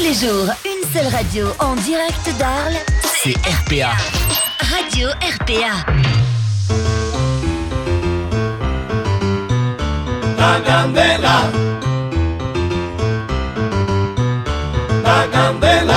[0.00, 2.78] Tous les jours, une seule radio en direct d'Arles.
[3.22, 3.90] C'est RPA.
[4.74, 5.74] Radio RPA.
[10.38, 11.50] La candela.
[15.04, 15.94] La candela.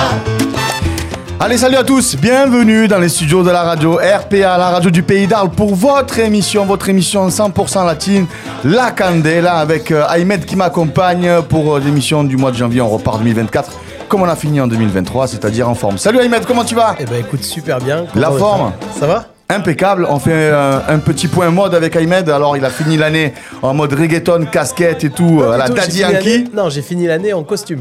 [1.40, 5.02] Allez, salut à tous, bienvenue dans les studios de la radio RPA, la radio du
[5.02, 8.26] pays d'Arles, pour votre émission, votre émission 100% latine,
[8.64, 12.82] La Candela, avec euh, Ahmed qui m'accompagne pour euh, l'émission du mois de janvier.
[12.82, 13.83] On repart 2024
[14.14, 15.98] comme on a fini en 2023, c'est-à-dire en forme.
[15.98, 16.94] Salut Ahmed, comment tu vas?
[17.00, 18.04] Eh ben écoute, super bien.
[18.14, 18.70] La forme.
[18.96, 19.24] Ça va?
[19.48, 22.30] Impeccable, on fait euh, un petit point mode avec Ahmed.
[22.30, 25.98] Alors, il a fini l'année en mode reggaeton, casquette et tout, euh, à la Daddy
[25.98, 26.44] Yankee.
[26.54, 27.80] Non, j'ai fini l'année en costume.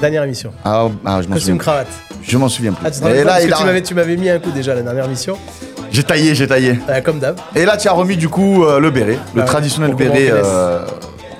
[0.00, 0.50] Dernière émission.
[0.64, 1.34] Ah, ah, je m'en souviens.
[1.34, 1.86] Costume cravate.
[2.20, 2.84] Je m'en souviens plus.
[2.84, 4.82] Ah, tu et là, parce il que a- tu m'avais- mis un coup déjà la
[4.82, 5.38] dernière émission.
[5.92, 6.80] j'ai taillé, j'ai taillé.
[6.88, 7.36] Euh, comme d'hab.
[7.54, 10.80] Et là, tu as remis du coup euh, le béret, le Ah traditionnel béret, euh,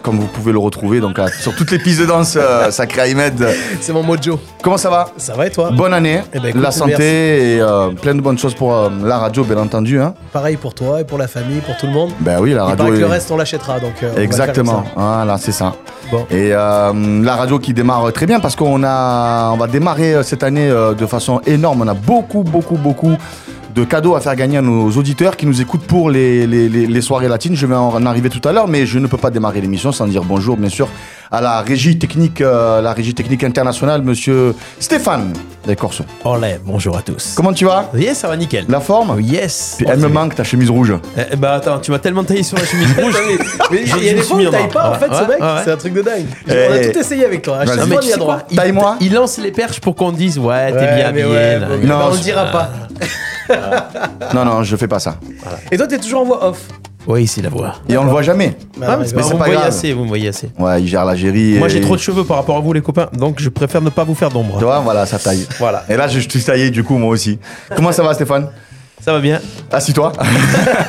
[0.03, 3.03] comme vous pouvez le retrouver donc à- sur toutes les pistes de danse euh, Sacré
[3.11, 3.47] Ahmed.
[3.81, 4.39] C'est mon mojo.
[4.63, 5.09] Comment ça va?
[5.17, 5.71] Ça va et toi?
[5.73, 7.05] Bonne année, Eh ben, écoute, la santé merci.
[7.05, 10.01] et euh, plein de bonnes choses pour euh, la radio, bien entendu.
[10.01, 10.15] Hein.
[10.33, 12.11] Pareil pour toi et pour la famille, pour tout le monde.
[12.21, 12.87] Ben oui, la radio.
[12.87, 13.95] que est- le reste on l'achètera donc.
[14.03, 15.75] euh, Exactement, voilà, c'est ça.
[16.11, 16.27] Bon.
[16.31, 20.23] Et euh, la radio qui démarre très bien parce qu'on a, on va démarrer euh,
[20.23, 21.83] cette année euh, de façon énorme.
[21.83, 23.17] On a beaucoup, beaucoup, beaucoup
[23.75, 27.57] de cadeaux à faire gagner à nos auditeurs qui nous écoutent pour les, soirées latines.
[27.57, 30.07] Je vais en arriver tout à l'heure, mais je ne peux pas démarrer l'émission sans
[30.07, 30.89] dire bonjour, bien sûr,
[31.31, 35.33] à la régie technique, euh, la régie technique internationale, Monsieur Stéphane
[35.67, 36.05] Descorso.
[36.25, 37.35] Olé, bonjour à tous.
[37.37, 38.65] Comment tu vas Yes, ça va nickel.
[38.69, 39.75] La forme Yes.
[39.77, 40.95] Puis Elle me manque ta chemise rouge.
[41.19, 43.15] Eh, bah attends, tu m'as tellement taillé sur la chemise rouge.
[43.71, 45.29] Mais il y a Je des fois où il taille pas en fait Ouais, ce
[45.29, 46.27] mec, c'est un truc de dingue.
[46.49, 47.65] Eh, On a tout essayé avec toi.
[47.67, 48.97] Fois mais tu sais quoi il, Taille-moi.
[49.01, 51.25] il lance les perches pour qu'on dise ouais, t'es Ouais, bien mais habillé.
[51.27, 51.67] ouais, là.
[51.69, 52.71] bon, Non, bah, on le dira pas.
[54.35, 55.17] Non, non, je fais pas ça.
[55.71, 56.63] Et toi t'es toujours en voix off.
[57.07, 57.75] Oui, c'est la voix.
[57.89, 58.57] Et on le voit jamais.
[58.83, 59.69] Ah, ouais, mais c'est pas- c'est vous pas me voyez grave.
[59.69, 60.51] assez, vous me voyez assez.
[60.59, 61.57] Ouais, il gère l'Algérie.
[61.59, 63.81] Moi et- j'ai trop de cheveux par rapport à vous les copains, donc je préfère
[63.81, 64.59] ne pas vous faire d'ombre.
[64.59, 65.47] Tu vois, voilà, ça taille.
[65.59, 65.85] Voilà.
[65.89, 67.39] Et là, je suis taillé du coup, moi aussi.
[67.75, 68.49] Comment ça va, Stéphane?
[69.01, 69.41] Ça va bien
[69.73, 70.13] Assis-toi.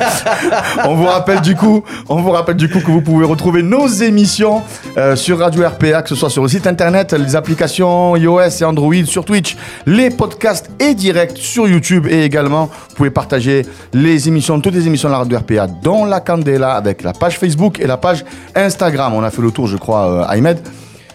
[0.84, 3.86] on vous rappelle du coup, on vous rappelle du coup que vous pouvez retrouver nos
[3.86, 4.62] émissions
[4.98, 8.64] euh, sur Radio RPA, que ce soit sur le site internet, les applications iOS et
[8.64, 9.56] Android, sur Twitch,
[9.86, 13.64] les podcasts et directs sur YouTube et également vous pouvez partager
[13.94, 17.38] les émissions, toutes les émissions de la Radio RPA, dont la Candela avec la page
[17.38, 18.24] Facebook et la page
[18.54, 19.14] Instagram.
[19.14, 20.58] On a fait le tour, je crois, euh, Ahmed.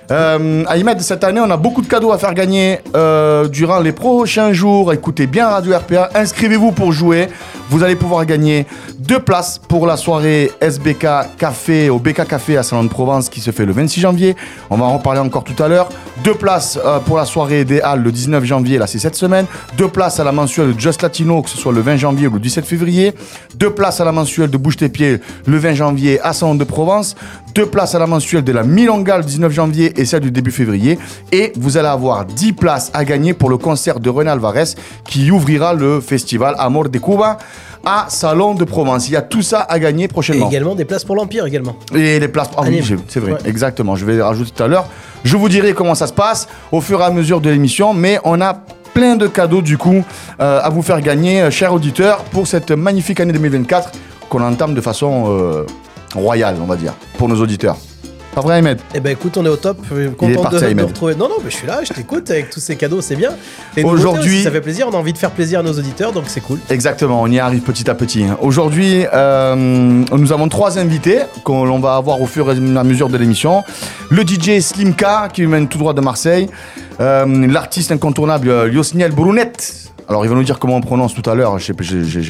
[0.09, 3.91] Euh, Ahmed, cette année, on a beaucoup de cadeaux à faire gagner euh, durant les
[3.91, 4.93] prochains jours.
[4.93, 7.27] Écoutez bien Radio RPA, inscrivez-vous pour jouer.
[7.69, 8.65] Vous allez pouvoir gagner
[8.97, 13.41] deux places pour la soirée SBK Café au BK Café à Salon de Provence qui
[13.41, 14.35] se fait le 26 janvier.
[14.69, 15.89] On va en reparler encore tout à l'heure.
[16.23, 19.45] Deux places euh, pour la soirée des Halles le 19 janvier, là c'est cette semaine.
[19.77, 22.33] Deux places à la mensuelle de Just Latino, que ce soit le 20 janvier ou
[22.33, 23.13] le 17 février.
[23.55, 26.63] Deux places à la mensuelle de Bouche tes pieds le 20 janvier à Salon de
[26.63, 27.15] Provence.
[27.57, 30.51] Deux places à la mensuelle de la Milonga le 19 janvier et celle du début
[30.51, 30.99] février.
[31.31, 34.75] Et vous allez avoir 10 places à gagner pour le concert de René Alvarez
[35.05, 37.39] qui ouvrira le festival Amor de Cuba
[37.83, 39.07] à Salon de Provence.
[39.09, 40.47] Il y a tout ça à gagner Et prochainement.
[40.51, 41.75] également des places pour l'Empire également.
[41.95, 42.49] Et les places.
[42.55, 42.83] Ah Anime.
[42.83, 43.39] j'ai- c'est vrai, Ouais.
[43.45, 43.95] exactement.
[43.95, 44.85] Je vais les rajouter tout à l'heure.
[45.23, 48.19] Je vous dirai comment ça se passe au fur et à mesure de l'émission, mais
[48.23, 48.53] on a
[48.93, 50.03] plein de cadeaux du coup
[50.39, 53.93] euh, à vous faire gagner, euh, chers auditeurs, pour cette magnifique année 2024
[54.29, 55.63] qu'on entame de façon euh,
[56.17, 57.77] royale, on va dire, pour nos auditeurs.
[58.35, 58.79] Pas vrai, Ahmed?
[58.93, 59.79] Eh ben écoute, on est au top.
[59.91, 60.85] Euh, Il est Content parti, de, Ahmed.
[60.85, 61.15] retrouver.
[61.15, 63.31] Non, non, mais je suis là, je t'écoute avec tous ces cadeaux, c'est bien.
[63.83, 64.87] Aujourd'hui- ça fait plaisir.
[64.91, 66.59] On a envie de faire plaisir à nos auditeurs, donc c'est cool.
[66.69, 68.25] Exactement, on y arrive petit à petit.
[68.39, 73.17] Aujourd'hui, euh, nous avons trois invités qu'on va avoir au fur et à mesure de
[73.17, 73.63] l'émission.
[74.11, 76.47] Le DJ Slimka, qui mène tout droit de Marseille.
[76.99, 79.51] Euh, L'artiste incontournable euh, Yosniel Brunet.
[80.09, 81.59] Alors, il va nous dire comment on prononce tout à l'heure.
[81.59, 81.73] J'ai-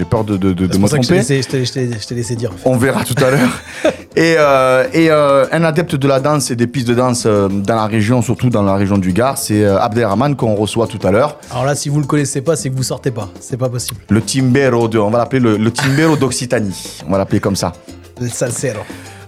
[0.06, 1.14] peur de, de- de- me je t'ai tromper.
[1.18, 1.72] laissé, je
[2.08, 2.52] t'ai- laissé dire.
[2.52, 2.68] en fait.
[2.70, 3.62] On verra tout à l'heure.
[4.16, 7.48] et euh, et euh, un adepte de la danse et des pistes de danse euh,
[7.50, 11.12] dans la région, surtout dans la région du Gard, c'est Abdelrahman qu'on reçoit tout à
[11.12, 11.38] l'heure.
[11.52, 13.30] Alors là, si vous le connaissez pas, c'est que vous sortez pas.
[13.40, 14.00] C'est pas possible.
[14.10, 17.02] Le Timbero, de, on va l'appeler le, le Timbero d'Occitanie.
[17.08, 17.74] On va l'appeler comme ça.
[18.20, 18.80] Le salsero.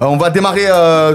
[0.01, 0.65] On va démarrer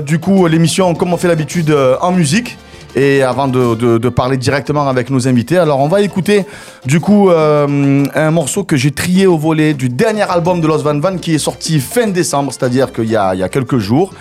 [0.05, 2.59] du coup l'émission comme on fait l'habitude en musique.
[2.97, 6.45] Et avant de, de- parler directement avec nos invités, alors on va écouter
[6.86, 10.78] du coup euh, un morceau que j'ai trié au volet du dernier album de Los
[10.78, 14.13] Van Van qui est sorti fin décembre, c'est-à-dire qu'il y y a quelques jours.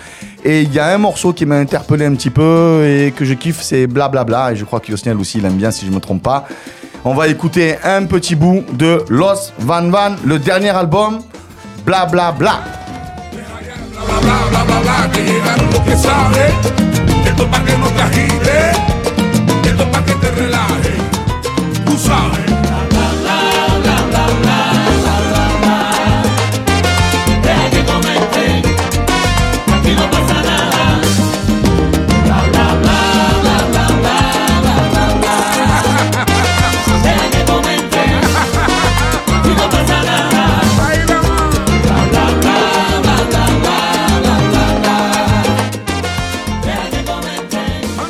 [0.44, 3.34] Et il y a un morceau qui m'a interpellé un petit peu et que je
[3.34, 4.52] kiffe, c'est Blablabla.
[4.52, 6.46] Et je crois que Yosniel aussi il aime bien si je me trompe pas.
[7.04, 11.20] On va écouter un petit bout de Los Van Van, le dernier album,
[11.86, 12.32] Blablabla.
[12.38, 12.62] Bla.
[12.62, 12.83] bla
[14.02, 14.18] bla
[14.50, 16.52] bla bla bla, que llegaron los que saben.
[17.26, 18.70] Esto pa' que no te agite,
[19.64, 20.94] esto pa' que te relaje.
[21.84, 22.63] Tú sabes.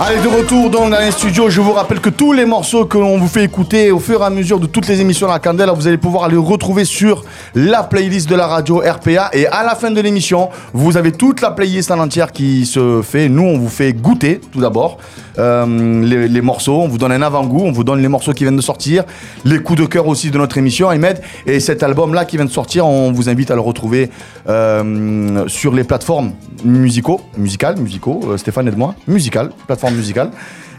[0.00, 1.49] Allez, de retour dans les studios.
[1.50, 4.25] Je vous rappelle que tous les morceaux que l'on vous fait écouter au fur et
[4.25, 7.25] à mesure de toutes les émissions de la Candela, vous allez pouvoir les retrouver sur
[7.55, 9.31] la playlist de la radio RPA.
[9.32, 13.02] Et à la fin de l'émission, vous avez toute la playlist en entière qui se
[13.02, 13.29] fait.
[13.29, 14.99] Nous, on vous fait goûter tout d'abord
[15.38, 16.81] euh, les, morceaux.
[16.82, 17.62] On vous donne un avant-goût.
[17.64, 19.05] On vous donne les morceaux qui viennent de sortir,
[19.44, 21.20] les coups de cœur aussi de notre émission, Ahmed.
[21.46, 24.11] Et cet album-là qui vient de sortir, on vous invite à le retrouver
[24.49, 26.32] euh, sur les plateformes
[26.64, 28.20] musicaux, musicales, musicaux.
[28.26, 28.96] euh, Stéphane, aide-moi.
[29.06, 29.50] Musical,
[29.85, 30.31] plateforme musicale.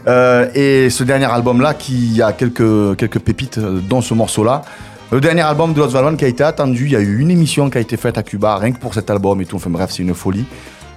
[0.06, 4.62] Euh, et ce dernier album-là, qui a quelques, quelques pépites euh, dans ce morceau-là.
[5.10, 7.30] Le dernier album de Los Valvan qui a été attendu, il y a eu une
[7.30, 9.56] émission qui a été faite à Cuba, rien que pour cet album et tout.
[9.56, 10.44] Enfin bref, c'est une folie.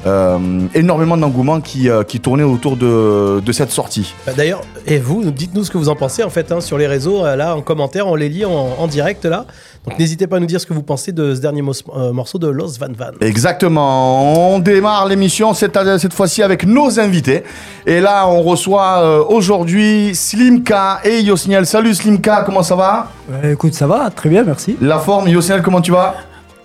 [0.05, 0.39] Euh,
[0.73, 4.13] énormément d'engouement qui, euh, qui tournait autour de, de cette sortie.
[4.25, 6.87] Bah, D'ailleurs, et vous, dites-nous ce que vous en pensez en fait hein, sur les
[6.87, 9.45] réseaux, là en commentaire, on les lit en direct là.
[9.89, 12.37] Donc n'hésitez pas à nous dire ce que vous pensez de ce dernier euh, morceau
[12.37, 13.09] de Los Van Van.
[13.21, 14.53] Exactement.
[14.53, 17.43] On démarre l'émission cette, cette fois-ci avec nos invités.
[17.87, 21.65] Et là, on reçoit euh, aujourd'hui Slimka et Yosniel.
[21.65, 23.07] Salut Slimka, comment ça va?
[23.31, 24.77] Ouais, écoute, ça va, très bien, merci.
[24.79, 26.13] La forme, Yosniel, comment tu vas?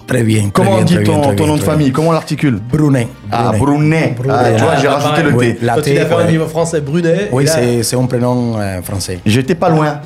[0.06, 0.50] Très bien.
[0.52, 1.90] Comment très on bien, dit ton, bien, ton bien, nom de famille?
[1.92, 2.60] Comment on l'articule?
[2.70, 3.08] Brunet.
[3.32, 4.14] Ah, Brunet.
[4.16, 4.34] Brunet.
[4.36, 5.24] Ah, tu vois, j'ai rajouté pareil.
[5.32, 5.58] le Oui, T.
[5.64, 6.30] la Toi, tu T, l'as fait en ouais.
[6.30, 7.28] niveau français, Brunet.
[7.32, 9.20] Oui, là- c'est c'est un prénom euh, français.
[9.24, 10.00] J'étais pas loin.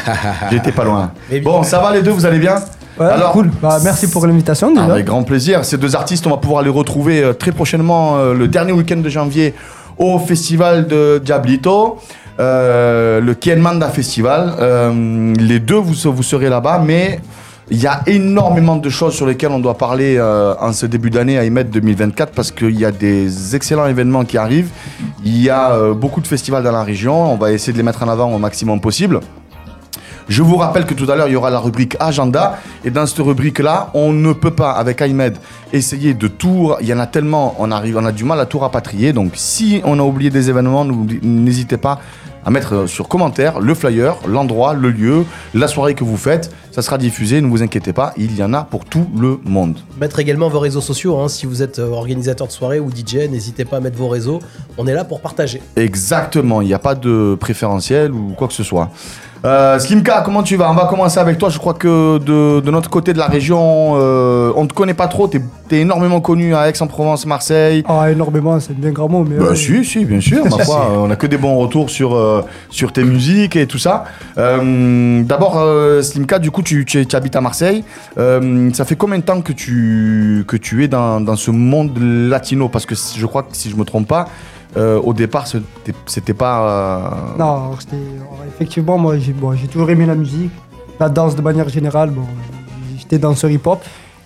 [0.50, 1.12] J'étais pas loin.
[1.42, 2.54] Bon, ça va les deux, vous allez bien?
[2.98, 3.50] Ouais, cool.
[3.60, 4.92] Bah, merci pour l'invitation Ah, déjà.
[4.94, 5.64] avec grand plaisir.
[5.64, 8.98] Ces deux artistes, on va pouvoir les retrouver euh, très prochainement, euh, le dernier week-end
[8.98, 9.54] de janvier,
[9.98, 11.98] au festival de Diablito,
[12.40, 14.54] euh, le Kienmanda Festival.
[14.60, 17.20] Euh, les deux, vous, vous serez là-bas, mais
[17.72, 21.08] il y a énormément de choses sur lesquelles on doit parler euh, en ce début
[21.08, 24.68] d'année à IMED 2024 parce qu'il y a des excellents événements qui arrivent.
[25.24, 27.32] Il y a euh, beaucoup de festivals dans la région.
[27.32, 29.20] On va essayer de les mettre en avant au maximum possible.
[30.28, 32.58] Je vous rappelle que tout à l'heure, il y aura la rubrique agenda.
[32.84, 35.38] Et dans cette rubrique-là, on ne peut pas, avec Ahmed,
[35.72, 36.74] essayer de tout.
[36.82, 39.14] Il y en a tellement, on, arrive, on a du mal à tout rapatrier.
[39.14, 40.84] Donc, si on a oublié des événements,
[41.22, 42.00] n'hésitez pas
[42.44, 45.24] à mettre sur commentaire le flyer, l'endroit, le lieu,
[45.54, 46.54] la soirée que vous faites.
[46.70, 49.78] Ça sera diffusé, ne vous inquiétez pas, il y en a pour tout le monde.
[50.00, 51.18] Mettre également vos réseaux sociaux.
[51.20, 54.08] hein, si vous êtes euh, organisateur de soirée ou DJ, n'hésitez pas à mettre vos
[54.08, 54.40] réseaux.
[54.78, 55.60] On est là pour partager.
[55.76, 58.90] Exactement, il n'y a pas de préférentiel ou quoi que ce soit.
[59.44, 61.48] Euh, Slimka, comment tu vas On va commencer avec toi.
[61.48, 64.94] Je crois que de, de notre côté de la région, euh, on ne te connaît
[64.94, 65.26] pas trop.
[65.26, 65.38] Tu
[65.70, 67.82] es, énormément connu à Aix-en-Provence, Marseille.
[67.88, 69.36] Ah, énormément, c'est bien grand mot, mais.
[69.36, 72.42] Bah si, si, bien sûr, ma foi, on a que des bons retours sur, euh,
[72.70, 74.04] sur tes musiques et tout ça.
[74.36, 75.60] D'abord,
[76.02, 77.84] Slimka, du coup, tu, tu- tu habites à Marseille.
[78.16, 82.68] Ça fait combien de temps que tu, que tu es dans, dans ce monde latino?
[82.68, 84.28] Parce que je crois que si je me trompe pas,
[84.76, 85.46] euh, au départ,
[86.06, 86.60] c'était pas...
[86.62, 87.78] euh, Non, alors,
[88.48, 90.50] effectivement, moi, j'ai bon, j'ai toujours aimé la musique,
[90.98, 92.10] la danse de manière générale.
[92.10, 92.22] Bon,
[92.98, 93.80] j'étais danseur hip-hop.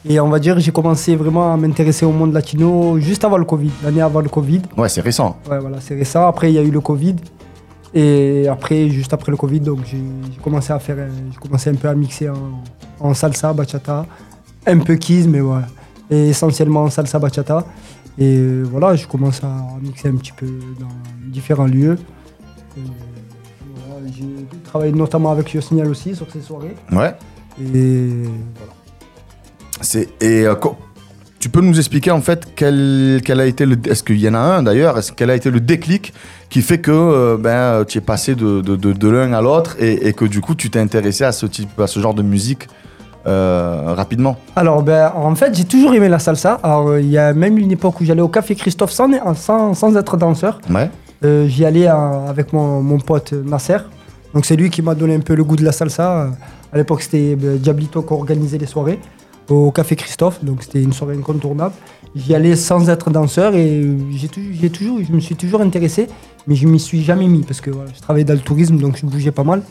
[0.09, 3.45] Et on va dire, j'ai commencé vraiment à m'intéresser au monde latino juste avant le
[3.45, 4.63] Covid, l'année avant le Covid.
[4.77, 5.37] Ouais, c'est récent.
[5.51, 6.29] Ouais, voilà, c'est récent.
[6.29, 7.17] Après, il y a eu le Covid.
[7.93, 9.99] Et après, juste après le Covid, donc j'ai
[10.45, 12.63] commencé à faire, euh, j'ai commencé un peu à mixer en,
[13.01, 14.05] en salsa, bachata,
[14.67, 15.61] un peu keys, mais ouais,
[16.11, 17.65] et essentiellement en salsa, bachata.
[18.19, 19.53] Et euh, voilà, je commence à
[19.83, 20.47] mixer un petit peu
[20.81, 20.89] dans
[21.27, 21.99] différents lieux.
[22.77, 24.25] Voilà, j'ai
[24.65, 26.75] travaillé notamment avec Yosniel aussi sur ces soirées.
[26.93, 27.15] Ouais.
[27.61, 28.09] Et
[28.57, 28.73] voilà.
[29.83, 30.55] C'est et euh,
[31.39, 34.35] tu peux nous expliquer en fait quel, quel a été le est-ce qu'il y en
[34.35, 36.15] a un d'ailleurs est-ce quel a été le déclic
[36.49, 39.77] qui fait que euh, ben tu es passé de, de, de- de l'un à l'autre
[39.79, 42.23] et, et que du coup tu t'es intéressé à ce type à ce genre de
[42.23, 42.69] musique
[43.27, 44.37] euh, rapidement.
[44.55, 46.61] Alors, ben, en fait, j'ai toujours aimé la salsa.
[46.63, 49.75] Alors, euh, il y a même une époque où j'allais au Café Christophe sans, sans,
[49.75, 50.61] sans être danseur.
[50.71, 50.91] Ouais.
[51.25, 53.79] Euh, J'y allais euh, avec mon, mon pote Nasser.
[54.35, 56.29] Donc c'est lui qui m'a donné un peu le goût de la salsa.
[56.73, 58.99] À l'époque, c'était euh, Diablito qui organisait les soirées
[59.49, 60.45] au Café Christophe.
[60.45, 61.73] Donc c'était une soirée incontournable.
[62.15, 66.07] J'y allais sans être danseur et j'ai tou- j'ai toujours, je me suis toujours intéressé,
[66.47, 68.97] mais je m'y suis jamais mis parce que voilà, je travaillais dans le tourisme, donc
[68.97, 69.63] je bougeais pas mal.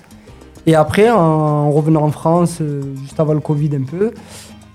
[0.67, 4.11] Et après, en revenant en France, euh, juste avant le Covid un peu,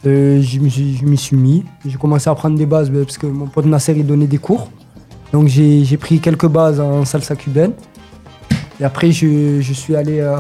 [0.06, 1.64] euh, je m'y suis- mis.
[1.85, 4.70] J'ai commencé à prendre des bases ben, parce que mon pote Nasser donnait des cours.
[5.32, 7.73] Donc j'ai pris quelques bases en salsa cubaine.
[8.80, 10.20] Et après, je, je suis allé.
[10.20, 10.37] euh,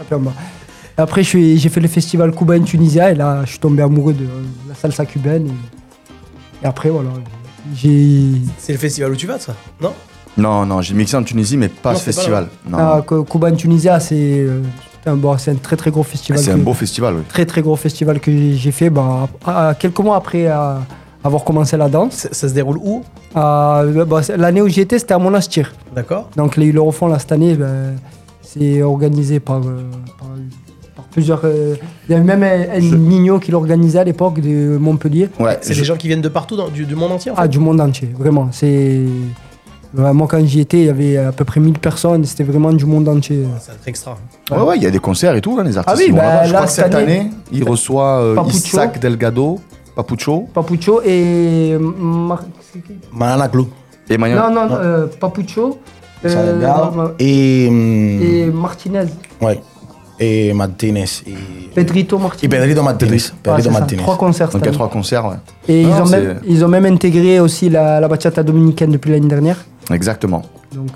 [0.96, 4.26] Après, j'ai fait le festival Cuba in Tunisia et là, je suis tombé amoureux de
[4.68, 5.46] la salsa cubaine.
[5.46, 7.10] Et, et après, voilà.
[7.74, 8.32] J'ai.
[8.58, 9.92] C'est le festival où tu vas, ça Non?
[10.40, 12.48] Non non j'ai mixé en Tunisie mais pas Non, ce pas festival.
[12.68, 14.62] Non, Ah, Cu- Cuba in Tunisia, c'est euh,
[15.06, 16.40] un, bon, c'est un très très gros festival.
[16.40, 17.14] c'est un beau festival.
[17.16, 17.22] Oui.
[17.28, 20.46] Très très gros festival que j'ai- fait bah, à- à- quelques mois après
[21.22, 22.14] avoir commencé la danse.
[22.14, 23.02] ça, ça se déroule où?
[23.36, 25.72] Euh, bah, L'année où j'y étais, c'était à Monastir.
[25.94, 27.96] D'accord Donc les Eurofond là cette année, ben,
[28.42, 29.82] c'est organisé par, euh,
[30.18, 30.28] par,
[30.96, 31.40] par plusieurs.
[31.44, 31.76] euh,
[32.08, 35.28] il y avait même un, un Je- Mignot qui l'organisait à l'époque de Montpellier.
[35.38, 35.58] Ouais.
[35.60, 37.42] C'est je- des gens qui viennent de partout, dans- du, du monde entier en fait?
[37.42, 38.48] Ah, du monde entier, vraiment.
[38.52, 39.00] C'est
[39.94, 42.24] moi, quand j'y étais, il y avait à peu près 1000 personnes.
[42.24, 43.42] C'était vraiment du monde entier.
[43.42, 44.16] Va être extra.
[44.50, 45.96] Ouais, ouais, il y a des concerts et tout, hein, les artistes.
[45.96, 46.44] Ah oui, ils vont bah.
[46.44, 48.36] Je là, crois que cette année, année, il reçoit euh.
[48.48, 49.58] Isaac Delgado,
[49.96, 51.76] Papucho Papucho et.
[51.80, 54.36] Mar- c'est et Maya.
[54.36, 55.78] Non, non, non, euh, Papucho.
[56.24, 59.04] euh, y, mm, et Martinez.
[59.40, 59.60] ouais,
[60.20, 61.04] y Martínez.
[61.26, 62.48] Y, Pedrito Martinez.
[62.50, 62.82] Pedrito.
[62.82, 63.70] Ouais, Pedrito c'est ça.
[63.70, 64.02] Martínez.
[64.02, 64.48] Trois concerts.
[64.50, 65.36] Donc il y a trois concerts, ouais.
[65.68, 68.90] Et Non, ils, ont c'est- même, ils ont même intégré aussi la, la bachata dominicaine
[68.90, 69.56] depuis l'année dernière.
[69.90, 70.42] Exactement.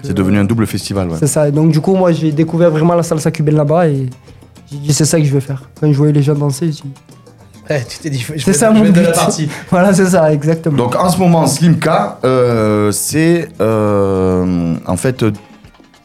[0.02, 1.16] C'est euh, devenu un double festival, ouais.
[1.18, 1.48] C'est ça.
[1.48, 4.08] Et donc, du coup, moi, j'ai découvert vraiment la salsa cubaine là-bas et
[4.70, 5.62] j'ai dit, c'est ça que je vais faire.
[5.80, 6.92] Quand je voyais les gens danser, j'ai dit,
[7.70, 9.00] Ouais, tu t'es dit, je vais- ça je mon vais but.
[9.00, 9.48] de la partie.
[9.70, 10.76] voilà, c'est ça, exactement.
[10.76, 15.24] Donc en ce moment, Slimka, euh, c'est euh, en fait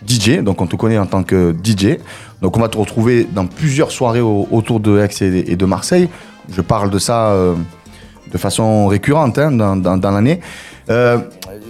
[0.07, 0.39] DJ.
[0.41, 1.97] Donc on te connaît en tant que DJ.
[2.41, 5.65] Donc on va te retrouver dans plusieurs soirées au- autour de Aix et, et de
[5.65, 6.07] Marseille.
[6.49, 7.55] Je parle de ça euh,
[8.31, 10.39] de façon récurrente hein, dans, dans- dans l'année.
[10.89, 11.17] Euh,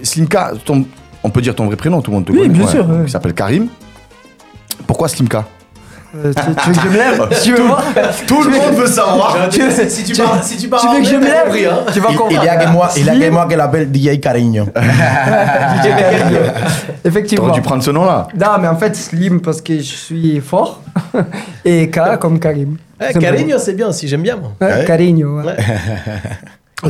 [0.03, 0.85] Slimka, ton-
[1.23, 2.49] on peut dire ton vrai prénom, tout le monde te Oui, connaît.
[2.49, 2.97] bien sûr, ouais.
[3.03, 3.67] Il s'appelle Karim.
[4.87, 5.45] Pourquoi Slimka?
[6.15, 7.29] Euh, tu, tu veux que je me lève?
[7.43, 7.83] Tu veux voir?
[8.25, 9.37] Tout le monde veut savoir.
[9.51, 11.71] Tu veux- Si tu pars, si tu pars tu veux que je me lève?
[11.71, 11.85] hein.
[11.93, 12.43] Tu vas Il, il comprendre.
[12.43, 14.65] y a que moi, il y a que moi que l'appelle DJ Cariño.
[17.05, 17.45] Effectivement.
[17.45, 18.27] T'aurais dû prendre ce nom-là.
[18.37, 20.81] Non, mais en fait, Slim parce que je suis fort.
[21.65, 22.77] et K comme Karim.
[22.99, 23.21] Simplement.
[23.21, 24.51] Carigno, c'est bien aussi, j'aime bien moi.
[24.59, 25.45] Ouais, Carigno, ouais.
[25.45, 25.55] Ouais.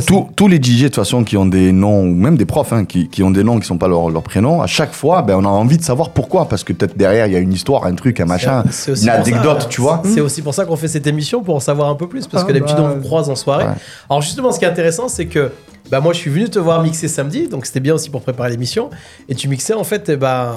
[0.06, 2.72] Tous, tous les DJ de toute façon qui ont des noms, ou même des profs
[2.72, 5.22] hein, qui, qui ont des noms qui sont pas leur, leur prénom, à chaque fois,
[5.22, 6.48] ben, on a envie de savoir pourquoi.
[6.48, 9.12] Parce que peut-être derrière, il y a une histoire, un truc, un machin, une ça,
[9.14, 10.02] anecdote, tu vois.
[10.04, 12.44] C'est aussi pour ça qu'on fait cette émission, pour en savoir un peu plus, parce
[12.44, 13.64] Ah, que d'habitude bah, on vous croise en soirée.
[13.64, 13.70] ouais.
[14.08, 15.50] Alors justement, ce qui est intéressant, c'est que
[15.90, 18.50] bah, moi je suis venu te voir mixer samedi, donc c'était bien aussi pour préparer
[18.50, 18.90] l'émission.
[19.28, 20.52] Et tu mixais en fait, ben,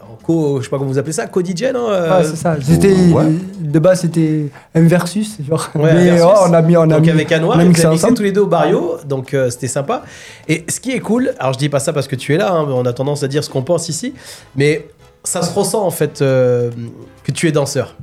[0.00, 2.56] en co, je sais pas comment vous appelez ça, co-DJ, non euh, Ouais, c'est ça.
[2.60, 3.24] C'était, ouais.
[3.60, 5.38] De base, c'était un versus.
[5.46, 5.70] Genre.
[5.74, 6.26] Ouais, un mais versus.
[6.26, 6.76] oh, on a mis.
[6.76, 8.96] On a donc mis, avec on Anouar, a vous mixé tous les deux au barrio,
[9.08, 10.02] donc euh, c'était sympa.
[10.48, 12.52] Et ce qui est cool, alors je dis pas ça parce que tu es là,
[12.52, 14.14] hein, on a tendance à dire ce qu'on pense ici,
[14.56, 14.88] mais
[15.24, 16.70] ça se ressent en fait euh,
[17.24, 17.96] que tu es danseur.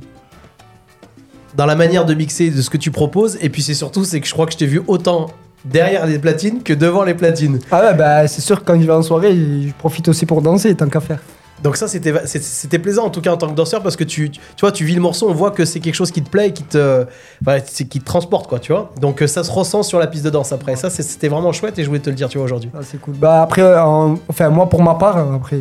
[1.54, 4.20] Dans la manière de mixer, de ce que tu proposes, et puis c'est surtout, c'est
[4.20, 5.28] que je crois que je t'ai vu autant
[5.64, 7.58] derrière les platines que devant les platines.
[7.70, 10.42] Ah ouais, bah, c'est sûr que quand je vais en soirée, je profite aussi pour
[10.42, 11.20] danser, tant qu'à faire.
[11.62, 14.40] Donc ça, c'était plaisant en tout cas en tant que danseur parce que tu, tu
[14.60, 16.52] vois, tu vis le morceau, on voit que c'est quelque chose qui te plaît, et
[16.52, 17.04] qui te,
[17.40, 18.90] enfin, qui te transporte quoi, tu vois.
[19.00, 20.74] Donc euh, ça se ressent sur la piste de danse après.
[20.74, 22.68] Ça, c'était vraiment chouette et je voulais te le dire, tu vois, aujourd'hui.
[22.74, 23.14] Ah, c'est cool.
[23.14, 25.60] Bah, après, euh, en- enfin, moi, pour ma part, euh, après,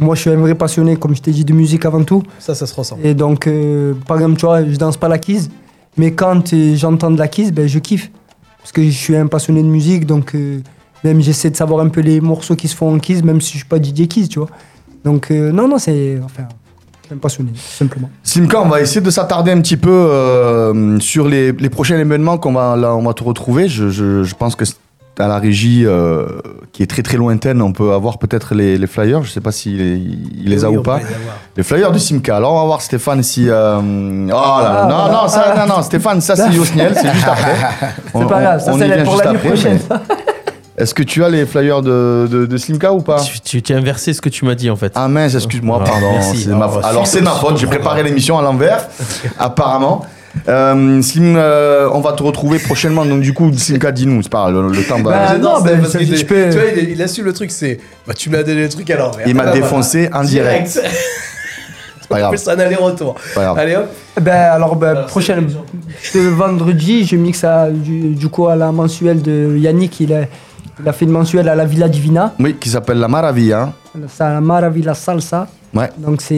[0.00, 2.24] moi, je suis un vrai passionné, comme je t'ai dit, de musique avant tout.
[2.40, 2.98] Ça, ça se ressent.
[3.04, 5.42] Et donc, euh, par exemple, tu vois, je danse pas la keys,
[5.96, 8.10] mais quand j'entends de la keys, ben, je kiffe.
[8.68, 10.60] Parce que je suis un passionné de musique, donc euh,
[11.02, 13.52] même j'essaie de savoir un peu les morceaux qui se font en keys, même si
[13.52, 14.48] je suis pas DJ keys, tu vois.
[15.04, 16.20] Donc, euh, non, non, c'est.
[16.22, 16.42] Enfin,
[17.10, 18.10] un passionné, simplement.
[18.22, 22.52] Simka, on va essayer de s'attarder un petit peu euh, sur les, prochains événements qu'on
[22.52, 23.68] va, on va te retrouver.
[23.68, 24.66] Je, je- pense que
[25.20, 26.26] à la régie euh,
[26.72, 29.22] qui est très très lointaine, on peut avoir peut-être les, les flyers.
[29.24, 31.00] Je sais pas s'il les, il les a Oui, ou pas.
[31.56, 32.36] les flyers du Simca.
[32.36, 33.46] Alors on va voir Stéphane si.
[33.48, 37.26] euh, Oh là là, non, non, ça, non, non, Stéphane, ça c'est Yosniel, c'est juste
[37.28, 37.54] après.
[38.14, 39.78] On- C'est pas grave, ça c'est pour juste l'année après, prochaine.
[39.90, 39.96] mais-
[40.82, 43.20] Est-ce que tu as les flyers de, de, de Slimka ou pas?
[43.20, 44.92] Tu, tu, tu as inversé ce que tu m'as dit en fait.
[44.94, 46.12] Ah mince, excuse-moi, Ah, pardon.
[46.12, 46.48] merci.
[46.48, 48.86] ma Ah, bah, Alors c'est ma faute, j'ai préparé l'émission à l'envers,
[49.40, 50.02] apparemment.
[50.48, 54.50] Euh, Slim, euh, on va te retrouver prochainement, donc du coup, Slimka, dis-nous, c'est pas
[54.50, 55.10] le, le temps va.
[55.10, 56.04] Bah, J'adore non, ben, parce peux-
[56.50, 57.78] Tu vois, il, il assume le truc, c'est.
[58.06, 59.16] Bah, tu m'as donné le truc alors.
[59.26, 60.68] Il m'a défoncé en direct.
[62.00, 62.30] C'est C'est pas grave.
[62.30, 63.14] plus un aller-retour.
[63.56, 63.86] Allez hop.
[64.22, 65.46] Ben, alors, ben, Alors, prochaine.
[66.14, 70.00] vendredi, je mixe à, du, du coup à la mensuelle de Yannick.
[70.00, 70.20] Il a,
[70.80, 72.32] il a fait une mensuelle à la Villa Divina.
[72.40, 73.72] Oui, qui s'appelle La Maravilla.
[74.20, 75.48] La Maravilla Salsa.
[75.74, 75.90] Ouais.
[75.98, 76.34] Donc c'est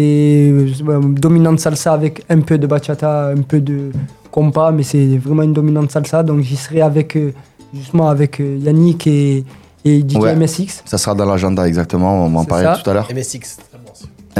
[0.53, 3.91] euh, dominante salsa avec un peu de bachata, un peu de
[4.31, 6.23] compas, mais c'est vraiment une dominante salsa.
[6.23, 7.33] Donc j'y serai avec euh,
[7.75, 9.45] justement avec euh, Yannick et,
[9.85, 10.35] et DJ Ouais.
[10.37, 10.83] MSX.
[10.85, 12.81] Ça sera dans l'agenda exactement, on va en parler ça.
[12.83, 13.09] tout à l'heure.
[13.15, 13.59] MSX.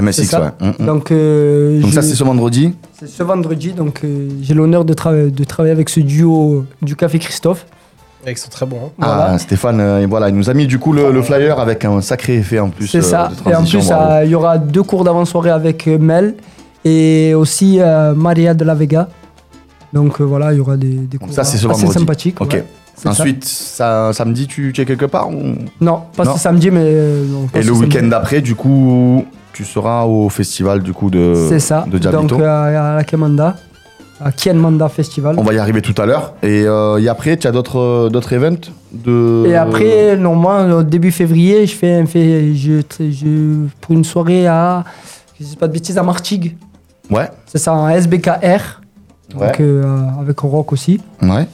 [0.01, 0.39] MSX, ouais.
[0.61, 0.87] Mm, mm.
[0.87, 2.73] Donc, euh, Donc ça, c'est ce vendredi.
[2.99, 3.73] c'est ce vendredi.
[3.73, 4.95] Donc euh, j'ai l'honneur de,
[5.29, 7.67] de travailler avec ce duo du Café Christophe.
[8.27, 8.79] Ils sont très bons.
[8.87, 8.91] hein.
[8.99, 9.29] Voilà.
[9.33, 12.01] Ah, Stéphane, euh, voilà, il nous a mis du coup le, le flyer avec un
[12.01, 12.87] sacré effet en plus.
[12.87, 13.31] C'est euh, ça.
[13.45, 16.35] de Et en plus, euh, il y aura deux cours d'avant-soirée avec euh, Mel
[16.85, 19.09] et aussi euh, Maria de la Vega.
[19.93, 21.99] Donc euh, voilà, il y aura des, des cours ça, c'est ce assez vendredi.
[21.99, 22.41] sympathiques.
[22.41, 22.53] Ok.
[22.53, 22.65] ouais.
[22.95, 23.11] C'est ça.
[23.11, 26.35] Ensuite, ça, samedi, tu, tu es quelque part ou- Non, pas Non.
[26.35, 26.93] ce samedi, mais.
[27.27, 29.25] non, Et le week-end d'après, du coup,
[29.55, 31.87] tu seras au festival du coup de, C'est ça.
[31.91, 32.37] de Diablito.
[32.37, 33.57] Donc euh, à la Kemanda,
[34.23, 35.37] à Kienmanda Festival.
[35.39, 36.35] On va y arriver tout à l'heure.
[36.43, 39.45] Et, euh, et après, tu as d'autres euh, d'autres events de...
[39.47, 44.85] Et après, normalement, début février, je fais, un fait, je, je, pour une soirée à,
[45.39, 46.57] je dis pas de bêtises, à Martigues.
[47.11, 48.81] Ouais, C'est ça, en SBKR,
[49.35, 49.85] ouais, donc, euh,
[50.21, 51.01] avec rock aussi.
[51.23, 51.47] ouais.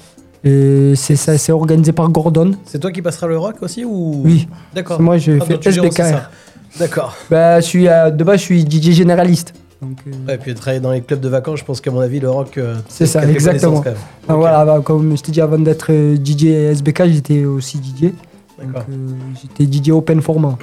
[0.45, 2.53] Et c'est ça, c'est organisé par Gordon.
[2.67, 4.23] C'est toi qui passeras le rock aussi ou?
[4.25, 4.99] Oui, D'accord.
[4.99, 6.31] c'est moi, je Ah, fais SBKR.
[6.79, 7.17] D'accord.
[7.31, 9.55] Bah, je suis, euh, de base, je suis DJ généraliste.
[9.87, 12.19] Donc, euh, et puis travailler dans les clubs de vacances, je pense qu'à mon avis,
[12.19, 12.59] le rock.
[12.59, 13.81] euh, C'est ça, exactement.
[13.81, 13.99] quand même.
[14.29, 18.13] ah, voilà, bah, comme je t'ai dit avant d'être euh, DJ SBK, j'étais aussi DJ.
[19.41, 20.59] J'étais DJ open format.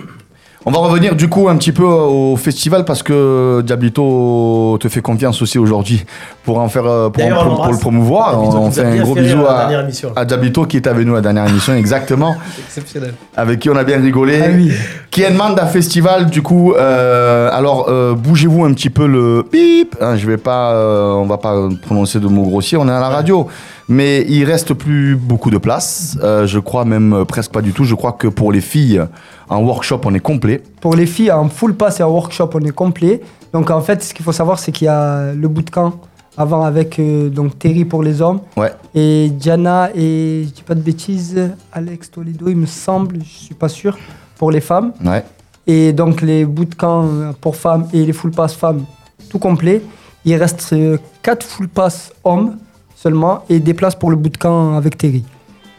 [0.65, 5.01] On va revenir du coup un petit peu au festival parce que Diablito te fait
[5.01, 6.05] confiance aussi aujourd'hui
[6.45, 8.29] pour en faire euh, pour, en- D'ailleurs, on pour- pour le promouvoir.
[8.31, 9.67] Diablito On, fait un gros bisou à
[10.15, 13.13] à, Diablito qui est avec nous à la dernière émission exactement, Exceptionnel.
[13.35, 14.39] avec qui on a bien rigolé.
[14.41, 14.71] Ah oui.
[15.11, 16.73] Qui est Manda Festival du coup.
[16.75, 19.97] euh, alors euh, bougez-vous un petit peu le bip.
[19.99, 22.77] hein, je vais pas, euh, on va pas prononcer de mots grossiers.
[22.77, 23.47] On est à la radio.
[23.89, 26.17] Mais il reste plus beaucoup de place.
[26.21, 27.83] Je crois même presque pas du tout.
[27.83, 29.01] Je crois que pour les filles,
[29.49, 30.61] en workshop, on est complet.
[30.81, 33.21] Pour les filles, en full pass et en workshop, on est complet.
[33.51, 35.93] Donc en fait, ce qu'il faut savoir, c'est qu'il y a le bootcamp
[36.35, 38.71] avant avec euh, donc Terry pour les hommes Ouais.
[38.95, 43.53] et Diana et je dis pas de bêtises, Alex Toledo, il me semble, je suis
[43.53, 43.95] pas sûr,
[44.39, 44.93] pour les femmes.
[45.05, 45.23] Ouais.
[45.67, 48.83] Et donc les bootcamps euh, pour femmes et les full pass femmes,
[49.29, 49.83] tout complet.
[50.25, 50.73] Il reste
[51.21, 52.55] 4 full pass hommes
[52.95, 55.23] seulement et des places pour le bootcamp avec Terry.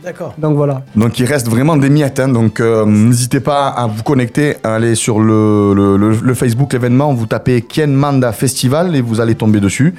[0.04, 0.34] D'accord.
[0.36, 0.82] Donc voilà.
[0.94, 2.20] Donc il reste vraiment des miettes.
[2.20, 2.28] hein.
[2.28, 6.72] donc euh, n'hésitez pas à vous connecter, à aller sur le, le- le- le Facebook
[6.74, 7.14] l'événement.
[7.14, 9.94] Vous tapez Kien Manda Festival et vous allez tomber dessus.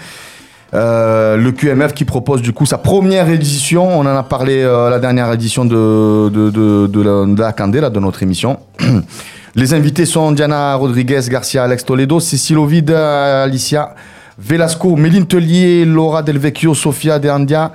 [0.73, 3.87] Euh, le QMF qui propose du coup sa première édition.
[3.87, 7.39] On en a parlé euh, à la dernière édition de, de, de, de la, de
[7.39, 8.59] la Candé, là, de notre émission.
[9.55, 13.95] Les invités sont Diana Rodriguez, Garcia, Alex Toledo, Cécile Ovid, Alicia
[14.37, 17.71] Velasco, Méline Tellier, Laura Del Vecchio, Sofia De Andia,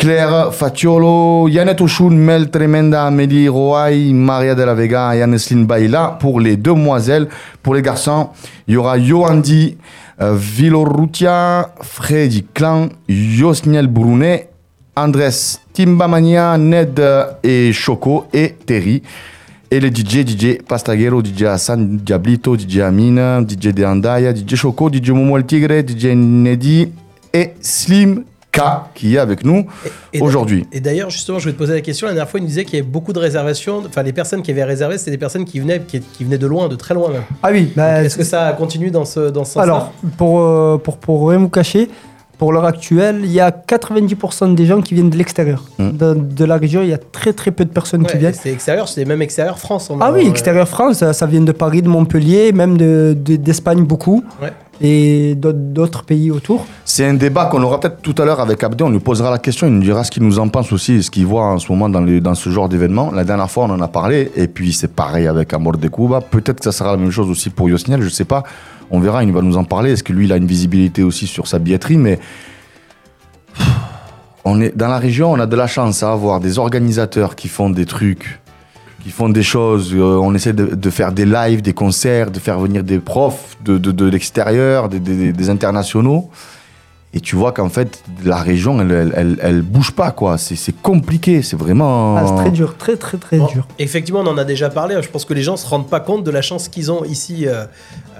[0.00, 6.16] Claire Fatiolo, Yannette Oshun, Mel Tremenda, Amélie Roy, Maria de la Vega et Anneslin Baila
[6.18, 7.28] pour les demoiselles.
[7.62, 8.30] Pour les garçons,
[8.66, 9.76] il y aura Yoandi,
[10.22, 10.38] euh,
[11.82, 14.48] Freddy Clan, Yosniel Brunet,
[14.96, 16.98] Andrés Timbamania, Ned
[17.42, 19.02] et Choco et Terry.
[19.70, 24.88] Et les DJ, DJ Pastaguero, DJ Hassan, Diablito, DJ Amina, DJ De Andaya, DJ Choco,
[24.88, 26.88] DJ Momo El Tigre, DJ Nedi
[27.34, 28.60] et Slim K
[28.94, 29.66] qui est avec nous
[30.20, 30.66] aujourd'hui.
[30.72, 32.06] Et d'ailleurs, justement, je vais te poser la question.
[32.06, 33.82] La dernière fois, il nous disait qu'il y avait beaucoup de réservations.
[33.86, 36.46] Enfin, les personnes qui avaient réservé, c'était des personnes qui venaient, qui, qui venaient de
[36.46, 37.22] loin, de très loin même.
[37.42, 40.78] Ah oui, bah, Est-ce que ça continue dans ce, dans ce sens-là Alors, pour, euh,
[40.82, 41.88] pour, pour rien vous cacher,
[42.38, 45.62] pour l'heure actuelle, il y a 90% des gens qui viennent de l'extérieur.
[45.78, 45.90] Mm.
[45.90, 48.32] De, de la région, il y a très très peu de personnes qui viennent.
[48.32, 49.90] c'est extérieur, c'est même extérieur France.
[49.90, 50.28] on Ah oui, ouais.
[50.30, 54.52] extérieur France, ça, ça vient de Paris, de Montpellier, même de- de- d'Espagne beaucoup, Ouais.
[54.80, 56.66] Et d'autres- pays autour.
[56.84, 58.82] C'est un débat qu'on aura peut-être tout à l'heure avec Abdé.
[58.84, 61.10] On lui posera la question, il nous dira ce qu'il nous en pense aussi, ce
[61.10, 63.10] qu'il voit en ce moment dans, ce genre d'événement.
[63.12, 66.20] La dernière fois, on en a parlé, et puis c'est pareil avec Amor de Cuba.
[66.20, 68.42] Peut-être que ça sera la même chose aussi pour Yosniel, je sais pas.
[68.90, 69.92] On verra, il va nous en parler.
[69.92, 71.96] Est-ce que lui, il a une visibilité aussi sur sa billetterie?
[71.98, 72.18] Mais
[74.44, 77.48] on est dans la région, on a de la chance à avoir des organisateurs qui
[77.48, 78.40] font des trucs,
[79.02, 79.92] qui font des choses.
[79.94, 83.78] Euh, on essaie de, faire des lives, des concerts, de faire venir des profs de,
[83.78, 86.30] de, de l'extérieur, des- des internationaux.
[87.12, 90.38] Et tu vois qu'en fait, la région, elle, elle, elle, elle bouge pas, quoi.
[90.38, 92.16] C'est compliqué, c'est vraiment.
[92.16, 93.66] Ah, c'est très dur, très très très Bon, dur.
[93.80, 94.94] effectivement, on en a déjà parlé.
[95.02, 97.48] Je pense que les gens se rendent pas compte de la chance qu'ils ont ici.
[97.48, 97.64] euh, euh,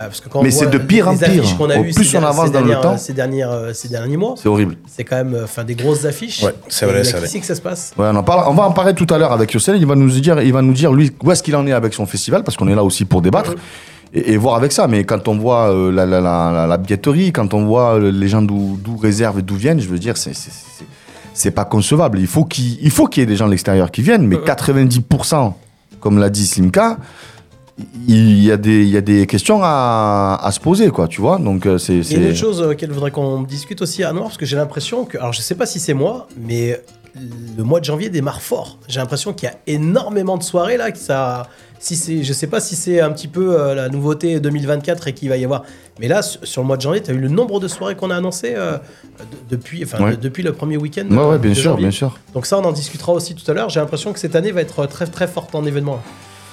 [0.01, 1.29] parce que quand Mais c'est de pire en pire.
[1.29, 2.97] affiches qu'on a Au plus ces on avance ces dans le temps.
[2.99, 4.77] ces, dernières, euh, ces derniers mois, C'est horrible.
[4.89, 6.43] c'est quand même euh, enfin, des grosses affiches.
[6.43, 8.65] Ouais, c'est vrai, c'est c'est que ça se passe Ouais, on, en parle, on va
[8.65, 9.77] en parler tout à l'heure avec Yossel.
[9.77, 11.95] Il va nous dire, il va nous dire lui où est-ce qu'il en est avec
[11.95, 13.55] son festival, parce qu'on est là aussi pour débattre
[14.13, 14.87] et, et voir avec ça.
[14.89, 18.11] Mais quand on voit euh, la, la, la, la- la billetterie, quand on voit euh,
[18.11, 20.15] les gens d'où réservent et d'où viennent, je veux dire,
[21.33, 22.19] c'est pas concevable.
[22.19, 24.37] Il faut qu'il il faut qu'il y ait des gens de l'extérieur qui viennent, mais
[24.37, 25.53] 90%,
[26.01, 26.99] comme l'a dit Slimka,
[28.07, 31.21] il y a des, il y a des questions à, à se poser, quoi, tu
[31.21, 31.39] vois.
[31.39, 34.05] Donc euh, c'est Il y a une autre chose euh, qu'elle voudrait qu'on discute aussi
[34.05, 35.17] à Noir, parce que j'ai l'impression que.
[35.19, 36.79] Alors, je sais pas si c'est moi, mais
[37.57, 38.79] le mois de janvier démarre fort.
[38.87, 40.91] J'ai l'impression qu'il y a énormément de soirées là.
[40.93, 41.47] Que ça,
[41.83, 45.13] si c'est, je sais pas si c'est un petit peu euh, la nouveauté 2024 et
[45.15, 45.63] qu'il va y avoir.
[45.99, 47.97] Mais là, sur sur le mois de janvier, tu as eu le nombre de soirées
[47.97, 48.75] qu'on a annoncé euh,
[49.19, 50.11] de- depuis, enfin, Ouais.
[50.13, 51.07] de- depuis le premier week-end.
[51.11, 51.85] Ouais, ouais, de bien sûr, janvier.
[51.87, 52.19] bien sûr.
[52.35, 53.69] Donc, ça, on en discutera aussi tout à l'heure.
[53.71, 56.01] J'ai l'impression que cette année va être très, très forte en événements.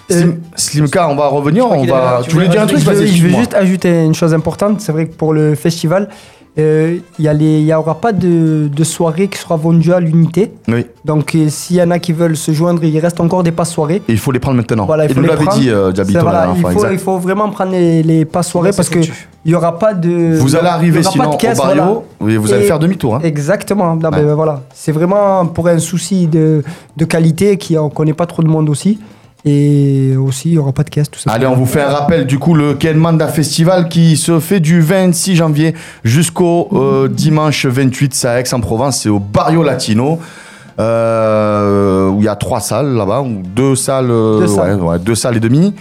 [0.10, 1.70] Slim- Slimka, on va revenir.
[1.70, 2.22] On va...
[2.24, 2.80] Tu voulais dire un truc?
[2.80, 3.40] Je excuse-moi.
[3.40, 4.80] juste ajouter une chose importante.
[4.80, 9.28] C'est vrai que pour le festival, euh, il il n'y aura pas de, de soirée
[9.28, 10.52] qui sera vendue à l'unité.
[10.68, 10.86] Oui.
[11.06, 13.72] Donc euh, s'il y en a qui veulent se joindre, il reste encore des passes
[13.72, 14.02] soirées.
[14.08, 14.86] Et il faut les prendre maintenant.
[14.86, 17.50] Voilà, il faut nous l'avait dit, euh, C'est- la voilà, il, faut, il faut vraiment
[17.50, 19.08] prendre les, les passes soirées parce qu'il
[19.46, 20.38] n'y aura pas de.
[20.40, 22.40] Vous allez arriver sinon de caisse, au barrio, voilà.
[22.40, 23.16] vous allez Et- faire demi-tour.
[23.16, 23.20] hein.
[23.24, 23.94] Exactement.
[23.96, 24.34] Ouais.
[24.34, 24.62] voilà.
[24.74, 26.64] C'est vraiment pour un souci de,
[26.96, 29.00] de qualité qui on connaît pas trop de monde aussi.
[29.50, 31.32] Et aussi, il n'y aura pas de caisse, tout ça.
[31.32, 34.60] Allez, on vous fait un rappel du coup le Ken Manda Festival qui se fait
[34.60, 40.20] du 26 janvier jusqu'au euh, dimanche 28, c'est à Aix-en-Provence, c'est au Barrio Latino.
[40.80, 44.76] euh, où il y a trois salles là-bas, ou deux salles, euh, Deux salles.
[44.80, 45.74] ouais, ouais, deux salles et demie.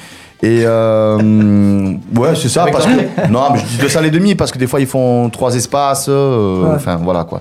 [0.42, 1.18] Et euh,
[2.16, 2.66] ouais, c'est ça.
[2.70, 4.86] Parce que, non, mais je dis deux salles et demi parce que des fois ils
[4.86, 6.06] font trois espaces.
[6.08, 6.74] euh, Ouais.
[6.76, 7.40] Enfin, voilà quoi.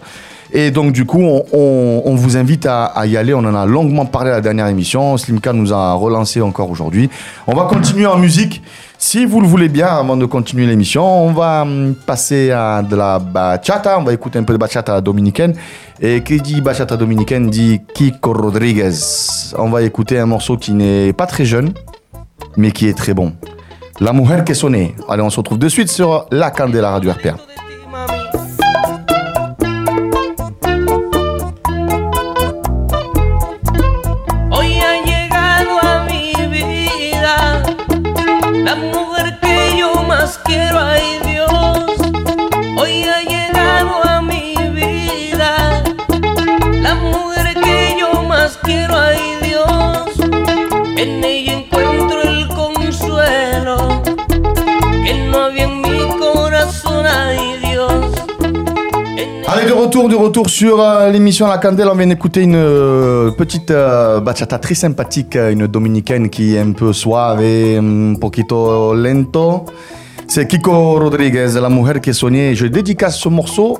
[0.53, 3.33] Et donc, du coup, on, vous invite à, y aller.
[3.33, 5.17] On en a longuement parlé à la dernière émission.
[5.17, 7.09] Slimka nous a relancé encore aujourd'hui.
[7.47, 8.61] On va continuer en musique.
[8.97, 12.95] Si vous le voulez bien, avant de continuer l'émission, on va hum, passer à de
[12.95, 13.99] la bachata.
[13.99, 15.53] On va écouter un peu de bachata dominicaine.
[16.01, 18.93] Et qui dit bachata dominicaine dit Kiko Rodriguez.
[19.57, 21.73] On va écouter un morceau qui n'est pas très jeune,
[22.57, 23.33] mais qui est très bon.
[23.99, 24.75] La mujer que sonne.
[25.07, 27.54] Allez, on se retrouve de suite sur la Candela Radio RPA.
[59.67, 61.91] De retour, de retour sur euh, l'émission La Candela.
[61.91, 66.71] On vient d'écouter une euh, petite euh, bachata très sympathique, une dominicaine qui est un
[66.71, 69.65] peu suave, un poquito lento.
[70.27, 72.53] C'est Kiko Rodriguez, la mujer que soignait.
[72.53, 73.79] Je dédicace ce morceau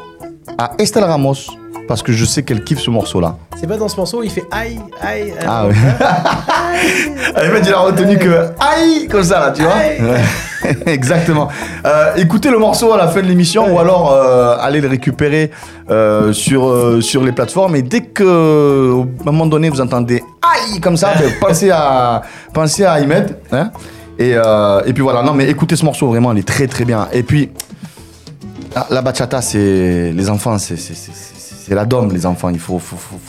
[0.57, 1.51] à Estelle Ramos
[1.87, 3.35] parce que je sais qu'elle kiffe ce morceau-là.
[3.59, 5.21] C'est pas dans ce morceau où il fait aïe, aïe.
[5.21, 5.33] aïe.
[5.47, 5.75] Ah oui.
[7.35, 9.73] Elle m'a dit, il a retenu que aïe comme ça là, tu vois.
[9.73, 10.01] Aïe.
[10.87, 11.47] Exactement.
[11.85, 15.51] Euh, écoutez le morceau à la fin de l'émission ou alors euh, allez le récupérer
[15.89, 17.75] euh, sur, sur les plateformes.
[17.75, 22.21] Et dès que au moment donné vous entendez aïe comme ça, ben, pensez à
[22.53, 23.33] pensez à y mettre.
[23.51, 23.71] hein.
[24.17, 25.21] Et, et puis voilà.
[25.21, 27.07] Non mais écoutez ce morceau vraiment, il est très très bien.
[27.13, 27.51] Et puis
[28.75, 30.75] ah, la bachata, c'est les enfants, c'est
[31.67, 32.49] c'est- la dôme les enfants.
[32.49, 33.19] Il faut faut, faut,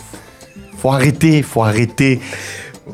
[0.79, 2.21] faut arrêter, faut arrêter.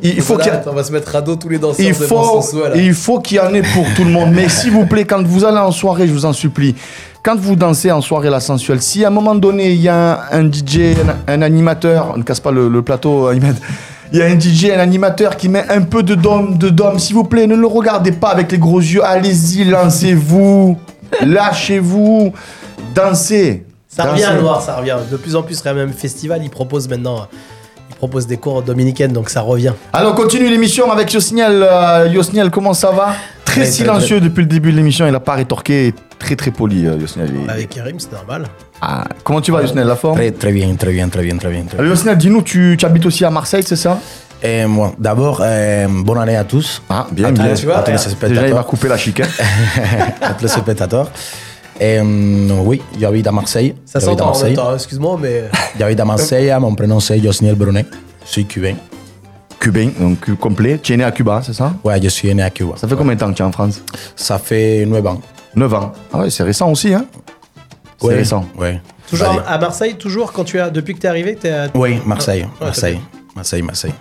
[0.03, 1.93] Il, faut qu'il a- Voilà, On va se mettre à dos tous les danseurs il
[1.95, 2.71] faut, là.
[2.77, 4.31] il faut qu'il y en ait pour tout le monde.
[4.33, 6.75] Mais s'il vous plaît, quand vous allez en soirée, je vous en supplie,
[7.23, 10.23] quand vous dansez en soirée la sensuelle, si à un moment donné il y a
[10.33, 10.97] un, un DJ,
[11.29, 13.57] un, un animateur, ne casse pas le, le plateau, Ahmed.
[14.15, 16.99] Il y a un DJ, un animateur qui met un peu de dôme, de dôme.
[16.99, 19.03] S'il vous plaît, ne le regardez pas avec les gros yeux.
[19.05, 20.77] Allez-y, lancez-vous,
[21.23, 22.33] lâchez-vous,
[22.95, 23.65] dansez.
[23.95, 24.41] Ça revient, Dansez.
[24.41, 24.97] Noir, ça revient.
[25.11, 27.27] De plus en plus, quand même, festival, il propose maintenant.
[27.91, 29.75] Il propose des cours dominicaines, donc ça revient.
[29.93, 31.63] Alors, on continue l'émission avec Yosniel.
[31.63, 33.15] Euh, Yosniel, comment ça va?
[33.45, 35.07] Très silencieux depuis le début de l'émission.
[35.07, 35.95] Il n'a pas rétorqué.
[36.19, 37.31] Très, très poli, euh, Yosniel.
[37.49, 38.45] Avec Karim, c'est normal.
[38.81, 40.17] Ah, comment tu vas, Yosniel La forme?
[40.17, 41.63] Très, très bien, très bien, très bien, très bien.
[41.65, 41.79] très bien.
[41.85, 43.99] Alors, Yosniel, dis-nous, tu, tu habites aussi à Marseille, c'est ça?
[44.43, 46.83] Et moi, d'abord, euh, bonne année à tous.
[46.89, 47.49] Ah, bien, à bien.
[47.51, 48.09] tous, tu vois, à tous les regarde.
[48.21, 48.67] Déjà, il va spectateurs.
[48.67, 49.21] couper la chic.
[49.21, 49.27] hein.
[50.23, 51.11] à tous les spectateurs.
[51.83, 52.05] Et, euh,
[52.65, 53.75] oui, j'habite à Marseille.
[53.85, 54.55] Ça J'habite à Marseille.
[54.55, 55.45] temps, excuse-moi, mais.
[55.79, 56.53] J'habite à Marseille.
[56.61, 57.85] Mon prénom c'est Josniel Brunet.
[58.25, 58.75] Je suis cubain.
[59.59, 60.79] Cubain, donc complet.
[60.81, 61.73] Tu es né à Cuba, c'est ça?
[61.83, 62.75] Ouais, je suis né à Cuba.
[62.77, 63.83] Ça fait combien de temps que tu es en France?
[64.15, 65.21] Ça fait 9 ans.
[65.57, 65.93] 9 ans.
[66.13, 67.05] Ah ouais, c'est récent aussi, hein?
[68.01, 68.45] C'est Ouais, récent.
[68.57, 68.81] Ouais.
[69.11, 69.41] Toujours Allez.
[69.47, 70.71] à Marseille, toujours quand tu as.
[70.71, 71.67] Depuis que t'es arrivé, t'es à.
[71.75, 72.43] Oui, Marseille.
[72.61, 73.01] Ouais, Marseille.
[73.35, 73.95] Marseille, Marseille.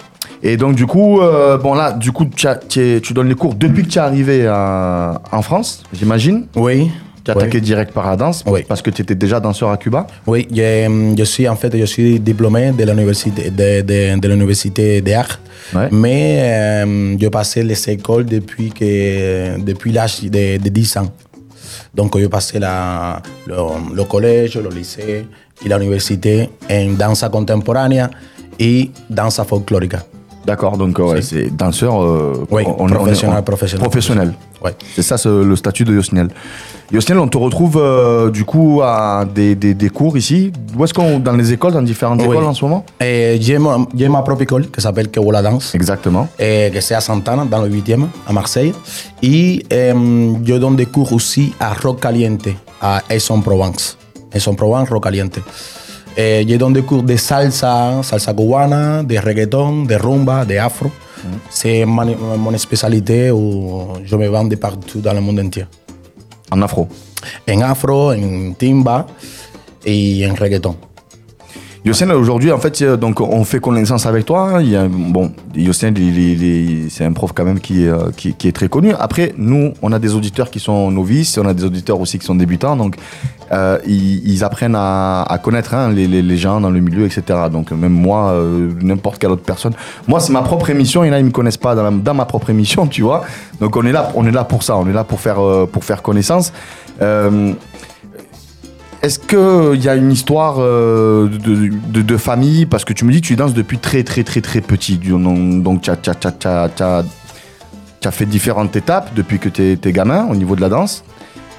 [0.43, 3.29] Et donc, du coup, euh, bon là, du coup, tu, as- tu es- tu donnes
[3.29, 6.45] les cours depuis que tu es arrivé à- en France, j'imagine?
[6.55, 6.91] Oui.
[7.23, 7.43] Tu as oui.
[7.43, 8.61] attaqué direct par la danse Oui.
[8.67, 10.07] parce que tu étais déjà danseur à Cuba?
[10.25, 15.01] Oui, je, je suis en fait je suis diplômé de l'université de, de, de l'université
[15.01, 15.39] des arts,
[15.75, 15.87] Ouais.
[15.91, 16.39] mais
[16.83, 21.11] euh, je passé les écoles depuis que depuis l'âge de, de 10 ans.
[21.93, 23.55] Donc je passé la, le,
[23.95, 25.25] le collège, le lycée
[25.63, 28.09] et l'université en danse contemporaine
[28.59, 29.95] et danse folklorique.
[30.45, 33.83] D'accord, donc euh, ouais, c'est danseur euh, Oui, on- on- on- professionnel, on- professionnel.
[33.87, 34.33] professionnel.
[34.63, 34.75] Ouais.
[34.95, 36.29] C'est ça le statut de Yosniel.
[36.91, 40.51] Yosniel, on te retrouve euh, du coup à des, des- des cours ici.
[40.77, 42.27] Où est-ce qu'on dans les écoles, dans différentes Oui.
[42.27, 42.83] écoles en ce moment?
[42.99, 43.77] Et J'ai ma,
[44.09, 45.73] ma propre école qui s'appelle Kewola Danse.
[45.75, 46.27] Exactement.
[46.37, 48.73] que c'est à Santana, dans le 8e, à Marseille.
[49.23, 49.93] Et eh,
[50.43, 52.47] je donne des cours aussi à Rock Caliente,
[52.81, 53.97] à Aix-en-Provence.
[54.33, 55.39] Aix-en-Provence, Rock Caliente.
[56.17, 60.91] Eh, donne des cours de salsa, salsa cubana, de reggaeton, de rumba, de afro.
[61.49, 65.65] C'est ma- mon spécialité où je me vends de partout dans le monde entier.
[66.51, 66.87] En afro.
[67.49, 69.05] En afro, en timba
[69.85, 70.75] et en reggaeton.
[71.83, 74.59] Yosniel, aujourd'hui, en fait, donc on fait connaissance avec toi.
[74.91, 78.93] Bon, Yosniel, il, il- c'est un prof quand même euh, qui, qui est très connu.
[78.99, 82.25] Après, nous, on a des auditeurs qui sont novices, on a des auditeurs aussi qui
[82.27, 82.75] sont débutants.
[82.75, 82.97] Donc,
[83.51, 87.23] euh, ils, apprennent à, connaître hein, les, les- les gens dans le milieu, etc.
[87.51, 89.73] Donc, même moi, euh, n'importe quelle autre personne.
[90.07, 91.03] Moi, c'est ma propre émission.
[91.03, 93.23] Et là, ils me connaissent pas dans, ma propre émission, tu vois.
[93.59, 94.77] Donc, on est là, on est là pour ça.
[94.77, 95.39] On est là pour faire,
[95.71, 96.53] pour faire connaissance.
[99.01, 102.67] Est-ce qu'il y a une histoire euh, de, famille?
[102.67, 104.97] Parce que tu me dis que tu danses depuis très très très très petit.
[104.97, 105.97] Donc tu as,
[106.45, 111.03] as- fait différentes étapes depuis que tu es, gamin au niveau de la danse.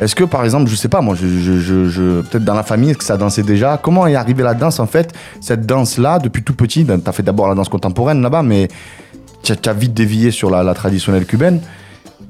[0.00, 2.98] Est-ce que par exemple, je sais pas, moi, je, je- peut-être dans la famille, est-ce
[2.98, 3.76] que ça dansait déjà?
[3.76, 7.22] Comment est arrivée la danse en fait Cette danse-là, depuis tout petit, tu as fait
[7.24, 8.68] d'abord la danse contemporaine là-bas, mais
[9.42, 11.60] tu as vite dévié sur la traditionnelle cubaine.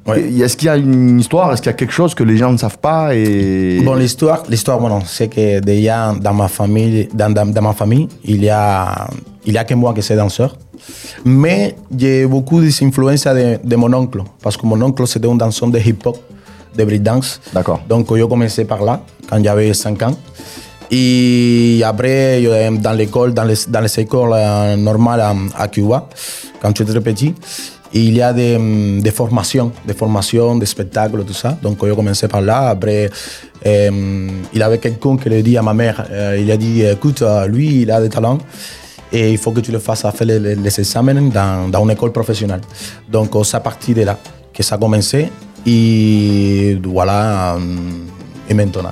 [0.07, 0.33] Ouais.
[0.41, 2.51] Est-ce qu'il y a une histoire Est-ce qu'il y a quelque chose que les gens
[2.53, 3.81] ne savent pas et...
[3.85, 8.09] Bon, l'histoire, l'histoire, bueno, c'est que déjà dans ma famille, dans, dans- dans ma famille,
[8.25, 9.07] il y a,
[9.47, 10.57] il y a que moi qui suis danseur.
[11.25, 15.37] Mais j'ai beaucoup des influences de, de mon oncle, parce que mon oncle c'était un
[15.37, 16.19] danseur de hip-hop,
[16.77, 17.41] de breakdance.
[17.53, 17.81] D'accord.
[17.89, 20.17] Donc, j'ai commencé par là, quand j'avais 5 ans.
[20.91, 22.43] Et après,
[22.81, 26.09] dans l'école, dans les, dans les écoles euh, normales à, à Cuba,
[26.61, 27.35] quand très petit,
[27.95, 28.57] il y a des,
[29.01, 31.57] des formations, des formations, des spectacles, tout ça.
[31.63, 32.69] Donc, j'ai commencé par là.
[32.71, 33.11] Après,
[33.67, 37.23] euh, il avait quelqu'un qui le dit à ma mère, euh, il a dit, écoute,
[37.23, 38.39] euh, lui, il a des talents
[39.13, 41.85] et il faut que tu le fasses à faire les, les- les examens dans, dans
[41.85, 42.63] une école professionnelle.
[43.11, 44.19] Donc, c'est à partir de là
[44.55, 45.31] que ça a commencé.
[45.67, 48.07] Et voilà, hum,
[48.49, 48.91] et maintenant.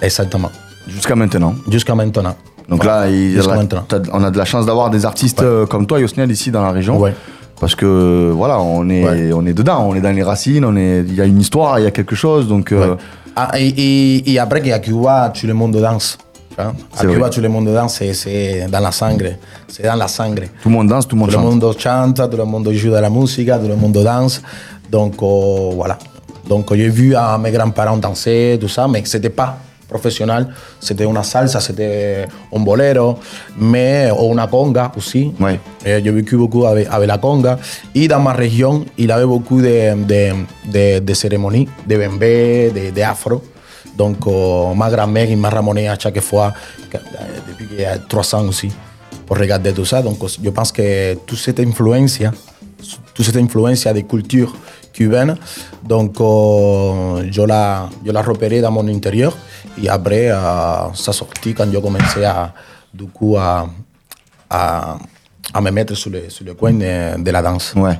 [0.00, 0.50] Exactement.
[0.88, 1.54] Jusqu'à maintenant.
[1.70, 2.34] Jusqu'à maintenant.
[2.68, 3.06] Donc Voilà.
[3.06, 3.64] là, il- là,
[4.12, 5.46] on a de la chance d'avoir des artistes Ouais.
[5.46, 6.98] euh, comme toi, Yosniel, ici dans la région.
[6.98, 7.14] Ouais.
[7.62, 9.32] Parce que voilà, on est, Ouais.
[9.32, 11.78] on est dedans, on est dans les racines, on est, il y a une histoire,
[11.78, 12.48] il y a quelque chose.
[12.48, 12.96] Donc, euh.
[13.36, 16.18] Ah, et, et- et après qu'à Cuba, tout le monde danse.
[16.58, 16.72] hein.
[16.98, 17.30] À Cuba, vrai.
[17.30, 19.30] tout le monde danse, c'est- dans la sangre.
[19.68, 20.42] C'est dans la sangre.
[20.60, 21.62] tout le monde danse, tout le monde Tout le chante.
[21.62, 24.42] monde chante, tout le monde joue de la musique, tout le monde danse.
[24.90, 25.96] Donc euh, voilà.
[26.48, 29.56] Donc j'ai vu à mes grands-parents danser, tout ça, mais c'était pas
[29.92, 30.46] professionnel.
[30.80, 32.26] C'était une salsa, c'était
[32.56, 33.18] un bolero,
[33.58, 35.32] mais ou una conga aussi.
[35.40, 35.58] Ouais.
[35.84, 37.58] Eh, J'ai vécu beaucoup avec, avec la conga.
[37.94, 39.76] Et dans ma région, il y avait beaucoup de,
[40.10, 40.22] de,
[40.74, 43.42] de, de cérémonies, de bembé, de, de afro.
[43.96, 46.52] Donc euh, ma grand-mère, il m'a ramené à chaque fois,
[46.90, 46.98] que-
[47.48, 48.70] depuis qu'il y a trois ans aussi,
[49.26, 50.00] pour regarder tout ça.
[50.02, 52.18] Donc je pense que toute cette influence,
[53.14, 54.54] toute cette influence des cultures
[54.94, 55.36] cubaines,
[55.92, 57.64] donc euh, je l'ai
[58.06, 59.32] je l'ai repéré dans mon intérieur.
[59.80, 62.52] Et après, euh, ça sortit quand j'ai commencé à,
[62.92, 63.66] du coup, à,
[64.50, 64.96] à,
[65.54, 67.72] à me mettre sur le, sur le coin de, de la danse.
[67.76, 67.98] Ouais.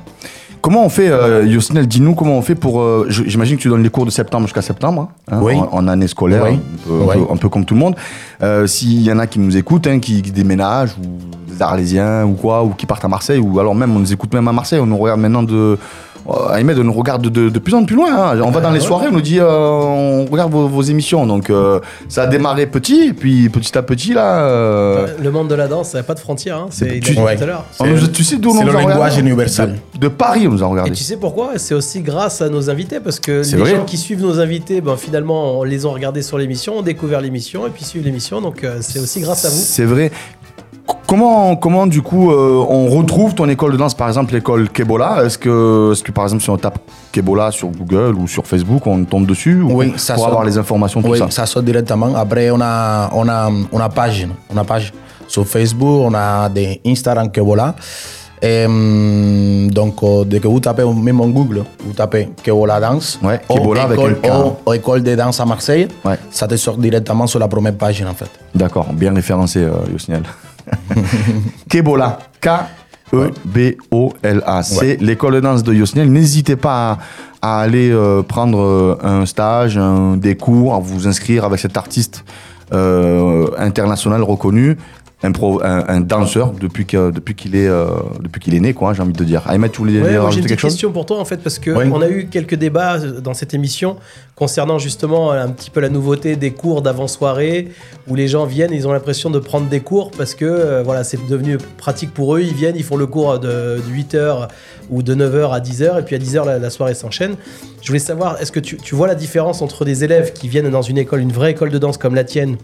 [0.61, 2.79] Comment on fait, euh, Yosnel, dis-nous comment on fait pour.
[2.79, 5.55] euh, J'imagine que tu donnes les cours de septembre jusqu'à septembre, hein, Oui.
[5.55, 6.53] en, en année scolaire, Oui.
[6.53, 7.25] un, peu, un Oui.
[7.27, 7.95] peu- un peu comme tout le monde.
[8.41, 12.23] Euh, S'il y en a qui nous écoutent, hein, qui, qui déménagent, ou des Arlésiens,
[12.23, 14.53] ou quoi, ou qui partent à Marseille, ou alors même on nous écoute même à
[14.53, 15.77] Marseille, on nous regarde maintenant de.
[16.29, 18.31] Euh, Ahmed, on nous regarde de, de plus en plus loin.
[18.33, 18.39] hein.
[18.43, 21.25] On va dans les soirées, on nous dit, euh, on regarde vos, vos émissions.
[21.25, 24.45] Donc euh, ça a démarré petit, et puis petit à petit, là.
[24.45, 26.57] euh, Le monde de la danse, ça n'a pas de frontières.
[26.57, 26.67] Hein.
[26.69, 27.35] C'est, Tu- Ouais.
[27.35, 27.65] tout à l'heure.
[27.79, 29.75] on nous- tu sais d'où on c'est nous le a langage regardé universel.
[29.95, 30.91] De, de Paris, on nous a Et regardé.
[30.91, 31.51] tu sais pourquoi?
[31.57, 33.71] C'est aussi grâce à nos invités, parce que les vrai.
[33.75, 37.19] gens qui suivent nos invités, ben, finalement, on les ont regardés sur l'émission, ont découvert
[37.21, 39.55] l'émission, et puis suivent l'émission, donc euh, c'est aussi grâce à vous.
[39.57, 40.11] C'est vrai.
[41.07, 45.23] Comment, comment du coup euh, on retrouve ton école de danse, par exemple l'école Kebola?
[45.23, 46.79] Est-ce que, est que par exemple si on tape
[47.11, 50.31] Kebola sur Google ou sur Facebook, on tombe dessus ou Oui, ça pour sort.
[50.31, 51.29] avoir les informations, tout Oui, ça?
[51.29, 52.13] ça sort directement.
[52.15, 54.91] Après, on a, on a, on a page, on a page
[55.27, 57.29] sur Facebook, on a des Instagram.
[58.41, 63.17] Et, hum, donc, euh, dès que vous tapez même en Google, vous tapez Kebola Danse,
[63.23, 64.33] Ouais, ou Kebola avec école, un K.
[64.65, 66.17] ou- ou école de danse à Marseille, Ouais.
[66.29, 68.29] ça te sort directement sur la première page en fait.
[68.53, 70.23] D'accord, bien référencé, euh, Yosniel.
[71.69, 74.63] Kebola, K-E-B-O-L-A.
[74.63, 76.11] C'est l'école de danse de Yosniel.
[76.11, 76.97] N'hésitez pas
[77.41, 81.59] à, à aller euh, prendre euh, un stage, un- des cours, à vous inscrire avec
[81.59, 82.23] cet artiste
[82.73, 84.77] euh, international reconnu.
[85.25, 87.85] Un, pro- un, un danseur depuis que depuis qu'il est euh,
[88.21, 89.41] depuis qu'il est né quoi j'ai envie de dire.
[89.47, 90.71] Ahmed tu voulais Ouais, rajouter une quelque chose?
[90.73, 91.85] question pour toi en fait parce que Oui.
[91.93, 93.95] on a eu quelques débats euh, dans cette émission
[94.35, 97.69] concernant justement un petit peu la nouveauté des cours d'avant-soirée
[98.09, 101.05] où les gens viennent ils ont l'impression de prendre des cours parce que euh, voilà
[101.05, 102.41] c'est devenu pratique pour eux.
[102.41, 104.49] Ils viennent ils font le cours de, 8h
[104.89, 107.35] ou de 9h à 10h et puis à 10h la, la soirée s'enchaîne.
[107.81, 110.69] Je voulais savoir est-ce que tu, tu vois la différence entre des élèves qui viennent
[110.69, 112.57] dans une école une vraie école de danse comme la tienne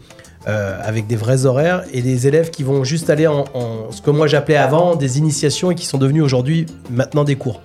[0.47, 3.43] euh, avec des vrais horaires et des élèves qui vont juste aller en,
[3.91, 7.59] ce que moi j'appelais avant des initiations et qui sont devenus aujourd'hui maintenant des cours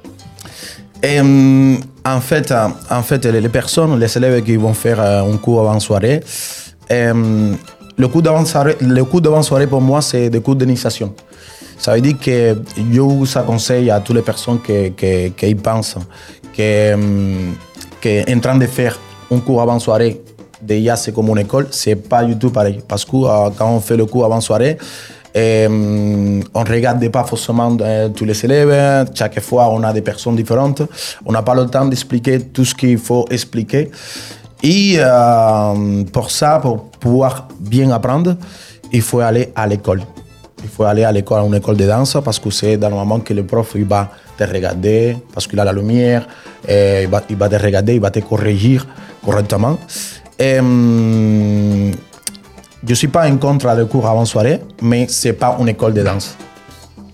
[1.01, 5.23] Et, hum, en, fait, euh, en fait, les personnes, les élèves qui vont faire euh,
[5.23, 6.21] un cours avant soirée,
[6.91, 7.57] hum,
[7.97, 11.15] le cours d'avant soirée, le cours d'avant soirée pour moi, c'est des cours d'initiation.
[11.79, 15.97] Ça veut dire que je vous conseille à toutes les personnes qui, qui, pensent
[16.57, 17.55] que, hum,
[18.01, 18.99] que en train de faire
[19.31, 20.21] un cours avant soirée,
[20.67, 22.81] déjà c'est comme une école, c'est pas du tout pareil.
[22.87, 24.79] Parce que euh, quand on fait le cours avant soirée,
[25.35, 29.09] et, hum, on regarde pas forcément euh, tous les élèves.
[29.15, 30.83] Chaque fois, on a des personnes différentes.
[31.27, 33.91] On n'a pas le temps d'expliquer tout ce qu'il faut expliquer.
[34.63, 38.37] Et euh, pour ça, pour pouvoir bien apprendre,
[38.93, 40.03] il faut aller à l'école.
[40.63, 42.95] Il faut aller à l'école, à une école de danse, parce que c'est dans le
[42.95, 46.27] moment que le prof il va te regarder parce qu'il a la lumière,
[46.67, 48.79] il va te regarder, il va te corriger
[49.25, 49.79] correctement.
[52.87, 55.69] Je ne suis pas en contre des cours avant soirée, mais ce n'est pas une
[55.69, 56.37] école de danse.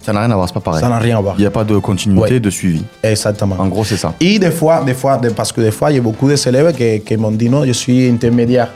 [0.02, 0.80] Ça n'a rien à voir, c'est pas pareil.
[0.80, 1.34] Ça n'a rien à voir.
[1.36, 2.40] Il n'y a pas de continuité, Ouais.
[2.40, 2.82] de suivi.
[3.02, 3.56] Exactement.
[3.58, 4.14] En gros, c'est ça.
[4.18, 7.00] Et des fois, des fois, parce que des fois, il y a beaucoup d'élèves qui,
[7.02, 8.68] qui m'ont dit non, je suis intermédiaire.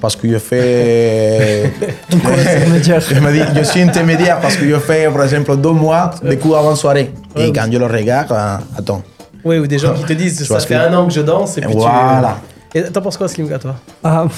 [0.00, 1.72] Parce que je fais.
[2.12, 6.12] intermédiaire Je me dis, je suis intermédiaire parce que je fais, par exemple, deux mois
[6.22, 7.10] de cours avant soirée.
[7.36, 9.02] Et quand je le regarde, ah, attends.
[9.44, 11.58] Oui, ou des gens qui te disent ça fait que- un an que je danse
[11.58, 12.36] et puis Voilà.
[12.38, 12.57] tu.
[12.74, 14.26] Et t'en penses quoi, Slimka, toi Ah,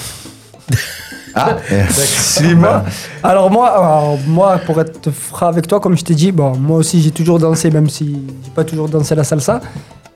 [1.33, 1.57] Ah,
[1.89, 2.67] Slim.
[3.23, 6.77] Alors moi, alors moi, pour être franc avec toi, comme je t'ai dit, bon, moi
[6.79, 9.61] aussi j'ai toujours dansé, même si j'ai pas toujours dansé la salsa.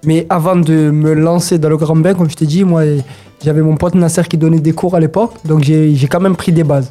[0.04, 2.84] Mais avant de me lancer dans le grand bain, comme je t'ai dit, moi
[3.44, 6.36] j'avais mon pote Nasser qui donnait des cours à l'époque, donc j'ai j'ai quand même
[6.36, 6.90] pris des bases.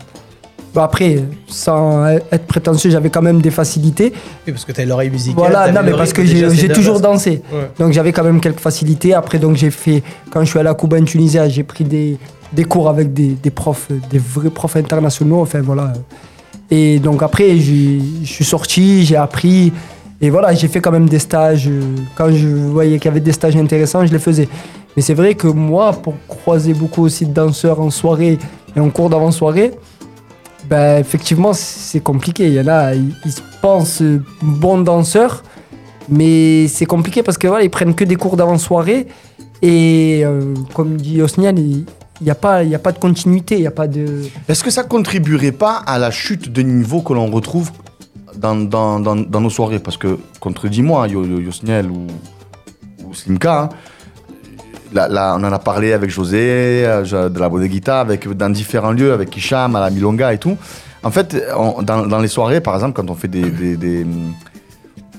[0.75, 4.13] Bon, après, sans être prétentieux, j'avais quand même des facilités.
[4.45, 5.37] Oui, parce que t'as l'oreille musicale.
[5.39, 7.43] Voilà, non, mais parce que j'ai toujours dansé.
[7.53, 7.71] Ouais.
[7.79, 9.15] Donc j'avais quand même quelques facilités.
[9.15, 12.19] Après, donc j'ai fait, quand je suis allé à Cuba, en Tunisie, j'ai pris des,
[12.53, 15.41] des cours avec des, des profs, des vrais profs internationaux.
[15.43, 15.93] Enfin voilà.
[16.71, 19.73] Et donc après, je suis sorti, j'ai appris.
[20.21, 21.71] Et voilà, j'ai fait quand même des stages.
[22.17, 24.49] Quand je voyais qu'il y avait des stages intéressants, je les faisais.
[24.97, 28.39] Mais c'est vrai que moi, pour croiser beaucoup aussi de danseurs en soirée
[28.75, 29.73] et en cours d'avant-soirée,
[30.69, 32.47] ben, effectivement, c'est compliqué.
[32.49, 34.03] Il y en a, ils, se pensent
[34.43, 35.43] bons danseurs,
[36.09, 39.07] mais c'est compliqué parce que voilà, ils prennent que des cours d'avant-soirée.
[39.63, 41.85] Et euh, comme dit Osnian, il
[42.21, 44.23] n'y a, pas- a pas de continuité, il a pas de.
[44.49, 47.71] Est-ce que ça contribuerait pas à la chute de niveau que l'on retrouve
[48.37, 49.79] dans, dans, dans, nos soirées?
[49.79, 52.07] Parce que, contredis-moi, Yo- Yo- Yosniel ou,
[53.07, 53.69] ou Slimka, hein,
[54.97, 59.37] on en a parlé avec José, euh, de la Bodeguita, avec, dans différents lieux, avec
[59.37, 60.57] Hicham, à la Milonga et tout.
[61.03, 61.37] En fait,
[61.83, 64.07] dans, les soirées, par exemple, quand on fait des.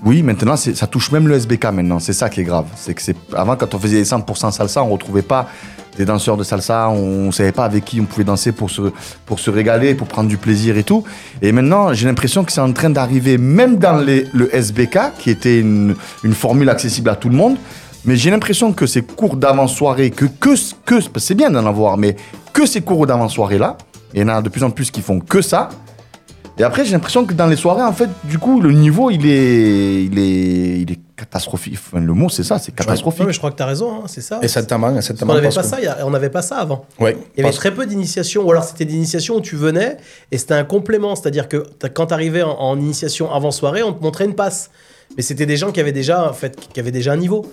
[0.03, 1.99] oui, maintenant, ça touche même le SBK maintenant.
[1.99, 2.65] C'est ça qui est grave.
[2.75, 3.01] C'est que
[3.35, 5.47] avant, quand on faisait 100% salsa, on retrouvait pas
[5.95, 6.89] des danseurs de salsa.
[6.89, 8.81] On, savait pas avec qui on pouvait danser pour se
[9.27, 11.03] pour se régaler, pour prendre du plaisir et tout.
[11.43, 15.59] Et maintenant, j'ai l'impression que c'est en train d'arriver, même dans le SBK, qui était
[15.59, 15.95] une
[16.33, 17.57] formule accessible à tout le monde.
[18.05, 22.15] Mais j'ai l'impression que ces cours d'avant-soirée, que, que, que c'est bien d'en avoir, mais
[22.53, 23.77] que ces cours d'avant-soirée là,
[24.13, 25.69] il y en a de plus en plus qui font que ça.
[26.57, 29.25] Et après, j'ai l'impression que dans les soirées, en fait, du coup, le niveau, il
[29.25, 31.73] est, il est, il est catastrophique.
[31.73, 33.21] Enfin, le mot, c'est ça, c'est catastrophique.
[33.21, 34.35] Ouais, mais je crois que t'as raison, hein, c'est ça.
[34.35, 34.87] Parce exactement.
[34.87, 36.85] qu'on n'avait pas que- ça, a- on n'avait pas ça avant.
[36.99, 39.97] Ouais, Il y avait très peu d'initiations, ou alors c'était des initiations où tu venais
[40.31, 43.91] et c'était un complément, c'est-à-dire que quand tu arrivais en, en initiation avant soirée, on
[43.91, 44.69] te montrait une passe.
[45.17, 47.45] Mais c'était des gens qui avaient déjà, en fait, qui avaient déjà un niveau.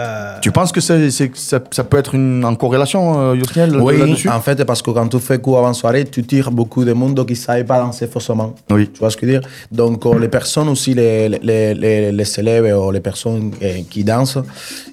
[0.00, 3.76] Euh, Tu penses que c'est- c'est- ça, ça peut être une, en corrélation, euh, Yosniel,
[3.80, 4.28] Oui, là-dessus?
[4.28, 7.26] en fait, parce que quand tu fais cours avant soirée, tu tires beaucoup de monde
[7.26, 8.54] qui ne savent pas danser faussement.
[8.70, 8.88] Oui.
[8.92, 9.48] Tu vois ce que je veux dire?
[9.72, 14.04] Donc, euh, les personnes aussi, les, les, les, les élèves ou les personnes euh, qui
[14.04, 14.38] dansent,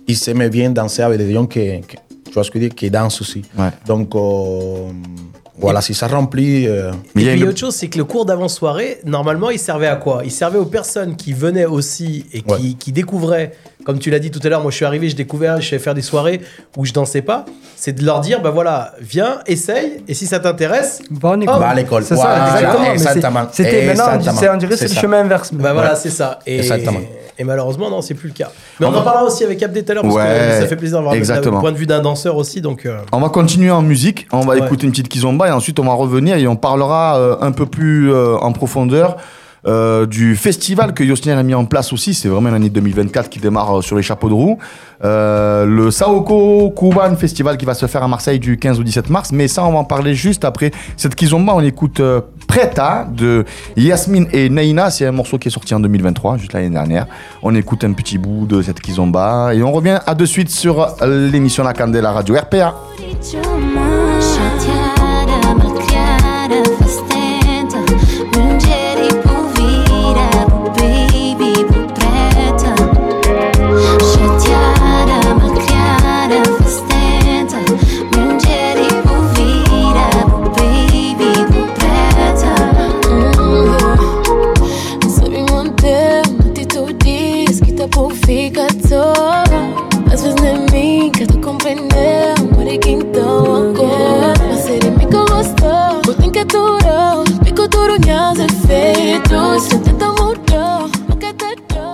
[0.08, 2.70] ils aiment bien danser avec des gens qui, qui- tu vois ce que je veux
[2.70, 3.44] dire, qui dansent aussi.
[3.60, 3.70] Ouais.
[3.86, 4.88] Donc, euh,
[5.58, 6.68] voilà, si ça remplit.
[6.68, 9.60] euh, Mais et a puis une- autre chose, c'est que le cours d'avant-soirée, normalement, il
[9.60, 10.22] servait à quoi?
[10.26, 12.60] Il servait aux personnes qui venaient aussi et qui, Ouais.
[12.78, 13.54] qui découvraient,
[13.86, 15.82] comme tu l'as dit tout à l'heure, moi je suis arrivé, je découvrais, je savais
[15.82, 16.42] faire des soirées
[16.76, 17.46] où je dansais pas.
[17.76, 21.60] C'est de leur dire, bah voilà, viens, essaye, et si ça t'intéresse, Va en école.
[21.60, 22.04] Va à l'école.
[22.04, 22.92] C'est ça, exactement.
[22.92, 23.48] exactement.
[23.52, 25.02] C'était maintenant, on on dirait que c'est C'est le ça.
[25.02, 25.54] chemin inverse.
[25.54, 25.96] bah voilà, Ouais.
[25.96, 26.40] c'est ça.
[26.48, 27.00] Et, Exactement.
[27.38, 28.50] et malheureusement, non, c'est plus le cas.
[28.80, 30.24] Mais on en parlera aussi avec Abdé tout à l'heure, parce Ouais,
[30.56, 32.62] que ça fait plaisir d'avoir le point de vue d'un danseur aussi.
[32.62, 34.66] Donc, euh, On va continuer en musique, on va Ouais.
[34.66, 37.66] écouter une petite kizomba et ensuite on va revenir et on parlera euh, un peu
[37.68, 39.18] plus euh, en profondeur
[39.68, 42.14] euh, du festival que Yosniel a mis en place aussi.
[42.14, 44.58] C'est vraiment l'année 2024 qui démarre euh, sur les chapeaux de roue.
[45.04, 49.10] Euh, le Saoko Kuban Festival qui va se faire à Marseille du 15 au 17
[49.10, 49.32] mars.
[49.32, 51.54] Mais ça, on va en parler juste après cette kizomba.
[51.56, 54.90] On écoute euh, Preta de Yasmine et Neina.
[54.90, 57.08] C'est un morceau qui est sorti en 2023, juste l'année dernière.
[57.42, 60.96] On écoute un petit bout de cette kizomba et on revient à de suite sur
[61.04, 62.76] l'émission La Candela Radio RPA.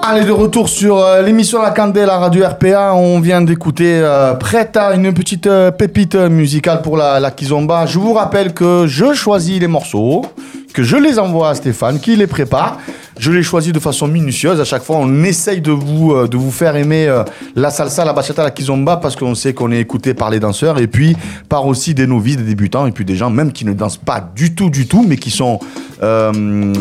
[0.04, 2.94] Allez, de retour sur euh, l'émission La Candela Radio RPA.
[2.96, 7.86] On vient d'écouter euh, Preta, une petite euh, pépite musicale pour la, la Kizomba.
[7.86, 10.26] Je vous rappelle que je choisis les morceaux,
[10.74, 12.80] que je les envoie à Stéphane, qui les prépare.
[13.22, 14.60] Je l'ai choisi de façon minutieuse.
[14.60, 17.24] À chaque fois, on essaye de vous, euh, de vous faire aimer euh,
[17.56, 20.80] la salsa, la bachata, la kizomba, parce qu'on sait qu'on est écouté par les danseurs
[20.80, 21.16] et puis
[21.48, 24.32] par aussi des novices, des débutants et puis des gens même qui ne dansent pas
[24.36, 25.60] du tout, du tout, mais qui sont
[26.02, 26.32] euh,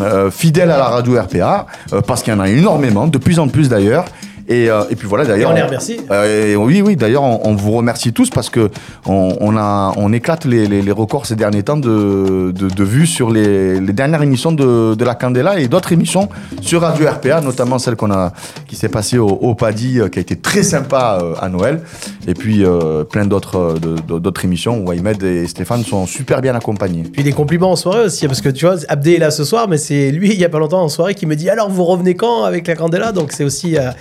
[0.01, 3.37] euh, fidèles à la radio RPA, euh, parce qu'il y en a énormément, de plus
[3.37, 4.05] en plus d'ailleurs.
[4.51, 5.51] Et, euh, et puis voilà, d'ailleurs.
[5.51, 5.97] On les remercie.
[6.11, 8.69] Euh, et oui, oui, d'ailleurs, on, on vous remercie tous parce que
[9.05, 12.83] on, on a, on éclate les, les- les records ces derniers temps de, de, de
[12.83, 16.27] vues sur les, les dernières émissions de, de la Candela et d'autres émissions
[16.61, 18.33] sur Radio RPA, notamment celle qu'on a,
[18.67, 21.81] qui s'est passée au, au Paddy, euh, qui a été très sympa à Noël.
[22.27, 22.63] Et puis
[23.09, 23.75] plein d'autres,
[24.07, 27.03] d'autres émissions où Ahmed et Stéphane sont super bien accompagnés.
[27.03, 29.67] Puis des compliments en soirée aussi, parce que tu vois, Abdé est là ce soir,
[29.67, 31.85] mais c'est lui, il y a pas longtemps en soirée, qui me dit alors vous
[31.85, 33.11] revenez quand avec la Candela?
[33.11, 33.91] Donc c'est aussi euh,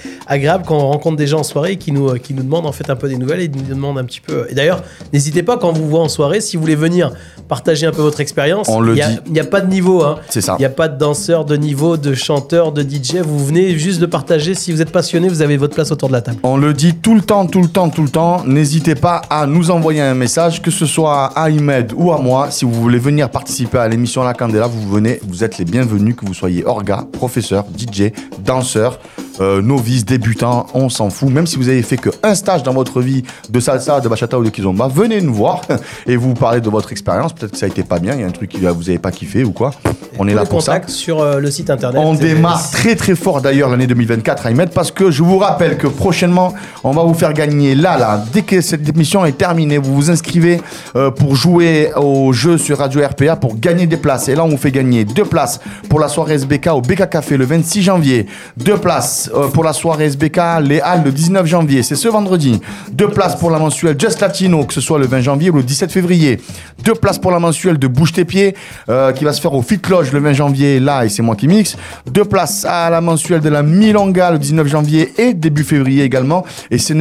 [0.41, 2.72] agréable quand on rencontre des gens en soirée qui nous, euh, qui nous demandent en
[2.72, 4.47] fait un peu des nouvelles et nous demandent un petit peu.
[4.49, 4.82] Et d'ailleurs,
[5.12, 7.12] n'hésitez pas quand vous voit en soirée, si vous voulez venir
[7.49, 8.68] partager un peu votre expérience.
[8.68, 8.78] A-.
[9.26, 10.18] Il n'y a pas de niveau, hein.
[10.28, 10.57] C'est ça.
[10.59, 13.16] Il n'y a pas de danseur, de niveau, de chanteur, de DJ.
[13.16, 14.55] Vous venez juste de partager.
[14.55, 16.38] Si vous êtes passionné, vous avez votre place autour de la table.
[16.43, 18.45] On le dit tout le temps, tout le temps, tout le temps.
[18.47, 22.51] N'hésitez pas à nous envoyer un message, que ce soit à Ahmed ou à moi.
[22.51, 26.14] Si vous voulez venir participer à l'émission La Candela, vous venez, vous êtes les bienvenus,
[26.16, 28.12] que vous soyez orga, professeur, DJ,
[28.45, 29.01] danseur,
[29.41, 30.30] euh, novice, débutant,
[30.74, 31.31] on s'en fout.
[31.31, 34.45] Même si vous avez fait qu'un stage dans votre vie de salsa, de bachata ou
[34.45, 35.62] de kizomba, venez nous voir
[36.07, 37.33] et vous parler de votre expérience.
[37.33, 38.99] Peut-être que ça a été pas bien, il y a un truc que vous n'avez
[38.99, 39.72] pas kiffé ou quoi.
[40.18, 40.81] On est là pour ça.
[40.87, 42.01] sur euh, le site internet.
[42.05, 45.87] On démarre très très fort d'ailleurs l'année 2024 Ahmed parce que je vous rappelle que
[45.87, 46.53] prochainement
[46.85, 50.11] on va vous faire gagner là là dès que cette émission est terminée vous vous
[50.11, 50.61] inscrivez
[50.97, 54.49] euh, pour jouer au jeu sur Radio RPA pour gagner des places et là on
[54.49, 58.26] vous fait gagner deux places pour la soirée SBK au BK Café le 26 janvier
[58.57, 61.83] deux places euh, pour la soirée SBK les Halles le 19 janvier.
[61.83, 62.61] C'est ce vendredi.
[62.93, 65.63] Deux places pour la mensuelle Just Latino que ce soit le 20 janvier ou le
[65.63, 66.41] 17 février.
[66.85, 68.55] Deux places pour la mensuelle de Bouge tes pieds
[68.89, 70.81] euh, qui va se faire au Fit Lodge le 20 janvier.
[70.81, 71.77] Là et c'est moi qui mixe.
[72.11, 76.45] Deux places à la mensuelle de la Milonga le 19 janvier et début février également.
[76.71, 76.93] Et ce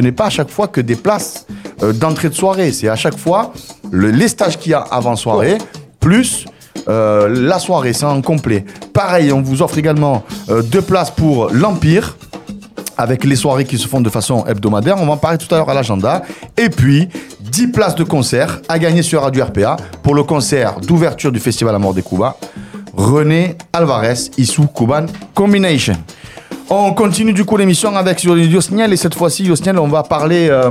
[0.00, 1.46] n'est pas à chaque fois que des places
[1.82, 2.72] euh, d'entrée de soirée.
[2.72, 3.52] C'est à chaque fois
[3.90, 5.58] le- les stages qu'il y a avant soirée
[6.00, 6.46] plus
[6.88, 8.64] euh, la soirée c'est en complet.
[8.92, 10.24] Pareil on vous offre également
[10.72, 12.16] deux places pour l'Empire
[12.96, 14.96] avec les soirées qui se font de façon hebdomadaire.
[15.00, 16.22] On va en parler tout à l'heure à l'agenda.
[16.56, 17.08] Et puis,
[17.40, 21.74] 10 places de concert à gagner sur Radio RPA pour le concert d'ouverture du Festival
[21.74, 22.36] Amor de Cuba.
[22.94, 25.96] René Alvarez, Issou Cuban Combination.
[26.74, 30.70] On continue du coup l'émission avec Yosniel et cette fois-ci Yosniel on va parler euh,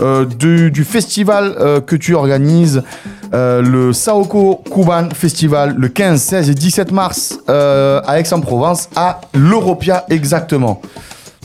[0.00, 2.84] euh, du, festival euh, que tu organises,
[3.32, 10.80] le Saoko Cuban Festival le 15, 16 et 17 mars à Aix-en-Provence, à l'Europia exactement.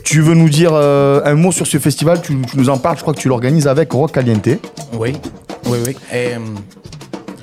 [0.05, 2.21] Tu veux nous dire euh, un mot sur ce festival?
[2.21, 4.47] Tu, tu nous en parles, je crois que tu l'organises avec Rock Caliente.
[4.93, 5.13] Oui,
[5.65, 5.95] oui, oui.
[6.13, 6.37] Euh,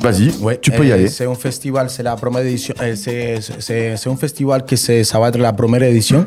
[0.00, 1.08] Vas-y, Ouais, tu peux y eh, aller.
[1.08, 2.74] C'est un festival, c'est la première édition.
[2.96, 3.38] c'est-
[4.06, 6.24] un festival que ça va être la première édition.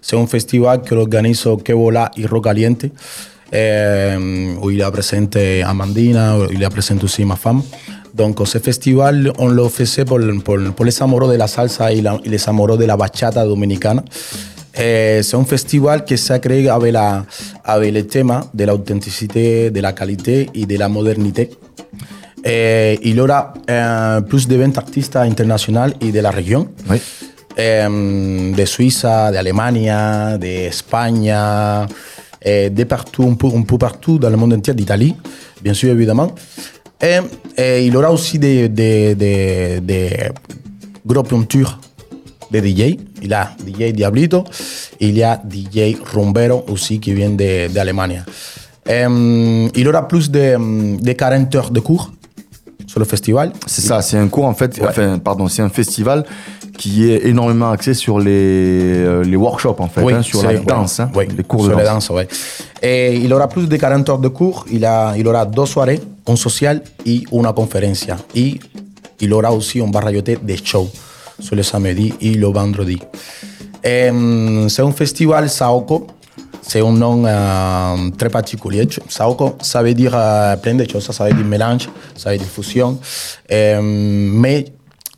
[0.00, 2.86] C'est un festival que organise Kebola y Rock Caliente.
[3.52, 4.14] Eh,
[4.62, 7.62] où il a présente Amandina, où il a présente aussi ma femme.
[8.14, 12.00] Donc, ce festival, on le faisait pour, pour, pour les amoureux de la salsa y,
[12.02, 14.02] la- y les amoureux de la bachata dominicana.
[14.80, 17.24] Eh, c'est un festival que s'est créé avec, la,
[17.64, 21.50] avec le thème de l'authenticité, de la qualité et de la modernité.
[22.44, 26.68] Eh, il y aura eh, plus de 20 artistes internationaux et de la région.
[26.88, 27.00] Oui.
[27.56, 27.86] Eh,
[28.56, 31.34] de Suisse, d'Allemagne, d'Espagne,
[32.40, 35.16] eh, de partout, un peu, un peu partout dans le monde entier, d'Italie,
[35.60, 36.32] bien sûr, évidemment.
[37.02, 37.18] Et,
[37.56, 40.10] eh, il y aura aussi des, des, des, des
[41.04, 41.80] gros pointures
[42.52, 42.96] de DJ.
[43.22, 44.44] Il y a DJ Diablito,
[45.00, 48.22] il y a DJ Rombero aussi qui vient de- d'Allemagne.
[48.88, 49.04] Eh,
[49.74, 52.10] il y aura plus de, de 40 heures de cours
[52.86, 53.52] sur le festival.
[53.66, 56.24] C'est ça, c'est un cours en fait, enfin, pardon, c'est un festival
[56.78, 61.00] qui est énormément axé sur les, euh, les workshops en fait, hein, sur la danse,
[61.00, 62.06] hein, oui, les cours sur de danse.
[62.08, 62.28] danse, ouais.
[62.80, 66.00] Et il aura plus de 40 heures de cours, il, a, il aura deux soirées,
[66.26, 68.06] un social et une conférence.
[68.34, 68.60] Et
[69.20, 70.88] il aura aussi un barrayoté de shows
[71.40, 72.98] sur le samedi et le vendredi.
[73.84, 76.06] Em, c'est un festival Saoko,
[76.62, 78.86] c'est un nom euh, très particulier.
[79.08, 82.46] Saoko, ça veut dire euh, plein de choses, ça veut dire mélange, ça veut dire
[82.48, 82.98] fusion.
[83.48, 84.66] Em, mais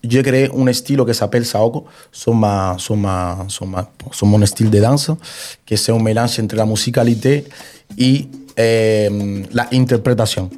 [0.02, 4.44] j'ai créé un style qui s'appelle Saoko, c'est ma, c'est ma- c'est ma- c'est mon
[4.46, 5.10] style de danse,
[5.66, 7.44] que c'est un mélange entre la musicalité
[7.98, 10.48] et em, la interprétation.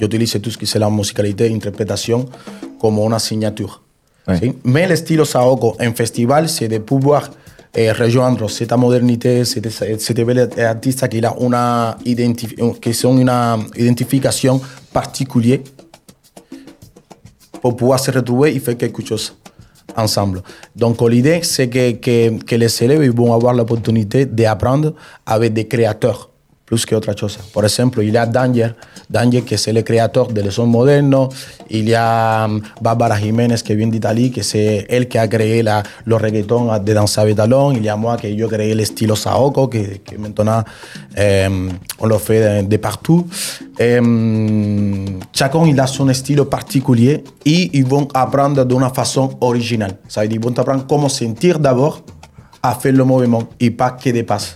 [0.00, 2.24] J'utilise tout ce qui est la musicalité et l'interprétation
[2.80, 3.83] comme une signature.
[4.40, 4.58] ¿Sí?
[4.64, 7.30] Mais le style Saoko en festival, c'est de pouvoir
[7.74, 11.96] eh, rejoindre cette modernité, cette, cette belle artiste qui a una
[12.80, 13.32] que sont une
[13.76, 14.60] identification
[14.92, 15.58] particulière
[17.60, 19.34] pour pouvoir se retrouver et faire quelque chose
[19.96, 20.42] ensemble.
[20.76, 24.94] Donc l'idée, c'est que, que, que les élèves vont avoir l'opportunité d'apprendre
[25.26, 26.30] avec des créateurs
[26.64, 27.38] plus que autre chose.
[27.52, 28.74] Por ejemplo, il y a Danger,
[29.08, 31.28] Danger que es el creador del son moderno,
[31.68, 35.62] il y a um, Bárbara Jiménez que vient d'Italie, que c'est elle qui a créé
[35.62, 38.80] la, le reggaeton de danse avec talon, il y a moi que yo créé el
[38.80, 40.64] estilo Saoko, que, que maintenant
[41.18, 41.68] euh,
[42.00, 43.26] on le fait de, de partout.
[43.80, 49.96] Euh, chacun il a son style particulier et ils vont apprendre d'une façon originale.
[50.08, 52.02] Ça veut dire ils vont apprendre comment sentir d'abord
[52.62, 54.54] à faire le mouvement et pas que des passes.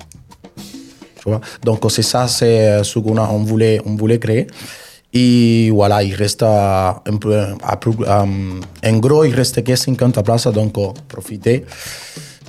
[1.19, 1.41] Tu vois?
[1.65, 4.47] Donc c'est ça, c'est ce qu'on a- on voulait, on voulait créer.
[5.13, 9.75] Et voilà, il reste euh, un peu, à peu- euh, en gros, il reste que
[9.75, 11.65] 50 places, donc euh, profitez.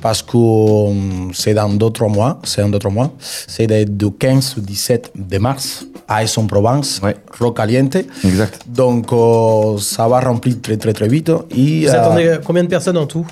[0.02, 0.94] Parce que euh,
[1.34, 5.86] c'est dans d'autres mois, c'est dans d'autres mois, c'est du 15 au 17 de mars
[6.08, 7.02] à Aix-en-Provence,
[7.40, 7.98] Rocaliente.
[8.24, 8.62] Exact.
[8.68, 11.32] Donc euh, ça va remplir très très très vite.
[11.52, 13.26] Et, Vous euh, attendez combien de personnes en tout?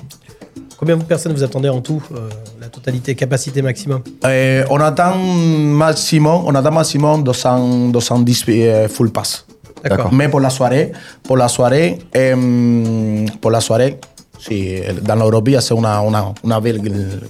[0.78, 2.28] Combien de personnes vous attendez en tout euh,
[2.68, 9.10] La totalité, capacité maximum Eh, on attend maximum, on attend maximum 200, 210 euh, full
[9.10, 9.46] pass.
[9.82, 10.12] D'accord.
[10.12, 10.92] Mais pour la soirée,
[11.22, 13.98] pour la soirée, euh, pour la soirée,
[14.38, 16.02] si, dans l'Europe, c'est una,
[16.44, 16.82] una belle,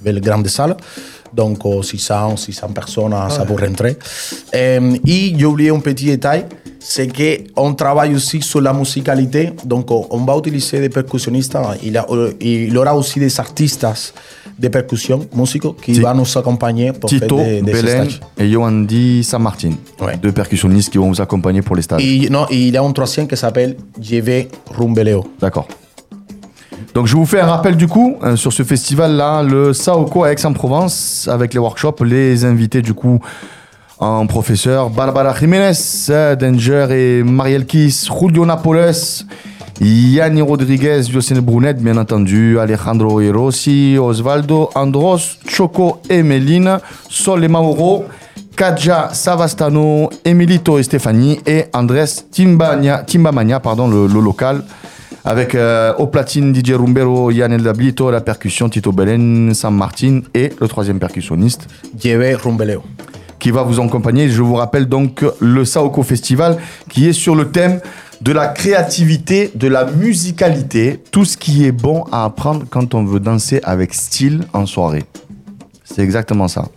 [0.02, 0.76] belle grande salle.
[1.32, 3.96] Donc, euh, 600, 600 personnes, ça peut rentrer.
[4.56, 6.46] Euh, et j'ai oublié un petit détail,
[6.80, 9.52] c'est qu'on travaille aussi sur la musicalité.
[9.64, 11.56] Donc, euh, on va utiliser des percussionnistes.
[11.84, 13.86] Il, y a- euh, il y aura aussi des artistes
[14.58, 18.20] de percussion, musicaux, qui Ti- vont nous accompagner pour Tito, faire des, des Belen stages.
[18.38, 19.70] et Yoandi San Martin.
[20.22, 22.02] Deux percussionnistes qui vont vous accompagner pour les stages.
[22.04, 25.26] Et, non, et il y a un troisième qui s'appelle JV Rumbeleo.
[25.40, 25.68] D'accord.
[26.94, 30.32] Donc je vous fais un rappel du coup euh, sur ce festival-là, le Saoko à
[30.32, 33.20] Aix-en-Provence, avec les workshops, les invités du coup
[34.00, 35.72] en professeur Barbara Jiménez,
[36.38, 38.92] Danger et Mariel Kiss, Julio Napoles,
[39.80, 47.48] Yanni Rodriguez, Jocene Brunet, bien entendu, Alejandro Rossi, Osvaldo, Andros, Choco et Méline, Sol et
[47.48, 48.04] Mauro,
[48.56, 54.64] Kadja Savastano, Emilito et Stéphanie et Andrés Timbania, Timbamania, pardon, le, le local.
[55.24, 60.22] Avec euh, au platine DJ Rumbero, Yann El Dablito, la percussion Tito Belen, San Martin
[60.34, 61.68] et le troisième percussionniste.
[61.96, 62.82] JV Rumbeleo.
[63.38, 64.28] Qui va vous accompagner.
[64.28, 66.56] Je vous rappelle donc le Saoko Festival
[66.88, 67.80] qui est sur le thème
[68.20, 73.04] de la créativité, de la musicalité, tout ce qui est bon à apprendre quand on
[73.04, 75.04] veut danser avec style en soirée.
[75.84, 76.68] C'est exactement ça.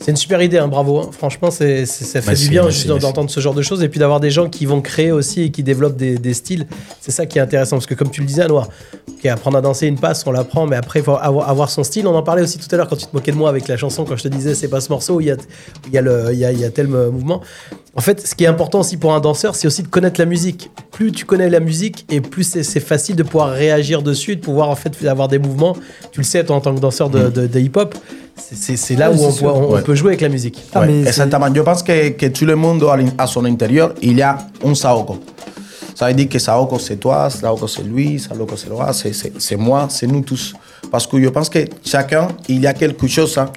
[0.00, 1.00] C'est une super idée, hein, bravo.
[1.00, 1.10] hein.
[1.12, 3.02] Franchement, c'est, c'est- ça fait Merci, du bien merci, juste merci.
[3.02, 5.50] d'entendre ce genre de choses et puis d'avoir des gens qui vont créer aussi et
[5.50, 6.66] qui développent des, des styles.
[7.00, 8.68] C'est ça qui est intéressant parce que, comme tu le disais, Noir,
[9.08, 11.82] ok, apprendre à danser une passe, on l'apprend, mais après, il faut avoir, avoir son
[11.82, 12.06] style.
[12.06, 13.76] On en parlait aussi tout à l'heure quand tu te moquais de moi avec la
[13.76, 15.36] chanson, quand je te disais c'est pas ce morceau, il y a,
[15.88, 17.40] il y, a le- il y, a, il y a tel mouvement.
[17.96, 20.26] En fait, ce qui est important aussi pour un danseur, c'est aussi de connaître la
[20.26, 20.70] musique.
[20.92, 24.40] Plus tu connais la musique et plus c'est, c'est facile de pouvoir réagir dessus, de
[24.40, 25.76] pouvoir en fait avoir des mouvements.
[26.12, 27.96] Tu le sais, toi, en tant que danseur de, de- de hip-hop,
[28.38, 29.46] c'est, là où on, peut- sûr.
[29.54, 29.82] on- on Ouais.
[29.82, 30.62] peut jouer avec la musique.
[30.74, 31.46] Ouais, exactement.
[31.54, 32.84] Je pense que, que tout le monde
[33.18, 35.18] à son intérieur, il y a un Saoko.
[35.94, 39.86] Ça veut dire que Saoko c'est toi, Saoko c'est lui, Saoko c'est toi, c'est- moi,
[39.90, 40.54] c'est nous tous.
[40.90, 43.50] Parce que je pense que chacun, il y a quelque chose hein,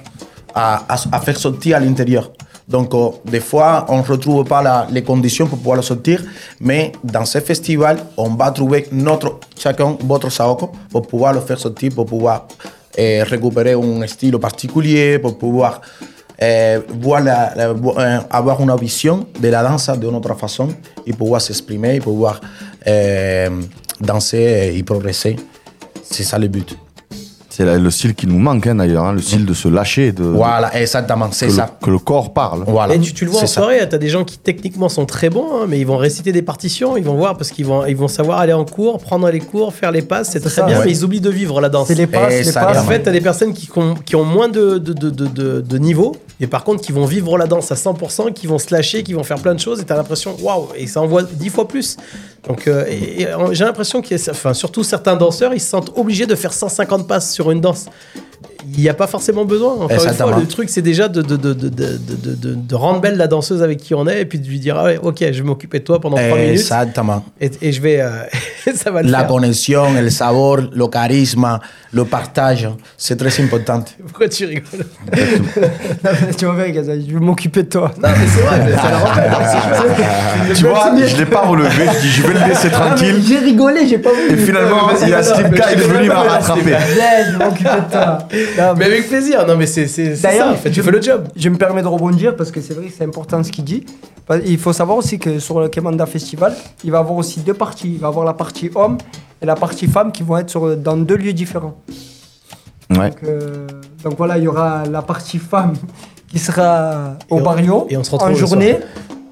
[0.54, 2.30] à, à- à faire sortir à l'intérieur.
[2.68, 6.22] Donc, euh, des fois, on ne retrouve pas la- les conditions pour pouvoir le sortir,
[6.60, 11.58] mais dans ce festival, on va trouver notre, chacun votre Saoko pour pouvoir le faire
[11.58, 12.46] sortir, pour pouvoir
[12.96, 15.80] eh, récupérer un style particulier, pour pouvoir
[16.38, 16.78] eh,
[18.30, 20.68] avoir une vision de la danse d'une autre façon
[21.06, 22.40] et pouvoir s'exprimer, et pouvoir
[22.86, 23.48] eh,
[24.00, 25.36] danser et progresser.
[26.02, 26.81] C'est ça le but.
[27.54, 30.22] C'est le style qui nous manque hein, d'ailleurs, hein, le style de se lâcher, de,
[30.24, 31.68] Voilà, exactement, c'est que, ça.
[31.80, 32.64] Le, que le corps parle.
[32.66, 32.94] Voilà.
[32.94, 33.60] Et tu, tu le vois en C'est ça.
[33.60, 36.40] soirée, t'as des gens qui techniquement sont très bons, hein, mais ils vont réciter des
[36.42, 39.40] partitions, ils vont voir parce qu'ils vont, ils vont savoir aller en cours, prendre les
[39.40, 40.86] cours, faire les passes, c'est très ça, bien, ouais.
[40.86, 41.88] mais ils oublient de vivre la danse.
[41.88, 42.78] C'est les passes, les passes.
[42.78, 45.60] en fait, t'as des personnes qui, ont- qui ont moins de, de, de, de, de-
[45.60, 48.74] de niveau, et par contre qui vont vivre la danse à 100%, qui vont se
[48.74, 51.48] lâcher, qui vont faire plein de choses, et t'as l'impression, waouh, et ça envoie 10
[51.50, 51.96] fois plus.
[52.48, 56.52] Donc euh, euh, j'ai l'impression enfin, surtout certains danseurs, ils se sentent obligés de faire
[56.52, 57.86] 150 passes sur une danse.
[58.74, 59.72] Il n'y a pas forcément besoin.
[59.74, 62.74] Encore une fois, le truc, c'est déjà de, de, de, de, de, de, de- de
[62.74, 64.98] rendre belle la danseuse avec qui on est, et puis de lui dire, ah ouais,
[65.02, 67.24] ok, je vais m'occuper de toi pendant 3 minutes, Exactement.
[67.40, 68.10] et, et je vais, euh,
[68.74, 69.26] ça va le La faire.
[69.28, 71.58] connexion, le sabor, le charisme,
[71.92, 73.84] le partage, c'est très important.
[74.08, 74.86] Pourquoi tu rigoles?
[76.04, 77.90] Non, mais tu vas voir, Gaza, je vais m'occuper de toi.
[78.02, 82.00] Non, mais c'est vrai, mais ça le hein, Tu vois, je l'ai pas relevé, je
[82.00, 83.22] dis je vais le laisser tranquille.
[83.26, 84.32] J'ai rigolé, j'ai pas voulu.
[84.32, 86.60] Et finalement, il y a Steve K, il est venu m'a rattrapé.
[86.62, 88.18] Je vais m'occuper de toi.
[88.58, 91.28] Non, Mais avec plaisir, non mais c'est ça, en fait, tu je- fais le job.
[91.36, 93.84] Je me permets de rebondir parce que c'est vrai que c'est important ce qu'il dit.
[94.46, 97.54] Il faut savoir aussi que sur le Kemanda Festival, il va y avoir aussi deux
[97.54, 97.92] parties.
[97.94, 98.96] Il va y avoir la partie homme
[99.42, 101.74] et la partie femmes qui vont être sur, dans deux lieux différents.
[102.90, 103.10] Ouais.
[103.10, 103.66] Donc, euh,
[104.04, 105.74] donc voilà, il y aura la partie femme
[106.28, 108.78] qui sera au Et on- barrio et on se retrouve en journée.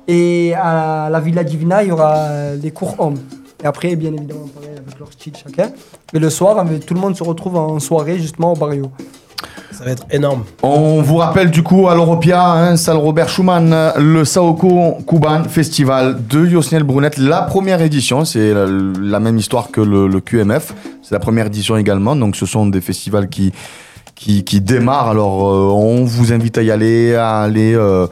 [0.09, 3.19] Et à la Villa Divina, il y aura les cours hommes.
[3.63, 5.71] Et après, bien évidemment, pareil, avec leur style chacun.
[6.15, 8.91] Et le soir, tout le monde se retrouve en soirée justement au barrio.
[9.73, 10.45] Ça va être énorme.
[10.63, 16.19] On vous rappelle du coup à l'Europia, hein, salle Robert Schumann, le Saoko Kuban Festival
[16.29, 20.75] de Yosnel Brunet, la première édition, c'est la, la même histoire que le, le QMF,
[21.03, 23.53] c'est la première édition également, donc ce sont des festivals qui,
[24.15, 27.75] qui, qui démarrent, alors euh, on vous invite à y aller, à aller...
[27.75, 28.07] euh,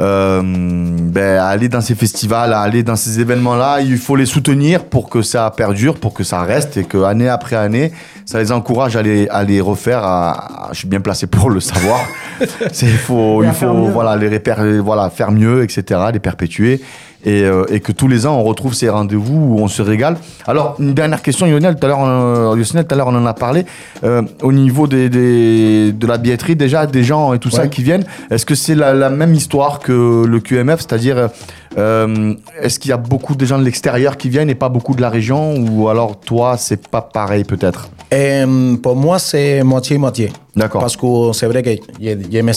[0.00, 4.26] euh, ben, à aller dans ces festivals, à aller dans ces événements-là, il faut les
[4.26, 7.92] soutenir pour que ça perdure, pour que ça reste et que année après année,
[8.24, 10.02] ça les encourage à les, à les refaire.
[10.04, 12.00] À, à- je suis bien placé pour le savoir.
[12.82, 13.90] Il faut, il faut mieux.
[13.90, 16.82] voilà, les répér- voilà, faire mieux, etc., les perpétuer.
[17.26, 20.16] Et, euh, et que tous les ans, on retrouve ces rendez-vous où on se régale.
[20.46, 23.26] Alors, une dernière question, Lionel, tout à l'heure, euh, Lionel, tout à l'heure, on en
[23.26, 23.66] a parlé.
[24.04, 27.82] Euh, au niveau des, des- de la billetterie, déjà, des gens et tout ça qui
[27.82, 31.28] viennent, est-ce que c'est la, la même histoire que le QMF C'est-à-dire,
[31.76, 35.00] est-ce qu'il y a beaucoup de gens de l'extérieur qui viennent et pas beaucoup de
[35.02, 35.56] la région?
[35.56, 37.88] Ou alors, toi, c'est pas pareil, peut-être?
[38.12, 40.32] Euh, pour moi, c'est moitié-moitié.
[40.54, 40.80] D'accord.
[40.80, 41.70] Parce que c'est vrai que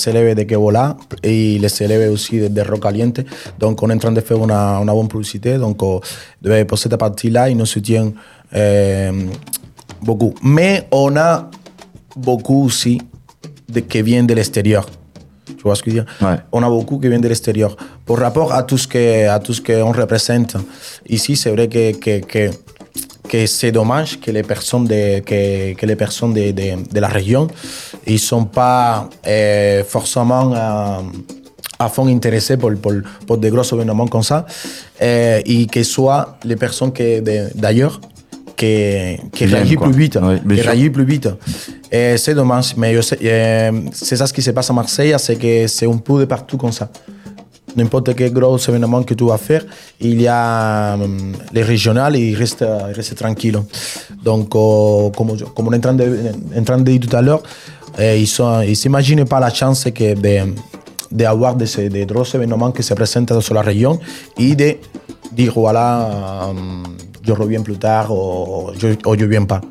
[0.09, 3.21] élèves de Kebola et les aussi de, de Rock Caliente.
[3.59, 5.57] Donc, on est en train de faire une, une bonne publicité.
[5.57, 8.13] Donc, euh, pour cette partie-là, ils nous soutiennent
[8.55, 9.11] euh,
[10.01, 10.35] beaucoup.
[10.43, 11.49] Mais on a
[12.15, 13.01] beaucoup aussi
[13.67, 14.85] de, qui viennent de l'extérieur.
[15.45, 16.37] Tu vois ce que je veux dire Ouais.
[16.51, 17.75] On a beaucoup qui viennent de l'extérieur.
[18.05, 20.55] Par rapport à tout ce que à tout ce qu'on représente
[21.07, 22.49] ici, c'est vrai que, que, que,
[23.29, 27.07] que c'est dommage que les personnes de que, que les personnes de, de, de la
[27.07, 27.47] région
[28.05, 30.45] ils sont pas euh, forcément
[31.81, 32.93] à fond intéressés pour, pour,
[33.25, 34.45] pour des gros événements comme ça
[35.01, 38.01] euh, et que soient les personnes que de- d'ailleurs
[38.57, 40.17] qui, qui réagissent plus vite,
[40.49, 40.65] qui sûr.
[40.71, 41.29] réagissent plus vite.
[42.23, 45.97] C'est dommage, mais c'est ça ce qui se passe à Marseille, c'est que c'est un
[45.97, 46.89] peu de partout comme ça.
[47.75, 49.63] N'importe quel gros événement que tu vas faire,
[50.01, 53.59] il y a hum, les régionales et restent tranquilles.
[54.23, 56.99] Donc, euh, je- on de, en train de dire
[57.99, 58.15] euh,
[59.39, 60.53] la chance de
[61.11, 63.99] d'avoir de des gros événements qui se présentent sur la région
[64.37, 64.75] et de
[65.31, 66.09] dire voilà,
[66.49, 66.83] hum,
[67.25, 68.71] je reviens plus tard ou
[69.17, 69.61] je viens pas.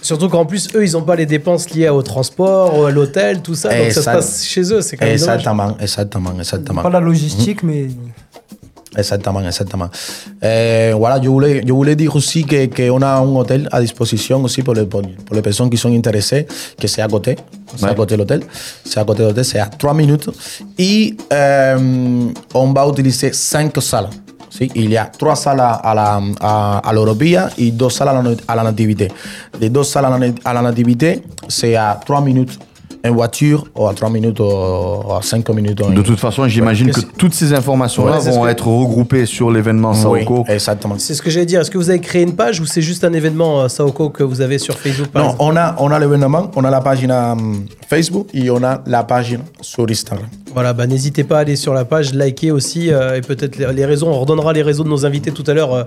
[0.00, 3.54] Surtout qu'en plus, eux, ils n'ont pas les dépenses liées au transport, à l'hôtel, tout
[3.54, 3.68] ça.
[3.70, 4.80] Donc Et ça se ça- passe chez eux.
[4.80, 5.34] C'est quand même dommage.
[5.38, 6.82] Exactement, exactement, exactement.
[6.82, 7.88] Pas la logistique, mais
[8.94, 9.88] Exactement, exactement.
[10.44, 14.44] Euh, voilà, je voulais, je voulais dire aussi que- qu'on a un hôtel à disposition
[14.44, 16.46] aussi pour les, pour, pour les personnes qui sont intéressées,
[16.78, 17.36] que c'est à côté,
[17.74, 17.94] c'est à Ouais.
[17.94, 18.42] côté de l'hôtel,
[18.84, 20.28] c'est à côté de l'hôtel, c'est à 3 minutes.
[20.78, 24.10] Et euh, on va utiliser 5 salles.
[24.56, 24.70] ¿Sí?
[24.74, 28.30] Il y a 3 salles à, la, à, à l'Europia et 2 salles à la,
[28.48, 29.08] à la Nativité.
[29.60, 32.58] Les 2 salles à la, à la Nativité, c'est à 3 minutes
[33.04, 34.44] en voiture ou à 3 minutes ou
[35.12, 35.82] à 5 minutes.
[35.82, 38.48] en- De toute façon, j'imagine Ouais, que toutes ces informations-là Ouais, c'est ce vont que-
[38.50, 40.44] être regroupées sur l'événement Oui, Saoko.
[40.48, 40.94] exactement.
[40.98, 41.60] C'est ce que j'allais dire.
[41.60, 44.22] Est-ce que vous avez créé une page ou c'est juste un événement euh, Saoko que
[44.22, 47.04] vous avez sur Facebook par Non, on a, on a l'événement, on a la page
[47.04, 50.26] hum, Facebook et on a la page sur Instagram.
[50.54, 53.72] Voilà, bah, n'hésitez pas à aller sur la page, liker aussi euh, et peut-être les,
[53.72, 54.06] les réseaux.
[54.08, 55.84] On redonnera les réseaux de nos invités tout à l'heure euh,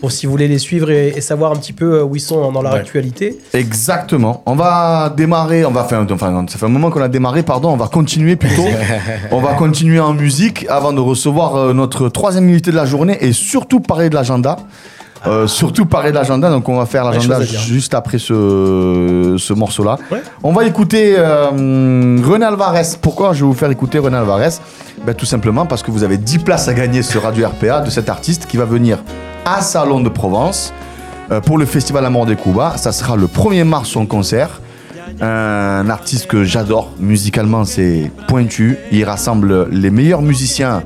[0.00, 2.20] pour si vous voulez les suivre et, et savoir un petit peu euh, où ils
[2.20, 2.78] sont dans leur Ouais.
[2.80, 3.38] actualité.
[3.52, 4.42] Exactement.
[4.46, 7.70] On va démarrer, on va faire, enfin, ça fait un moment qu'on a démarré, pardon,
[7.70, 8.66] on va continuer plutôt.
[9.32, 13.32] on va continuer en musique avant de recevoir notre troisième invité de la journée et
[13.32, 14.58] surtout parler de l'agenda.
[15.26, 19.96] Euh, surtout parler de l'agenda, donc on va faire l'agenda juste après ce, ce morceau-là.
[20.10, 20.22] Ouais.
[20.42, 21.48] On va écouter euh,
[22.22, 22.82] René Alvarez.
[23.00, 24.50] Pourquoi je vais vous faire écouter René Alvarez?
[25.06, 27.90] Ben, Tout simplement parce que vous avez 10 places à gagner sur Radio RPA de
[27.90, 28.98] cet artiste qui va venir
[29.46, 30.72] à Salon de Provence
[31.30, 32.74] euh, pour le Festival Amour des Cuba.
[32.76, 34.60] Ça sera le 1er mars son concert.
[35.20, 36.90] Un artiste que j'adore.
[36.98, 38.76] Musicalement, c'est pointu.
[38.90, 40.82] Il rassemble les meilleurs musiciens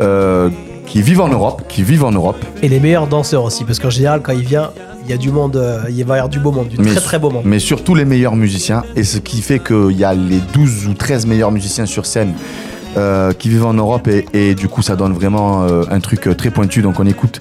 [0.00, 0.50] euh,
[0.86, 2.36] qui vivent en Europe, qui vivent en Europe.
[2.62, 4.70] Et les meilleurs danseurs aussi, parce qu'en général, quand il vient,
[5.04, 6.90] il y a du monde, euh, il va y avoir du beau monde, du Mais-
[6.92, 7.42] très très beau monde.
[7.44, 8.84] Mais surtout les meilleurs musiciens.
[8.96, 12.32] Et ce qui fait qu'il y a les 12 ou 13 meilleurs musiciens sur scène
[12.96, 14.08] euh, qui vivent en Europe.
[14.08, 16.80] Et, et du coup, ça donne vraiment euh, un truc très pointu.
[16.80, 17.40] Donc on écoute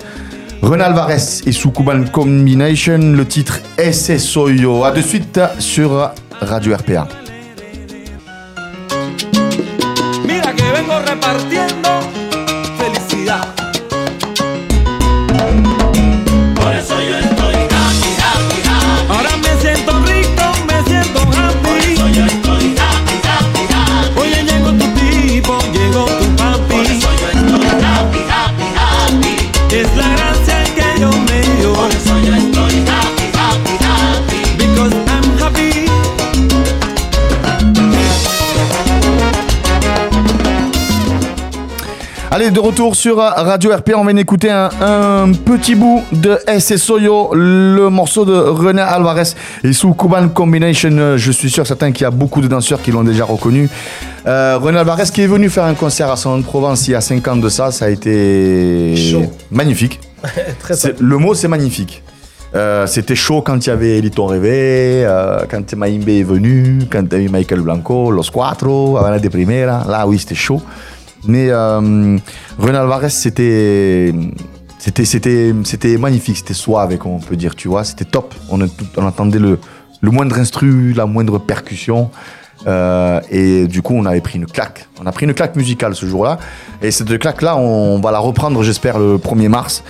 [0.62, 2.98] René Alvarez et sous Cuban Combination.
[2.98, 4.84] Le titre Ese Soy Yo.
[4.84, 7.08] A de suite sur Radio RPA.
[10.26, 11.83] Mira que vengo repartiendo
[42.36, 46.78] Allez, de retour sur Radio RP, on vient d'écouter un, un petit bout de SS
[46.78, 51.16] Soyo, le morceau de René Alvarez et sous Cuban Combination.
[51.16, 53.70] Je suis sûr certain qu'il y a beaucoup de danseurs qui l'ont déjà reconnu.
[54.26, 56.96] Euh, René Alvarez qui est venu faire un concert à Salon de Provence il y
[56.96, 59.32] a 5 ans de ça, ça a été Chaud.
[59.52, 60.00] magnifique.
[60.60, 62.02] Très C'est- Le mot, c'est magnifique.
[62.56, 67.02] Euh, C'était chaud quand il y avait Elito Rêvé, euh, quand Maïmbe est venu, quand
[67.12, 69.84] il y a eu Michael Blanco, Los Cuatro, Havana de Primera.
[69.88, 70.62] Là, oui, c'était chaud.
[71.26, 72.18] Mais euh,
[72.58, 74.14] René Alvarez, c'était.
[75.98, 78.36] Magnifique, c'était suave, comme on peut dire, tu vois, c'était top.
[78.50, 78.60] On,
[78.98, 79.58] entendait le,
[80.02, 82.12] le moindre instru, la moindre percussion.
[82.68, 84.88] Euh, et du coup, on avait pris une claque.
[85.02, 86.38] On a pris une claque musicale ce jour-là.
[86.82, 89.84] Et cette claque-là, on va la reprendre, j'espère, le 1er mars.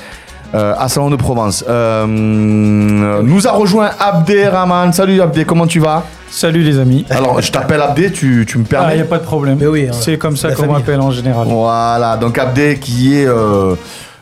[0.53, 1.63] Euh, à Salon de Provence.
[1.67, 4.93] Euh, nous a rejoint Abdé Rahman.
[4.93, 6.03] Salut Abdé, comment tu vas?
[6.29, 7.05] Salut les amis.
[7.09, 8.93] Alors, je t'appelle Abdé, tu, tu me Ah, permets?
[8.93, 9.57] Il n'y a pas de problème.
[9.59, 11.47] Mais oui, hein, C'est comme ça qu'on m'appelle en général.
[11.47, 13.75] Voilà, donc Abdé qui est, euh,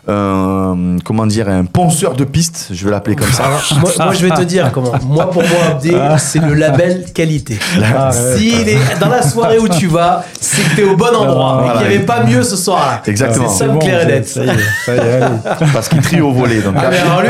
[0.10, 3.43] euh, comment dire, un ponceur de pistes, je vais l'appeler comme ça.
[3.80, 4.91] moi, moi, je vais te dire comment.
[5.06, 7.60] Moi, pour moi, Abdé, c'est le label qualité.
[7.84, 8.38] Ah, ouais.
[8.38, 11.60] S'il est dans la soirée où tu vas, c'est que t'es au bon endroit.
[11.62, 11.74] Voilà.
[11.76, 13.02] et qu'il n'y avait pas mieux ce soir-là.
[13.06, 13.47] Exactement.
[13.49, 14.28] C'est ça, bon, clair et net.
[14.28, 14.54] Ça y est,
[14.86, 15.36] ça y est, allez.
[15.74, 16.62] Parce qu'il trie au volet.
[16.62, 17.30] Donc, Ah, alors lui,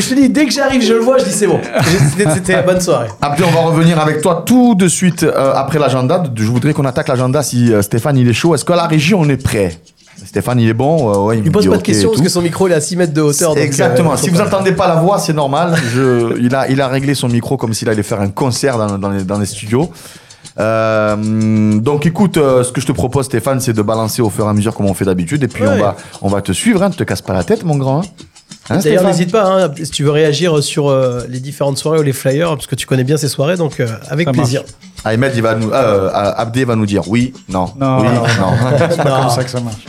[0.00, 1.60] je te dis, dès que j'arrive, je le vois, je dis c'est bon.
[1.84, 3.08] C'était- C'était la bonne soirée.
[3.20, 6.22] Abdé, on va revenir avec toi tout de suite euh, après l'agenda.
[6.34, 8.54] Je voudrais qu'on attaque l'agenda si euh, Stéphane il est chaud.
[8.54, 9.78] Est-ce que la régie on est prêt?
[10.24, 12.22] Stéphane il est bon Euh, ouais, il Il me pose dit pas de questions parce
[12.22, 13.54] que son micro il est à 6 mètres de hauteur.
[13.54, 14.12] donc, Exactement.
[14.12, 15.74] euh, si vous pas- entendez pas la voix, c'est normal.
[15.92, 18.98] Je, il, a, il a réglé son micro comme s'il allait faire un concert dans,
[18.98, 19.90] dans les, dans les studios.
[20.60, 24.46] Euh, donc écoute, euh, ce que je te propose Stéphane, c'est de balancer au fur
[24.46, 25.42] et à mesure comme on fait d'habitude.
[25.42, 27.64] Et puis on, va, on va te suivre, hein, ne te casse pas la tête
[27.64, 28.00] mon grand.
[28.00, 28.04] hein.
[28.70, 32.02] Hein, D'ailleurs, n'hésite pas, hein, si tu veux réagir sur euh, les différentes soirées ou
[32.02, 34.48] les flyers, parce que tu connais bien ces soirées, donc euh, avec Ça marche.
[34.48, 34.62] plaisir.
[35.04, 38.78] Ahmed, il va nous, euh, Abdé va nous dire oui, non, Non, oui, non, non.
[38.90, 39.20] C'est pas Non.
[39.22, 39.84] comme ça que ça marche.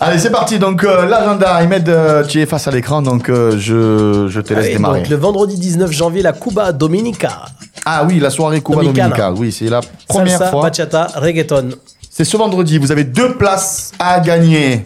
[0.00, 0.58] Allez, c'est parti.
[0.58, 4.52] Donc euh, l'agenda, Ahmed, euh, tu es face à l'écran, donc euh, je, je te
[4.54, 5.00] laisse Allez, démarrer.
[5.00, 7.46] donc, le vendredi 19 janvier, la Cuba Dominica.
[7.84, 9.08] Ah oui, la soirée Cuba Dominicana.
[9.16, 9.32] Dominica.
[9.40, 10.62] Oui, c'est la première Salsa, fois.
[10.62, 11.70] bachata, reggaeton.
[12.10, 12.78] C'est ce vendredi.
[12.78, 14.84] Vous avez deux places à gagner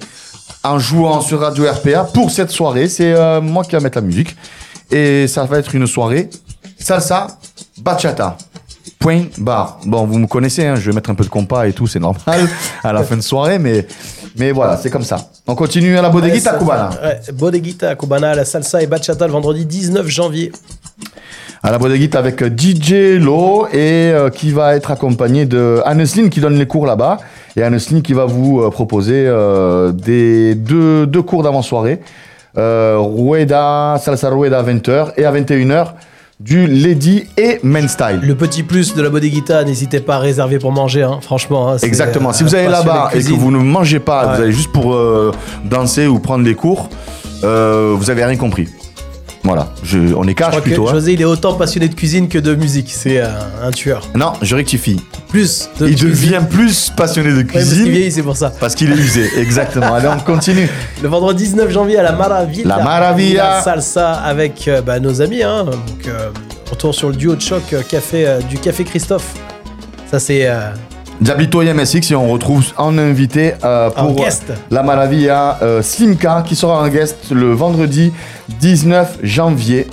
[0.64, 2.88] en jouant sur Radio RPA pour cette soirée.
[2.88, 4.36] C'est euh, moi qui vais mettre la musique.
[4.90, 6.30] Et ça va être une soirée
[6.78, 7.26] salsa,
[7.80, 8.36] bachata.
[8.98, 9.78] Point barre.
[9.84, 12.00] Bon, vous me connaissez, hein, je vais mettre un peu de compas et tout, c'est
[12.00, 12.48] normal
[12.82, 13.86] à la fin de soirée, mais,
[14.38, 15.16] mais voilà, c'est comme ça.
[15.46, 16.90] On continue à la bodeguita Ouais, cubana.
[17.02, 20.52] Ouais, bodeguita cubana, la salsa et bachata le vendredi 19 janvier.
[21.62, 26.28] À la bodeguita avec euh, DJ Lo et euh, qui va être accompagné de Anneslin
[26.28, 27.18] qui donne les cours là-bas.
[27.56, 32.00] Et Anneslin qui va vous euh, proposer euh, des deux, deux cours d'avant-soirée.
[32.56, 35.88] Euh, Rueda, Salsa Rueda à 20h et à 21h
[36.40, 38.20] du Lady et Men Style.
[38.22, 41.68] Le petit plus de la bodeguita, n'hésitez pas à réserver pour manger, hein, franchement.
[41.72, 42.30] hein, Exactement.
[42.30, 44.36] euh, si vous allez là-bas et que vous ne mangez pas, Ouais.
[44.36, 45.32] vous allez juste pour euh,
[45.64, 46.88] danser ou prendre des cours,
[47.42, 48.68] euh, vous avez rien compris.
[49.48, 50.88] Voilà, je, on est Je cash crois que plutôt.
[50.88, 50.92] hein.
[50.92, 52.90] José, il est autant passionné de cuisine que de musique.
[52.92, 53.28] C'est euh,
[53.62, 54.02] un tueur.
[54.14, 55.00] Non, je rectifie.
[55.30, 56.10] Plus de Il cuisine.
[56.10, 58.10] devient plus passionné de Ouais, parce cuisine.
[58.10, 58.50] c'est pour ça.
[58.60, 59.94] Parce qu'il est usé, exactement.
[59.94, 60.68] Allez, on continue.
[61.02, 62.76] Le vendredi 19 janvier à la Maravilla.
[62.76, 63.48] La Maravilla.
[63.56, 65.42] La salsa avec euh, bah, nos amis.
[65.42, 65.64] Hein.
[65.64, 66.28] Donc, euh,
[66.70, 69.32] retour sur le duo de choc euh, café, du Café Christophe.
[70.10, 70.46] Ça, c'est
[71.20, 74.52] Diablito et MSX et on retrouve en invité euh, pour guest.
[74.70, 78.12] la Maravilla euh, Slimka qui sera en guest le vendredi
[78.60, 79.88] 19 janvier.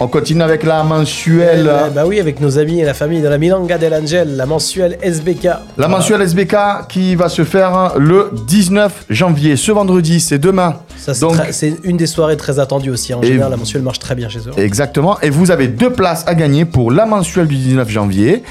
[0.00, 1.66] On continue avec la mensuelle.
[1.68, 4.46] Euh, bah oui, avec nos amis et la famille de la Milanga del Angel, la
[4.46, 5.48] mensuelle SBK.
[5.76, 9.56] La mensuelle SBK qui va se faire le 19 janvier.
[9.56, 10.76] Ce vendredi, c'est demain.
[10.96, 13.12] Ça, c'est Donc- très- c'est une des soirées très attendues aussi.
[13.12, 14.52] En général, la mensuelle marche très bien chez eux.
[14.56, 15.20] Exactement.
[15.20, 18.44] Et vous avez deux places à gagner pour la mensuelle du 19 janvier.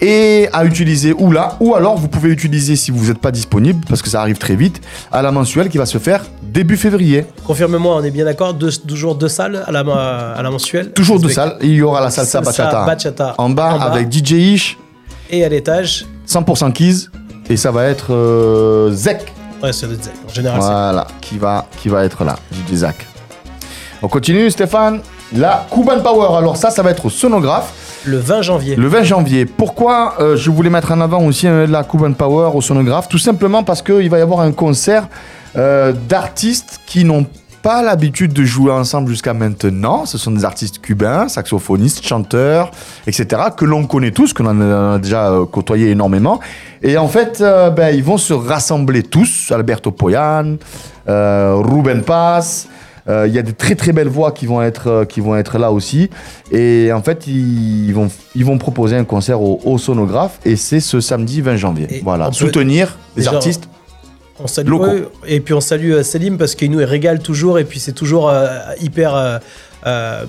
[0.00, 3.82] Et à utiliser ou là, ou alors vous pouvez utiliser si vous n'êtes pas disponible,
[3.88, 4.80] parce que ça arrive très vite,
[5.10, 7.24] à la mensuelle qui va se faire début février.
[7.46, 10.92] Confirme-moi, on est bien d'accord deux, Toujours deux salles à la, à la mensuelle?
[10.92, 11.56] Toujours deux salles.
[11.62, 13.84] Il y aura la salsa, Salsa bachata, bachata en bas en bas.
[13.86, 14.78] avec DJ Ish,
[15.30, 17.08] Et à l'étage, 100% keys.
[17.48, 19.32] Et ça va être euh, Zek,
[19.62, 20.12] ouais, c'est le Zek.
[20.28, 23.06] En général, voilà, qui va, qui va être là, DJ Zach.
[24.02, 25.00] On continue, Stéphane.
[25.34, 26.36] La Cuban Power.
[26.38, 27.72] Alors ça, ça va être au sonographe.
[28.06, 28.76] Le 20 janvier.
[28.76, 29.46] Le 20 janvier.
[29.46, 33.08] Pourquoi euh, je voulais mettre en avant aussi euh, la Cuban Power au sonographe?
[33.08, 35.08] Tout simplement parce qu'il va y avoir un concert
[35.56, 37.26] euh, d'artistes qui n'ont
[37.62, 40.06] pas l'habitude de jouer ensemble jusqu'à maintenant.
[40.06, 42.70] Ce sont des artistes cubains, saxophonistes, chanteurs,
[43.08, 46.38] etc., que l'on connaît tous, que l'on a déjà côtoyé énormément.
[46.82, 49.50] Et en fait, ben, ils vont se rassembler tous.
[49.50, 50.58] Alberto Poyan,
[51.08, 52.68] Ruben Paz.
[53.08, 55.36] Euh, Il y a des très très belles voix qui vont être, euh, qui vont
[55.36, 56.10] être là aussi.
[56.50, 60.40] Et en fait, ils vont, ils vont proposer un concert au, au sonographe.
[60.44, 61.86] Et c'est ce samedi 20 janvier.
[61.90, 62.32] Et voilà.
[62.32, 63.68] Soutenir les artistes.
[64.38, 67.64] On salue eux, et puis on salue euh, Selim parce qu'il nous régale toujours et
[67.64, 69.38] puis c'est toujours euh, hyper euh,
[69.86, 70.26] euh,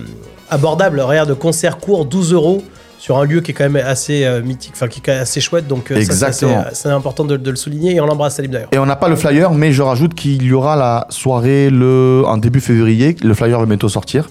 [0.49, 1.01] abordable.
[1.01, 2.63] Regarde, concert court, 12 euros
[3.07, 5.21] sur un lieu qui est quand même assez euh, mythique, enfin qui est quand même
[5.21, 5.65] assez chouette.
[5.65, 6.65] Donc euh, Exactement.
[6.73, 8.67] c'est c'est important de, de le souligner et on l'embrasse Selim d'ailleurs.
[8.73, 12.23] Et on n'a pas le flyer, mais je rajoute qu'il y aura la soirée le,
[12.27, 13.15] en début février.
[13.23, 14.27] Le flyer va bientôt sortir.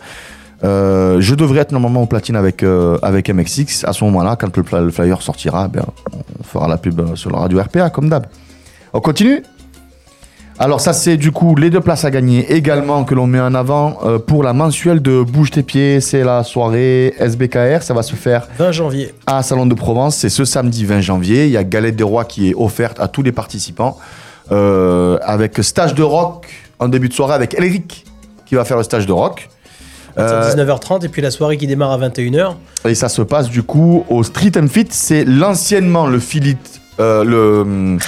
[0.62, 3.84] Euh, je devrais être normalement au platine avec, euh, avec MXX.
[3.84, 7.38] À ce moment-là, quand le, flyer sortira, ben, on fera la pub euh, sur la
[7.38, 8.26] radio RPA, comme d'hab.
[8.92, 9.42] On continue?
[10.58, 13.54] Alors ça c'est du coup les deux places à gagner également que l'on met en
[13.54, 18.02] avant euh, pour la mensuelle de Bouge tes pieds, c'est la soirée SBKR, ça va
[18.02, 19.14] se faire 20 janvier.
[19.26, 20.16] à Salon de Provence.
[20.16, 21.44] C'est ce samedi 20 janvier.
[21.46, 23.98] Il y a Galette des Rois qui est offerte à tous les participants.
[24.52, 26.46] euh, avec stage de rock
[26.78, 28.04] en début de soirée avec Elric
[28.46, 29.48] qui va faire le stage de rock.
[30.16, 32.54] À Euh, 19h30 et puis la soirée qui démarre à 21h.
[32.88, 34.86] et ça se passe du coup au Street and Fit.
[34.90, 36.58] C'est l'anciennement le Philip.
[37.00, 37.98] Euh, le.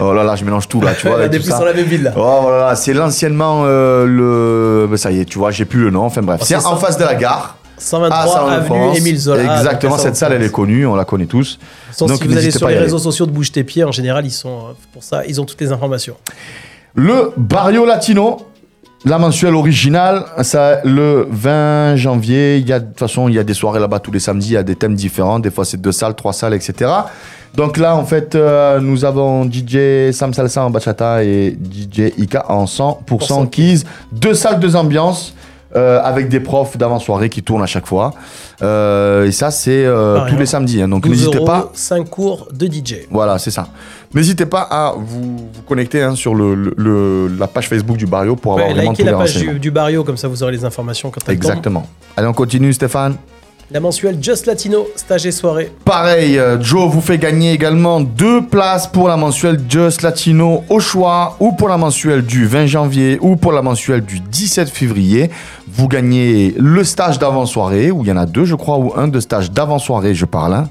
[0.00, 1.28] oh là là, je mélange tout là, tu vois.
[1.38, 1.64] Tout ça.
[1.64, 2.12] la même ville là.
[2.16, 4.86] Oh voilà, c'est l'anciennement euh, le.
[4.88, 6.04] ben, Ça y est, tu vois, j'ai plus le nom.
[6.04, 7.56] Enfin bref, Oh, c'est en face de la gare.
[7.78, 8.96] 123 à Salon de avenue.
[8.96, 9.58] Émile Zola.
[9.58, 11.58] Exactement, cette salle, elle est connue, on la connaît tous.
[11.98, 14.32] Donc, si vous allez sur les réseaux sociaux de Bouge tes pieds, en général, ils
[14.32, 16.16] sont euh, pour ça, ils ont toutes les informations.
[16.94, 18.47] Le Barrio Latino,
[19.04, 22.56] la mensuelle originale, ça, le 20 janvier.
[22.58, 24.48] Il y a, de toute façon, il y a des soirées là-bas tous les samedis,
[24.48, 25.38] il y a des thèmes différents.
[25.38, 26.90] Des fois, c'est deux salles, trois salles, etc.
[27.54, 32.50] Donc là, en fait, euh, nous avons DJ Sam Salsa en bachata et DJ Ika
[32.50, 33.84] en 100% keys.
[34.12, 35.34] Deux salles, deux ambiances.
[35.76, 38.14] euh, avec des profs d'avant-soirée qui tournent à chaque fois.
[38.60, 40.82] Euh, et ça, c'est euh, tous les samedis.
[40.82, 40.88] hein.
[40.88, 43.06] donc 12 n'hésitez pas 5 cours de DJ.
[43.10, 43.68] voilà, c'est ça.
[44.14, 48.06] N'hésitez pas à vous, vous connecter hein, sur le, le- le- la page Facebook du
[48.06, 50.28] Barrio pour avoir Ouais, vraiment likez tous les la page du, du Barrio, comme ça
[50.28, 51.28] vous aurez les informations quand.
[51.30, 51.86] Exactement.
[52.16, 53.16] Allez, on continue, Stéphane.
[53.70, 55.70] La mensuelle Just Latino, stage et soirée.
[55.84, 60.80] Pareil, euh, Joe vous fait gagner également deux places pour la mensuelle Just Latino au
[60.80, 65.30] choix, ou pour la mensuelle du 20 janvier, ou pour la mensuelle du 17 février.
[65.78, 69.06] Vous gagnez le stage d'avant-soirée, où il y en a deux, je crois, ou un
[69.06, 70.68] de stage d'avant-soirée, je parle, hein,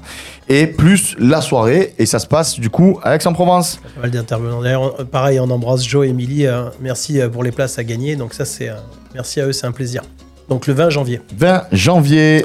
[0.50, 3.80] et plus la soirée, et ça se passe du coup à Aix-en-Provence.
[3.94, 4.60] Pas mal d'intervenants.
[4.60, 6.46] D'ailleurs, pareil, on embrasse Joe et Emily.
[6.46, 8.16] euh, merci euh, pour les places à gagner.
[8.16, 8.74] Donc ça, c'est euh,
[9.14, 10.02] merci à eux, c'est un plaisir.
[10.50, 11.22] Donc le 20 janvier.
[11.38, 12.44] 20 janvier,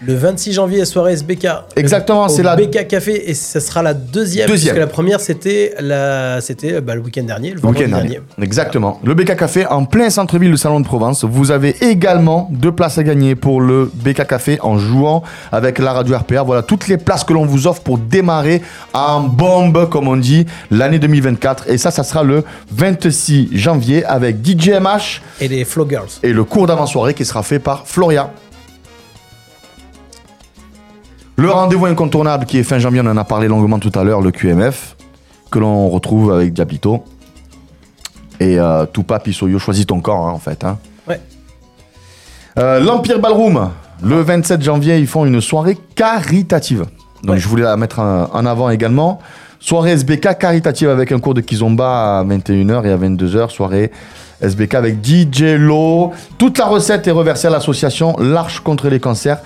[0.00, 1.48] Le 26 janvier, soirée SBK.
[1.74, 4.46] Exactement, c'est la- BK Café et ce sera la deuxième.
[4.48, 4.74] Deuxième.
[4.74, 6.40] Puisque la première, c'était la...
[6.40, 8.10] c'était bah, le week-end dernier, le vendredi week-end dernier.
[8.14, 8.26] dernier.
[8.40, 9.00] Exactement.
[9.02, 11.24] Le BK Café en plein centre-ville, le Salon de Provence.
[11.24, 15.92] Vous avez également deux places à gagner pour le BK Café en jouant avec la
[15.92, 16.42] radio RPA.
[16.44, 20.46] Voilà toutes les places que l'on vous offre pour démarrer en bombe, comme on dit,
[20.70, 21.70] l'année 2024.
[21.70, 26.08] Et ça, ça sera le 26 janvier avec DJ MH Et les Flow Girls.
[26.22, 28.30] et le cours d'avant-soirée qui sera fait par Floria.
[31.40, 34.20] Le rendez-vous incontournable qui est fin janvier, on en a parlé longuement tout à l'heure,
[34.20, 34.96] le QMF,
[35.52, 37.04] que l'on retrouve avec Diablito.
[38.40, 40.64] Et euh, Tupac Pisoyo, choisis ton corps hein, en fait.
[40.64, 40.78] hein.
[41.08, 41.20] Ouais.
[42.58, 43.70] Euh, L'Empire Ballroom,
[44.02, 46.86] le 27 janvier, ils font une soirée caritative.
[47.22, 47.38] Donc Ouais.
[47.38, 49.20] je voulais la mettre en en avant également.
[49.60, 53.50] Soirée SBK caritative avec un cours de Kizomba à 21h et à 22h.
[53.50, 53.90] Soirée
[54.40, 56.12] SBK avec DJ Lo.
[56.36, 59.38] Toute la recette est reversée à l'association L'Arche contre les cancers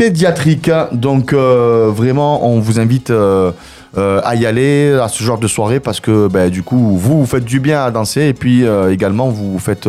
[0.00, 0.70] pédiatriques.
[0.92, 3.52] Donc euh, vraiment, on vous invite euh,
[3.98, 7.20] euh, à y aller à ce genre de soirée parce que ben, du coup, vous,
[7.20, 9.86] vous faites du bien à danser et puis également, vous faites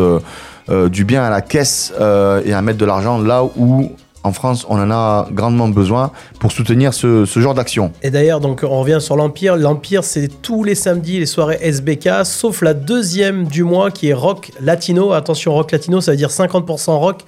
[0.70, 3.92] du bien à la caisse et à mettre de l'argent là où,
[4.24, 7.94] en France, on en a grandement besoin pour soutenir ce, ce genre d'action.
[8.04, 9.56] Et d'ailleurs, donc on revient sur l'Empire.
[9.56, 14.14] L'Empire, c'est tous les samedis les soirées SBK, sauf la deuxième du mois qui est
[14.14, 15.14] rock latino.
[15.14, 17.22] Attention, rock latino, ça veut dire 50% rock,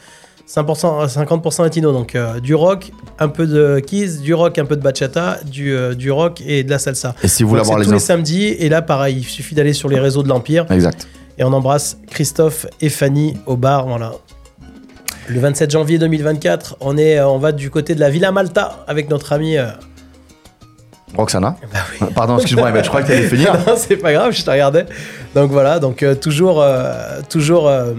[0.47, 1.91] 50%, 50% latino.
[1.91, 5.73] Donc euh, du rock, un peu de keys, du rock, un peu de bachata, du,
[5.73, 7.15] euh, du rock et de la salsa.
[7.23, 8.47] Et si vous voulez avoir les tous les samedis.
[8.47, 10.65] Et là, pareil, il suffit d'aller sur les réseaux de l'Empire.
[10.71, 11.07] Exact.
[11.37, 13.87] Et on embrasse Christophe et Fanny au bar.
[13.87, 14.11] Voilà.
[15.29, 18.83] Le 27 janvier 2024, on, est, euh, on va du côté de la Villa Malta
[18.87, 19.57] avec notre ami.
[19.57, 19.67] euh,
[21.15, 22.07] Roxana Bah oui.
[22.15, 23.53] Pardon, excuse-moi, je crois que tu allais finir.
[23.65, 24.85] non, c'est pas grave, je te regardais.
[25.35, 27.93] Donc voilà, donc euh, toujours, euh, toujours euh,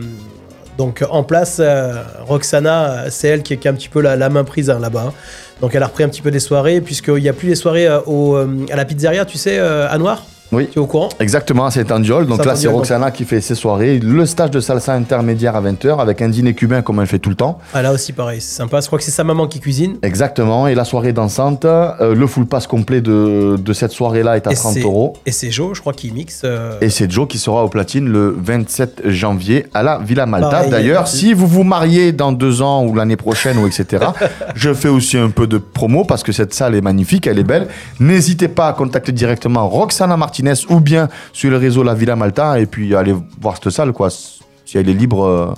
[0.79, 1.59] donc en place.
[1.61, 4.79] euh, Roxana, euh, c'est elle qui, qui a un petit peu la, main prise hein,
[4.81, 5.13] là-bas.
[5.61, 7.87] Donc elle a repris un petit peu des soirées, puisqu'il n'y a plus les soirées
[7.87, 10.25] euh, euh, à la pizzeria, tu sais, euh, à Noir.
[10.53, 10.69] Oui.
[10.71, 12.27] Tu es au courant Exactement, c'est Andiol.
[12.27, 13.99] Donc là, c'est Roxana qui fait ses soirées.
[13.99, 17.31] Le stage de salsa intermédiaire à 20h avec un dîner cubain comme elle fait tout
[17.31, 17.59] le temps.
[17.73, 18.81] Ah, Là aussi, pareil, c'est sympa.
[18.81, 19.97] Je crois que c'est sa maman qui cuisine.
[20.03, 20.69] Exactement.
[20.69, 24.53] Et la soirée dansante, euh, le full pass complet de, de cette soirée-là est à
[24.53, 25.15] Et 30 c'est- euros.
[25.27, 26.43] Et c'est Joe, je crois, qui mixe.
[26.45, 30.67] euh, Et c'est Joe qui sera au platine le 27 janvier à la Villa Malta.
[30.69, 34.05] D'ailleurs, si vous vous mariez dans deux ans ou l'année prochaine ou etc.,
[34.55, 37.45] je fais aussi un peu de promo parce que cette salle est magnifique, elle est
[37.45, 37.67] belle.
[37.99, 42.17] N'hésitez pas à contacter directement Roxana Martinez Martinez ou bien sur le réseau La Villa
[42.17, 44.09] Malta et puis allez voir cette salle quoi.
[44.11, 45.55] Si elle est libre, euh,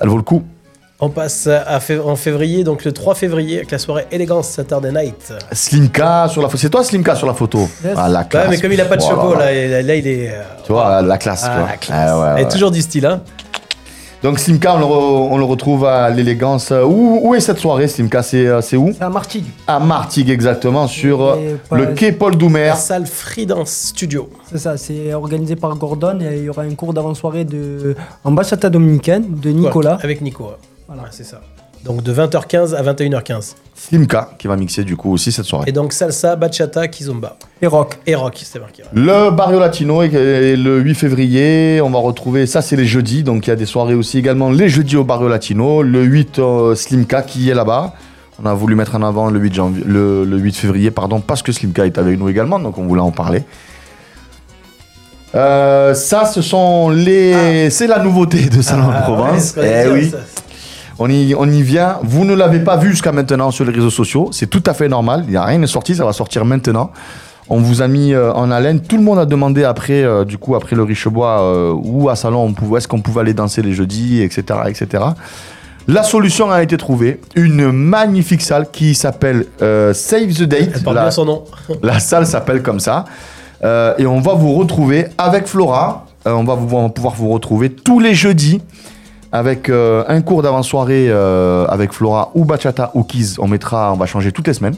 [0.00, 0.42] elle vaut le coup.
[1.00, 4.92] On passe à fév- en février, donc le 3 février, avec la soirée Elegance Saturday
[4.92, 5.32] Night.
[5.52, 6.58] Slimka sur la photo.
[6.60, 7.60] C'est toi Slimka sur la photo?
[7.84, 7.94] Yes.
[7.96, 8.44] Ah, la classe.
[8.44, 10.30] Ouais, mais comme il a pas de Oh chapeau, là il est.
[10.30, 11.44] euh, Tu vois, la classe.
[11.46, 11.66] ah, quoi.
[11.70, 12.10] la classe.
[12.10, 12.48] Ah, ouais, Elle est ouais.
[12.50, 13.22] toujours du style, hein.
[14.24, 16.72] Donc Slimka, on le, re- on le retrouve à l'élégance.
[16.72, 18.22] Euh, Où, où est cette soirée, Slimka?
[18.22, 18.90] C'est euh, c'est où?
[18.96, 19.44] C'est à Martigues.
[19.66, 22.68] À Martigues, exactement, sur euh, le quai Paul Doumer.
[22.68, 24.30] La salle Free Dance Studio.
[24.50, 27.94] C'est ça, c'est organisé par Gordon et il y aura un cours d'avant-soirée de
[28.24, 29.96] bachata dominicaine de Nicolas.
[29.96, 30.44] Ouais, avec Nico.
[30.44, 30.94] ouais.
[30.96, 31.42] Ouais, c'est ça.
[31.84, 33.56] Donc de 20h15 à 21h15.
[33.74, 35.68] Slimka qui va mixer du coup aussi cette soirée.
[35.68, 37.36] Et donc salsa, bachata, kizomba.
[37.60, 37.98] Et rock.
[38.06, 38.82] Et rock, c'est marqué.
[38.82, 38.88] ouais.
[38.94, 43.22] Le Barrio Latino est- est le 8 février, on va retrouver, ça c'est les jeudis,
[43.22, 45.82] donc il y a des soirées aussi également les jeudis au Barrio Latino.
[45.82, 47.92] Le 8, euh, Slimka qui est là-bas.
[48.42, 51.42] On a voulu mettre en avant le 8, janvier, le, le 8 février, pardon, parce
[51.42, 53.44] que Slimka est avec nous également, donc on voulait en parler.
[55.34, 57.68] Euh, ça, ce sont les.
[57.70, 59.54] C'est la nouveauté de Salon de Ah, Provence.
[59.56, 60.10] ouais, c'est eh oui.
[60.10, 60.18] ça.
[60.98, 61.96] On y, on y vient.
[62.02, 64.28] Vous ne l'avez pas vu jusqu'à maintenant sur les réseaux sociaux.
[64.32, 65.24] C'est tout à fait normal.
[65.26, 65.94] Il n'y a rien de sorti.
[65.96, 66.90] Ça va sortir maintenant.
[67.50, 68.80] On vous a mis euh, en haleine.
[68.80, 72.16] Tout le monde a demandé après, euh, du coup, après le Richebois, euh, où à
[72.16, 75.04] Salon on pouvait, est-ce qu'on pouvait aller danser les jeudis, etc., etc.
[75.86, 77.20] La solution a été trouvée.
[77.34, 80.70] Une magnifique salle qui s'appelle euh, Save the Date.
[80.76, 81.44] Elle porte La- bien son nom.
[81.82, 83.04] la salle s'appelle comme ça.
[83.98, 86.04] Et on va vous retrouver avec Flora.
[86.26, 88.60] On, va vous- on va pouvoir vous retrouver tous les jeudis
[89.34, 93.36] avec euh, un cours d'avant-soirée euh, avec Flora ou Bachata ou Kiz.
[93.40, 94.76] On mettra, on va changer toutes les semaines.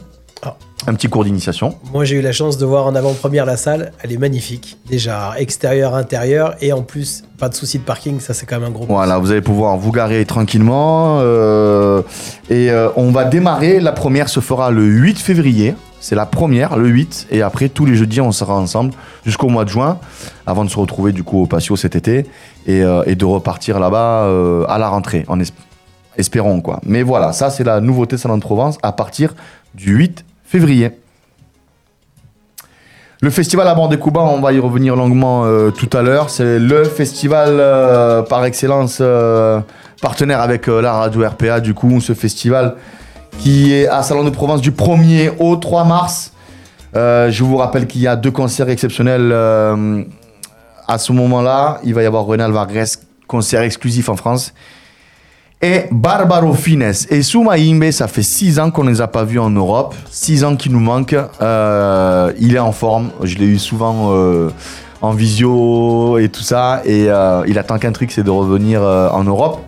[0.89, 1.75] Un petit cours d'initiation.
[1.91, 3.91] Moi, j'ai eu la chance de voir en avant-première la salle.
[4.01, 4.77] Elle est magnifique.
[4.89, 6.55] Déjà, extérieur, intérieur.
[6.61, 8.21] Et en plus, pas de souci de parking.
[8.21, 8.93] Ça, c'est quand même un gros plus.
[8.93, 11.19] Voilà, vous allez pouvoir vous garer tranquillement.
[11.19, 12.01] euh,
[12.49, 13.81] et euh, on va démarrer.
[13.81, 15.75] La première se fera le 8 février.
[15.99, 17.27] C'est la première, le 8.
[17.31, 18.93] Et après, tous les jeudis, on sera ensemble
[19.25, 19.99] jusqu'au mois de juin,
[20.45, 22.19] avant de se retrouver du coup au patio cet été
[22.65, 25.25] et, euh, et de repartir là-bas euh, à la rentrée.
[25.27, 25.51] En es-
[26.17, 26.79] espérons quoi.
[26.85, 29.35] Mais voilà, ça c'est la nouveauté Salon de Provence à partir
[29.75, 30.91] du 8 février.
[33.21, 36.29] Le festival à bord des Cuba, on va y revenir longuement euh, tout à l'heure.
[36.29, 39.59] C'est le festival euh, par excellence euh,
[40.01, 41.59] partenaire avec la radio RPA.
[41.59, 42.75] Du coup, ce festival
[43.39, 46.31] qui est à Salon de Provence du 1er au 3 mars.
[46.93, 51.79] Je vous rappelle qu'il y a deux concerts exceptionnels à ce moment-là.
[51.83, 52.85] Il va y avoir René Alvarez,
[53.27, 54.53] concert exclusif en France.
[55.59, 59.23] Et Barbaro Fines et Souma Imbe, ça fait 6 ans qu'on ne les a pas
[59.23, 59.95] vus en Europe.
[60.11, 61.15] 6 ans qu'il nous manque.
[61.41, 63.09] Euh, il est en forme.
[63.23, 64.51] Je l'ai eu souvent euh,
[65.01, 66.83] en visio et tout ça.
[66.85, 69.61] Et euh, il attend qu'un truc, c'est de revenir en Europe.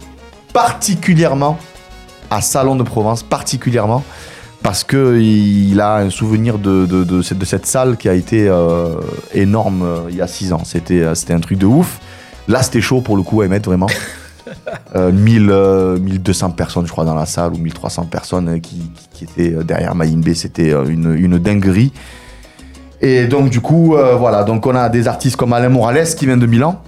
[0.53, 1.57] Particulièrement
[2.29, 4.03] à Salon de Provence, particulièrement.
[4.61, 8.47] Parce qu'il a un souvenir de, de, de cette, salle qui a été
[9.33, 10.61] énorme il y a 6 ans.
[10.65, 11.99] C'était un truc de ouf.
[12.47, 13.87] Là, c'était chaud pour le coup à émettre vraiment.
[14.95, 18.91] Euh, 1000, euh, 1200 personnes, je crois, dans la salle, ou 1300 personnes euh, qui,
[19.21, 20.33] étaient euh, derrière Maïmbé.
[20.33, 21.91] C'était euh, une, dinguerie.
[23.01, 24.43] Et donc, du coup, euh, voilà.
[24.43, 26.81] Donc, on a des artistes comme Alain Morales qui vient de Milan.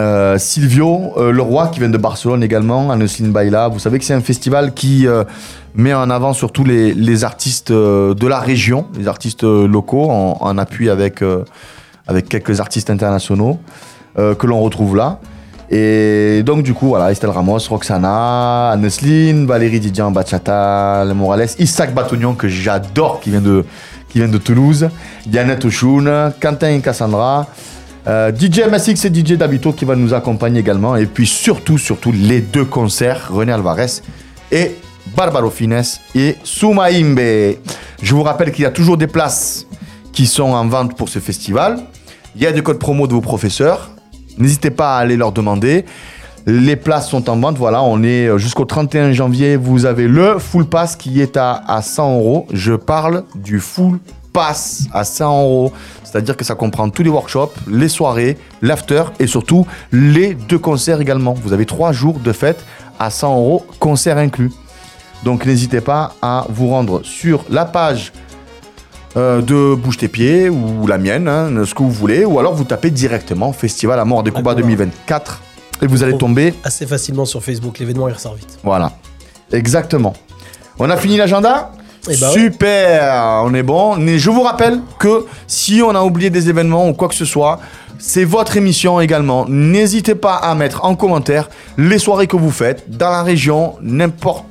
[0.00, 3.68] Euh, Silvio euh, Leroy qui vient de Barcelone également, Anesline Baila.
[3.68, 5.24] Vous savez que c'est un festival qui euh,
[5.74, 10.38] met en avant surtout les, artistes euh, de la région, les artistes euh, locaux, en,
[10.40, 11.44] en appui avec, euh,
[12.06, 13.58] avec quelques artistes internationaux
[14.18, 15.20] euh, que l'on retrouve là.
[15.70, 21.92] Et donc du coup, voilà, Estelle Ramos, Roxana, Anesline, Valérie Didier Bachata, Le Morales, Isaac
[21.92, 23.64] Batognon que j'adore, qui vient de,
[24.08, 24.88] qui vient de Toulouse,
[25.30, 27.46] Yannette Oshun, Quentin Cassandra,
[28.06, 30.96] euh, DJ MSX et DJ Dabito qui va nous accompagner également.
[30.96, 34.00] Et puis surtout, surtout, les deux concerts, René Alvarez
[34.50, 34.76] et
[35.14, 35.82] Barbaro Fines
[36.14, 37.20] et Sumaimbe.
[38.00, 39.66] Je vous rappelle qu'il y a toujours des places
[40.12, 41.80] qui sont en vente pour ce festival.
[42.34, 43.90] Il y a des codes promo de vos professeurs.
[44.38, 45.84] N'hésitez pas à aller leur demander.
[46.46, 47.58] Les places sont en vente.
[47.58, 49.56] Voilà, on est euh, jusqu'au 31 janvier.
[49.56, 52.46] Vous avez le full pass qui est à, à 100 euros.
[52.52, 53.98] Je parle du full
[54.32, 55.72] pass à 100 euros.
[56.04, 61.00] C'est-à-dire que ça comprend tous les workshops, les soirées, l'after et surtout les deux concerts
[61.00, 61.34] également.
[61.34, 62.64] Vous avez trois jours de fête
[62.98, 64.52] à 100 euros, concert inclus.
[65.24, 68.12] Donc n'hésitez pas à vous rendre sur la page
[69.18, 72.54] euh, de Bouge tes pieds ou la mienne, hein, ce que vous voulez, ou alors
[72.54, 75.42] vous tapez directement Festival à mort des combats 2024
[75.82, 76.54] et vous allez tomber.
[76.62, 77.78] Assez facilement sur Facebook.
[77.78, 78.58] L'événement, il ressort vite.
[78.62, 78.92] Voilà,
[79.52, 80.14] exactement.
[80.78, 81.72] On a fini l'agenda
[82.08, 82.32] Eh ben ouais.
[82.32, 83.96] Super, on est bon.
[83.96, 87.24] Mais je vous rappelle que si on a oublié des événements ou quoi que ce
[87.24, 87.58] soit,
[87.98, 89.46] c'est votre émission également.
[89.48, 94.44] N'hésitez pas à mettre en commentaire les soirées que vous faites dans la région, n'importe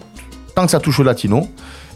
[0.55, 1.47] tant que ça touche au latino.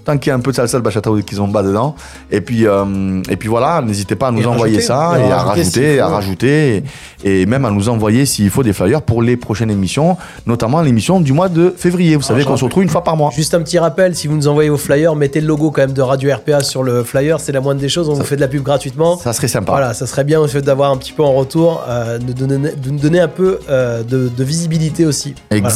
[0.03, 1.95] Tant qu'il y a un peu de salsa de bachata ou de kizomba dedans.
[2.31, 4.81] Et puis, euh, et puis voilà, n'hésitez pas à nous Et envoyer rajouter.
[4.81, 6.83] ça Et et à rajouter à rajouter,
[7.23, 10.81] et, et même à nous envoyer s'il faut des flyers pour les prochaines émissions, notamment
[10.81, 12.15] l'émission du mois de février.
[12.15, 13.31] Vous savez je qu'on se retrouve une fois par mois.
[13.35, 15.93] Juste un petit rappel, si vous nous envoyez vos flyers, mettez le logo quand même
[15.93, 18.41] de Radio RPA sur le flyer, c'est la moindre des choses, on vous fait de
[18.41, 19.17] la pub gratuitement.
[19.17, 19.71] Ça serait sympa.
[19.71, 22.57] Voilà, ça serait bien au fait d'avoir un petit peu en retour, euh, de, donner,
[22.57, 25.35] de nous donner un peu euh, de, de visibilité aussi.
[25.49, 25.69] Voilà.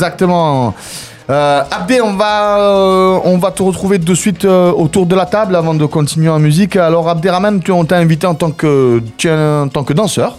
[1.29, 5.25] Euh, Abdé, on va, euh, on va te retrouver de suite euh, autour de la
[5.25, 6.75] table avant de continuer en musique.
[6.75, 10.37] Alors, Abderrahman, tu, on t'a invité en tant que, tu en tant que danseur.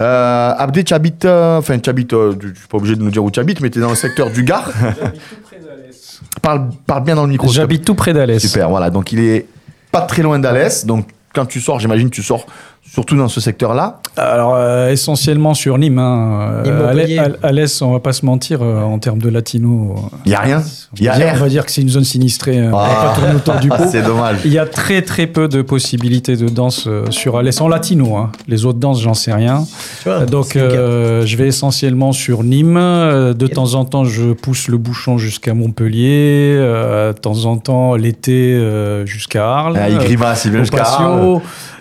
[0.00, 3.02] Euh, Abdé, tu habites, euh, enfin, tu habites, euh, tu- je suis pas obligé de
[3.02, 4.70] nous dire où tu habites, mais tu es dans le secteur du Gard.
[6.42, 7.48] parle, parle bien dans le micro.
[7.50, 8.40] J'habite tout près d'Alès.
[8.40, 8.90] Super, voilà.
[8.90, 9.46] Donc il est
[9.90, 10.86] pas très loin d'Alès.
[10.86, 12.46] Donc quand tu sors, j'imagine tu sors
[12.92, 14.00] surtout dans ce secteur-là.
[14.16, 15.98] Alors, euh, essentiellement sur Nîmes.
[15.98, 16.62] Hein.
[16.64, 19.94] Nîmes, Euh, Alès, on va pas se mentir, euh, en termes de latino.
[19.96, 20.62] euh, Il y a rien.
[20.98, 21.36] Il y on a va dire- rien.
[21.38, 22.58] on va dire que c'est une zone sinistrée.
[22.58, 23.04] euh, on va Ah.
[23.08, 23.84] pas tourner autour du pot.
[23.90, 24.38] C'est dommage.
[24.46, 28.16] Il y a très très peu de possibilités de danse euh, sur Alès en latino.
[28.16, 28.30] hein.
[28.48, 29.64] Les autres danses, j'en sais rien.
[30.02, 32.76] Tu vois, Donc euh, je vais essentiellement sur Nîmes.
[32.78, 36.54] Euh, De temps en temps, je pousse le bouchon jusqu'à Montpellier.
[36.58, 39.76] Euh, de temps en temps, l'été euh, jusqu'à Arles.
[39.78, 40.82] Ah, il grimace, il vient jusqu'à.
[40.84, 41.40] Arles.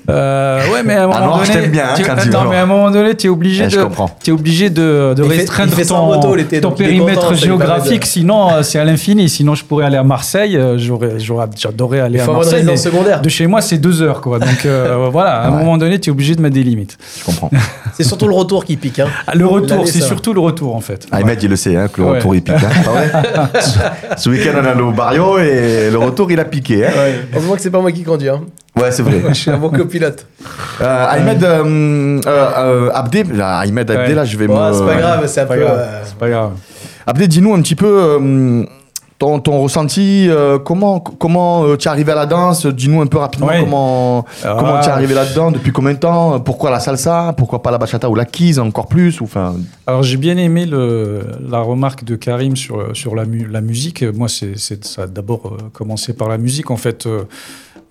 [0.09, 2.13] Euh, ouais, mais à un Ah moment non, je donné, t'aime bien, hein, tu- quand
[2.13, 3.85] attends, mais à un moment donné, tu es obligé Eh, je de,
[4.23, 6.35] t'es obligé de, de Il fait- restreindre fait ton, moto
[6.75, 8.01] périmètre content, géographique.
[8.01, 9.27] de- Sinon, euh, c'est à l'infini.
[9.29, 10.55] Sinon, je pourrais aller à Marseille.
[10.57, 11.13] Euh, J'aurais,
[11.57, 12.53] j'adorais aller à Marseille.
[12.55, 13.21] résidence mais secondaire.
[13.21, 14.37] De chez moi, c'est deux heures, quoi.
[14.39, 15.57] Donc euh, voilà, à un Ouais.
[15.59, 16.97] moment donné, tu es obligé de mettre des limites.
[17.19, 17.49] Je comprends.
[17.95, 18.99] C'est surtout le retour qui pique.
[18.99, 19.07] Hein.
[19.25, 21.07] Ah, Le retour, c'est surtout le retour, en fait.
[21.13, 22.17] Ahmed, il le sait, hein, que le Ouais.
[22.17, 22.53] retour il pique.
[22.55, 23.09] Hein, vrai
[24.17, 26.85] ce, week-end, on est allé au Barrio et le retour il a piqué.
[26.85, 26.89] Hein.
[27.33, 28.27] Heureusement que c'est pas moi qui conduis.
[28.77, 29.21] Ouais, c'est vrai.
[29.29, 30.25] Je suis un bon copilote.
[30.81, 32.19] Euh, Ahmed euh, euh,
[32.57, 34.13] euh, Abdé, là, Ahmed Abdé, Ouais.
[34.15, 34.73] là, je vais Bon, me.
[34.73, 35.61] c'est pas grave, c'est un Pas peu.
[35.67, 36.51] euh, C'est pas grave.
[37.07, 38.63] Abdé, dis-nous un petit peu euh,
[39.17, 40.27] ton, ton ressenti.
[40.29, 42.65] euh, comment comment euh, tu es arrivé à la danse?
[42.65, 43.61] Dis-nous un peu rapidement Ouais.
[43.61, 44.55] comment Ah.
[44.59, 45.51] comment tu es arrivé là-dedans.
[45.51, 46.39] Depuis combien de temps?
[46.41, 47.33] Pourquoi la salsa?
[47.37, 49.21] Pourquoi pas la bachata ou la kise encore plus?
[49.21, 49.55] Ou enfin.
[49.87, 54.03] Alors j'ai bien aimé le, la remarque de Karim sur, sur la, mu- la musique.
[54.03, 56.69] Moi, c'est, c'est- ça a d'abord euh, commencé par la musique.
[56.71, 57.23] En fait, euh,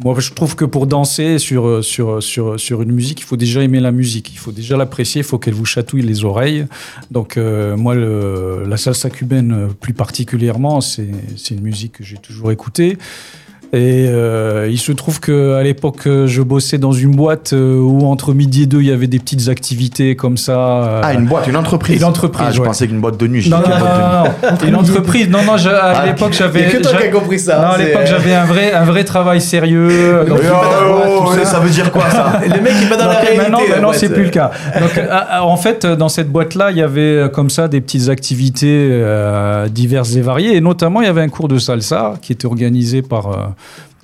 [0.02, 3.36] moi, je trouve que pour danser sur, euh, sur, sur, sur une musique, il faut
[3.36, 4.32] déjà aimer la musique.
[4.32, 5.20] Il faut déjà l'apprécier.
[5.20, 6.66] Il faut qu'elle vous chatouille les oreilles.
[7.10, 11.06] Donc, euh, moi, la salsa cubaine, euh, plus particulièrement, c'est
[11.50, 12.98] une musique que j'ai toujours écoutée.
[13.74, 18.32] Et euh, il se trouve qu'à l'époque, je bossais dans une boîte euh, où entre
[18.32, 20.52] midi et deux, il y avait des petites activités comme ça.
[20.84, 21.98] euh, Ah, une boîte, une entreprise.
[21.98, 22.66] Une entreprise, Ah, je ouais.
[22.66, 23.48] pensais qu'une boîte de nuit.
[23.50, 24.68] non, non, non, non, non.
[24.68, 25.28] Une entreprise.
[25.28, 26.66] Non, non, je- à Ah, l'époque, j'avais.
[26.66, 27.58] a que toi qui as compris ça.
[27.58, 30.24] Non, à l'époque, j'avais un vrai, un vrai travail sérieux.
[31.26, 31.44] Oh, ça.
[31.44, 33.42] ça veut dire quoi ça Le mec il pas dans la Donc, réalité.
[33.42, 34.50] maintenant, la maintenant c'est plus le cas.
[34.80, 34.90] Donc,
[35.42, 40.14] en fait, dans cette boîte-là, il y avait comme ça des petites activités euh, diverses
[40.16, 40.56] et variées.
[40.56, 43.26] Et notamment, il y avait un cours de salsa qui était organisé par.
[43.28, 43.36] euh,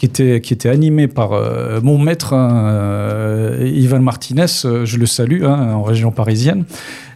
[0.00, 0.06] qui
[0.54, 5.74] était, animé par euh, mon maître, hein, euh, Ivan Martinez, euh, je le salue, hein,
[5.74, 6.64] en région parisienne.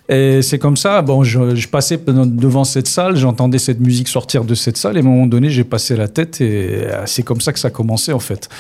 [0.09, 4.45] Et c'est comme ça, bon, je, je passais devant cette salle, j'entendais cette musique sortir
[4.45, 7.23] de cette salle, et à un moment donné, j'ai passé la tête, et euh, c'est
[7.23, 8.51] comme ça que ça a commencé, en fait.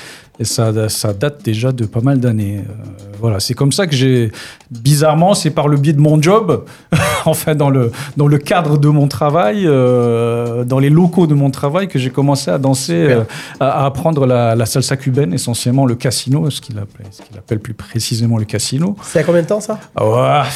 [0.40, 2.58] Et ça, ça date déjà de pas mal d'années.
[2.58, 2.72] Euh,
[3.20, 4.32] voilà, c'est comme ça que j'ai.
[4.70, 6.64] Bizarrement, c'est par le biais de mon job,
[7.24, 11.50] enfin, dans le, dans le cadre de mon travail, euh, dans les locaux de mon
[11.50, 13.22] travail, que j'ai commencé à danser, euh,
[13.60, 18.38] à, à apprendre la, la salsa cubaine, essentiellement le casino, ce qu'il appelle, plus précisément
[18.38, 18.96] le casino.
[19.02, 19.78] C'est à combien de temps ça?
[19.94, 20.46] Ah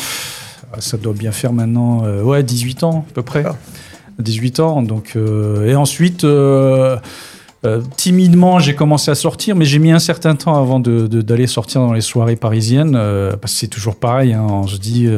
[0.78, 3.44] ça doit bien faire maintenant euh, ouais, 18 ans à peu près.
[4.18, 4.82] 18 ans.
[4.82, 6.96] Donc, euh, et ensuite, euh,
[7.96, 11.46] timidement, j'ai commencé à sortir, mais j'ai mis un certain temps avant de- de- d'aller
[11.46, 12.92] sortir dans les soirées parisiennes,
[13.40, 14.32] parce que c'est toujours pareil.
[14.32, 15.08] hein, on se dit,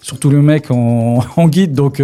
[0.00, 2.02] surtout le mec en, guide, donc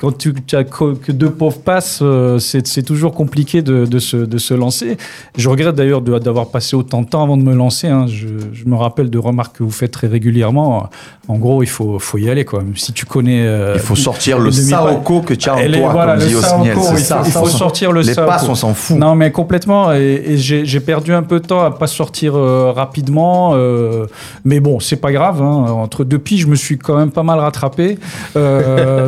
[0.00, 4.38] quand tu as que deux pauvres passes, euh, c'est toujours compliqué de, de se, de
[4.38, 4.96] se lancer.
[5.36, 7.88] Je regrette d'ailleurs d'avoir passé autant de temps avant de me lancer.
[7.88, 8.06] hein.
[8.06, 10.88] Je, je me rappelle de remarques que vous faites très régulièrement.
[11.28, 12.44] En gros, il faut, faut y aller.
[12.44, 12.62] Quoi.
[12.76, 13.42] Si tu connais.
[13.46, 16.34] euh, Il faut sortir le saoko que tu as en toi, voilà, comme le dit
[16.36, 16.76] Osniel.
[16.92, 17.18] il ça.
[17.22, 18.28] faut- il faut sortir le Les saoko.
[18.30, 18.96] passes, on s'en fout.
[18.96, 19.92] Non, mais complètement.
[19.92, 23.52] Et, et j'ai perdu un peu de temps à pas sortir euh, rapidement.
[23.54, 24.06] euh,
[24.44, 25.42] mais bon, c'est pas grave.
[25.42, 25.66] hein.
[25.70, 27.98] Entre depuis, je me suis quand même pas mal rattrapé.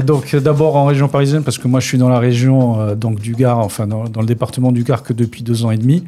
[0.05, 3.21] Donc d'abord en région parisienne, parce que moi je suis dans la région euh, donc
[3.21, 6.05] du Gard, enfin dans, le département du Gard que depuis deux ans et demi.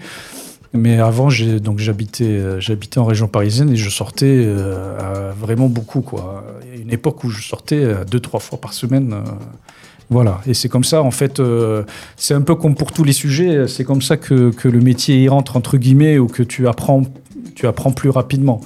[0.74, 5.68] Mais avant, j'ai donc j'habitais euh, j'habitais en région parisienne et je sortais euh, vraiment
[5.68, 6.44] beaucoup quoi.
[6.64, 9.14] Il y a une époque où je sortais deux trois fois par semaine.
[10.08, 11.40] voilà, et c'est comme ça, en fait,
[12.16, 15.22] c'est un peu comme pour tous les sujets, c'est comme ça que, que le métier
[15.22, 17.02] y rentre, entre guillemets, ou que tu apprends,
[17.54, 18.60] tu apprends plus rapidement.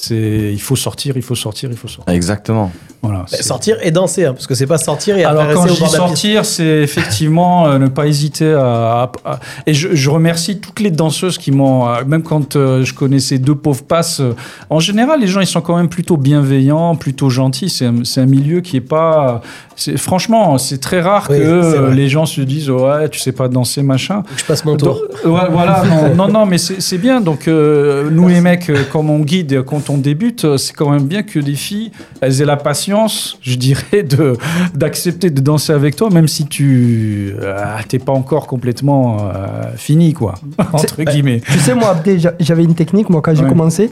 [0.00, 2.14] C'est, il faut sortir, il faut sortir, il faut sortir.
[2.14, 2.70] Exactement.
[3.02, 3.18] Voilà.
[3.20, 5.72] Bah, c'est- Sortir et danser, hein, parce que c'est pas sortir et Alors quand je
[5.74, 9.02] dis sortir, c'est effectivement euh, ne pas hésiter à...
[9.02, 11.88] à- à- et je, je remercie toutes les danseuses qui m'ont...
[11.88, 14.34] euh, même quand euh, je connaissais deux pauvres passes, euh,
[14.70, 17.68] en général, les gens, ils sont quand même plutôt bienveillants, plutôt gentils.
[17.70, 19.42] C'est un, c'est un milieu qui est pas...
[19.76, 23.48] c'est- Franchement, c'est très rare Oui, que les gens se disent «Ouais, tu sais pas
[23.48, 24.22] danser, machin».
[24.36, 25.00] Je passe mon tour.
[25.24, 27.20] Donc, ouais, voilà, non, non, non, mais c'est c'est bien.
[27.20, 30.90] Donc, euh, nous, les mecs, comme on guide, euh, quand on débute, euh, c'est quand
[30.90, 31.90] même bien que les filles,
[32.20, 34.36] elles aient la patience, je dirais, de
[34.74, 37.56] d'accepter de danser avec toi, même si tu euh,
[37.88, 40.34] t'es pas encore complètement euh, fini, quoi,
[40.72, 41.40] entre guillemets.
[41.40, 43.48] Tu sais, moi, Abdé, j'avais une technique, moi, quand j'ai Ouais.
[43.48, 43.90] commencé.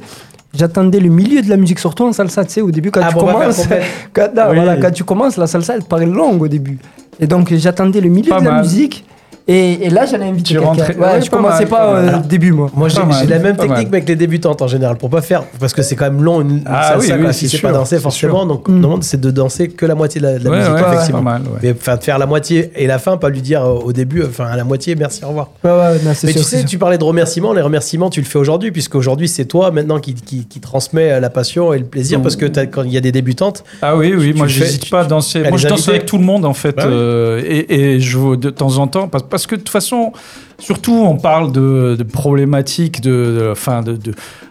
[0.55, 3.09] J'attendais le milieu de la musique, surtout en salsa, tu sais, au début, quand Ah,
[3.12, 3.66] tu commences.
[4.12, 4.56] Quand, non, Oui.
[4.56, 6.78] voilà, quand tu commences, la salsa, elle paraît longue au début.
[7.20, 9.05] Et donc, j'attendais le milieu Pas de la musique.
[9.48, 10.66] Et, et là, j'allais inviter Tu quelqu'un.
[10.68, 12.68] rentrais- Ouais, ouais, je pas commençais mal, pas euh, au début, moi.
[12.74, 15.44] Moi, j'ai la même technique, mais avec les débutantes en général, pour pas faire.
[15.60, 17.28] Parce que c'est quand même long, une Ah salsa, oui, quoi.
[17.28, 18.39] oui, si c'est c'est pas danser, forcément.
[18.40, 18.47] sûr.
[18.47, 20.81] Donc, non, c'est de danser que la moitié de la, de la Ouais, musique, ouais,
[20.82, 21.18] ouais, effectivement.
[21.18, 21.59] pas mal, ouais.
[21.62, 24.24] Mais enfin, de faire la moitié et la fin, pas lui dire euh, au début,
[24.24, 25.51] enfin, à la moitié, merci, au revoir.
[25.62, 26.68] Ouais, ouais, non, Mais sûr, tu sais, sûr.
[26.68, 27.52] tu parlais de remerciements.
[27.52, 31.12] Les remerciements, tu le fais aujourd'hui, puisque aujourd'hui, c'est toi maintenant qui, qui, qui transmet
[31.12, 33.97] euh, la passion et le plaisir, parce que quand il y a des débutantes, Ah
[33.97, 35.44] oui, oui, Tu moi j'hésite pas à danser.
[35.48, 36.74] Moi je danse avec tout le monde en fait.
[36.77, 39.06] Bah euh, et je de temps en temps,
[39.36, 40.12] parce, que de toute façon,
[40.58, 43.98] surtout on parle de, problématiques, de, enfin, de,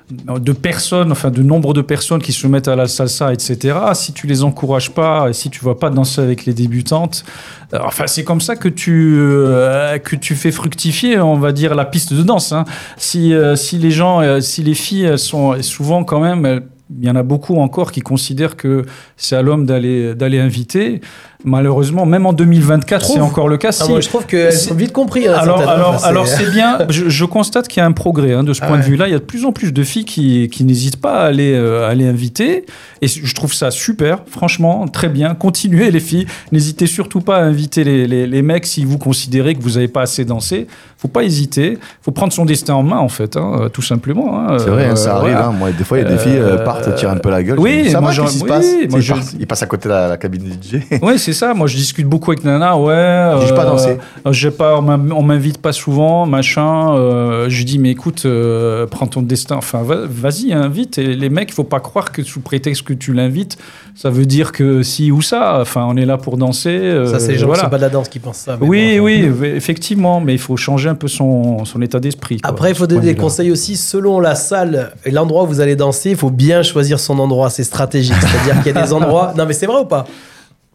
[0.10, 3.78] de, personnes, enfin de nombre de personnes qui se mettent à la salsa, etc.
[3.94, 7.26] Si tu les encourages pas, et si tu vas pas danser avec les débutantes,
[7.74, 11.74] euh, enfin c'est comme ça que tu, euh, que tu fais fructifier, on va dire,
[11.74, 12.52] la piste de danse.
[12.52, 12.66] hein.
[12.98, 16.62] Si, euh, si les gens, si les filles sont souvent quand même...
[17.00, 18.86] il y en a beaucoup encore qui considèrent que
[19.18, 21.02] c'est à l'homme d'aller d'aller inviter.
[21.44, 23.16] Malheureusement, même en 2024, Trouve.
[23.18, 23.68] c'est encore le cas.
[23.70, 25.28] Ah, Si- moi, je trouve qu'elles si- sont vite compris.
[25.28, 25.76] hein, alors, certaines.
[25.80, 26.78] alors, c'est- alors c'est bien.
[26.90, 29.08] Je, je constate qu'il y a un progrès hein, de ce Ah point de vue-là.
[29.08, 31.54] Il y a de plus en plus de filles qui, qui n'hésitent pas à aller,
[31.54, 32.66] euh, à aller inviter.
[33.02, 35.36] Et je trouve ça super, franchement, très bien.
[35.36, 36.26] Continuez les filles.
[36.52, 39.88] N'hésitez surtout pas à inviter les, les, les mecs si vous considérez que vous n'avez
[39.88, 40.66] pas assez dansé.
[41.06, 41.78] Faut pas hésiter.
[42.02, 44.40] Faut prendre son destin en main, en fait, hein, euh, tout simplement.
[44.40, 44.58] hein.
[44.58, 45.34] C'est vrai, hein, Euh, ça arrive.
[45.34, 45.48] voilà.
[45.50, 45.52] hein.
[45.52, 47.60] Moi, des fois, il y a des filles euh, partent, tirent un peu la gueule.
[47.60, 49.14] oui, Je dis, ça moi, va, j'en- qu'est-ce qui se oui, passe moi, ils, je-
[49.14, 50.82] partent- ils passent à côté de la, la cabine du DJ.
[51.04, 51.54] Oui, c'est ça.
[51.54, 52.76] Moi, je discute beaucoup avec Nana.
[52.78, 53.32] Ouais.
[53.46, 53.98] J'ai pas dansé.
[54.26, 56.96] euh, j'ai pas, on m'in- on m'invite pas souvent, machin.
[56.96, 59.58] euh, je lui dis, mais écoute, euh, prends ton destin.
[59.58, 60.98] Enfin, va- vas-y, invite.
[60.98, 63.58] Et les mecs, il faut pas croire que sous prétexte que tu l'invites,
[63.94, 65.60] ça veut dire que si ou ça.
[65.62, 66.70] Enfin, on est là pour danser.
[66.70, 67.60] euh, Ça, c'est les gens voilà.
[67.60, 68.58] qui sont pas de la danse qui pensent ça.
[68.60, 72.40] mais Oui, bon, oui, effectivement, mais il faut changer un peu son, son état d'esprit.
[72.44, 75.76] Après, il faut donner des conseils aussi selon la salle et l'endroit où vous allez
[75.76, 76.12] danser.
[76.12, 77.50] Il faut bien choisir son endroit.
[77.50, 78.16] C'est stratégique.
[78.20, 79.34] C'est-à-dire qu'il y a des endroits.
[79.38, 80.06] Non, mais c'est vrai ou pas?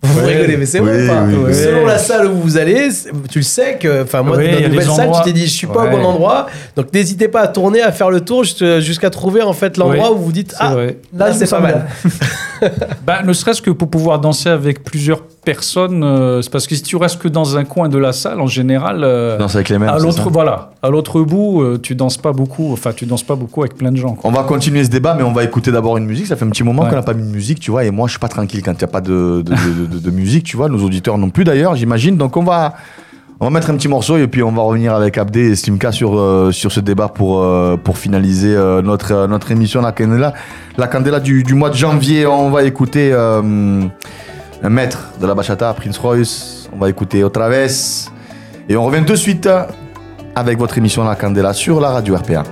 [0.02, 0.32] Vous Ouais.
[0.38, 1.22] rigolez, mais c'est vrai ou pas?
[1.26, 1.54] oui, oui.
[1.54, 2.88] Selon la salle où vous allez,
[3.30, 4.02] tu le sais que.
[4.04, 5.88] Enfin, moi, dans une nouvelle salle, tu endroits- t'es dit, je suis pas Ouais.
[5.94, 6.46] au bon endroit.
[6.74, 10.10] Donc, n'hésitez pas à tourner, à faire le tour jusqu'à jusqu'à trouver en fait l'endroit
[10.12, 10.96] où vous dites, ah, vrai.
[11.14, 11.86] là, Là, c'est je pas mal.
[13.06, 16.82] Bah, ne serait-ce que pour pouvoir danser avec plusieurs personnes, euh, c'est parce que si
[16.82, 19.88] tu restes que dans un coin de la salle, en général, euh, avec les mêmes.
[19.88, 22.72] à l'autre voilà, à l'autre bout, euh, tu danses pas beaucoup.
[22.72, 24.14] Enfin, tu danses pas beaucoup avec plein de gens.
[24.14, 24.30] quoi.
[24.30, 26.26] On va continuer ce débat, mais on va écouter d'abord une musique.
[26.26, 26.90] Ça fait un petit moment Ouais.
[26.90, 27.84] qu'on n'a pas mis de musique, tu vois.
[27.84, 29.98] Et moi, je suis pas tranquille quand il n'y a pas de, de, de- de-
[29.98, 30.68] de musique, tu vois.
[30.68, 32.16] Nos auditeurs non plus, d'ailleurs, j'imagine.
[32.18, 32.74] Donc, on va,
[33.40, 35.90] on va mettre un petit morceau et puis on va revenir avec Abdé et Slimka
[35.92, 38.54] sur, euh, sur ce débat pour, euh, pour finaliser
[38.84, 40.34] notre, notre émission La Candela.
[40.76, 42.26] La Candela du, du mois de janvier.
[42.26, 43.12] On va écouter
[44.62, 46.68] un maître de la bachata, Prince Royce.
[46.72, 48.08] On va écouter Otraves.
[48.68, 49.48] Et on revient de suite
[50.34, 52.44] avec votre émission La Candela sur la radio RPA.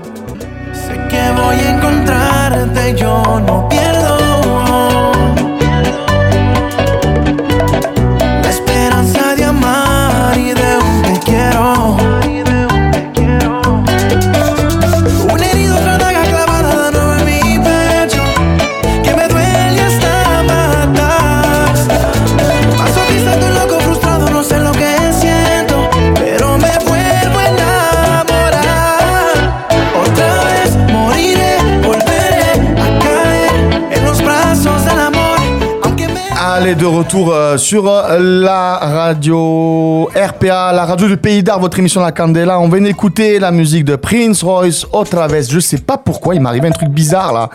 [36.74, 42.02] De retour euh, sur euh, la radio RPA, la radio du Pays d'Art, votre émission
[42.02, 42.60] La Candela.
[42.60, 45.48] On vient d'écouter la musique de Prince Royce, Otraves.
[45.48, 47.48] Je sais pas pourquoi, il m'arrivait un truc bizarre là.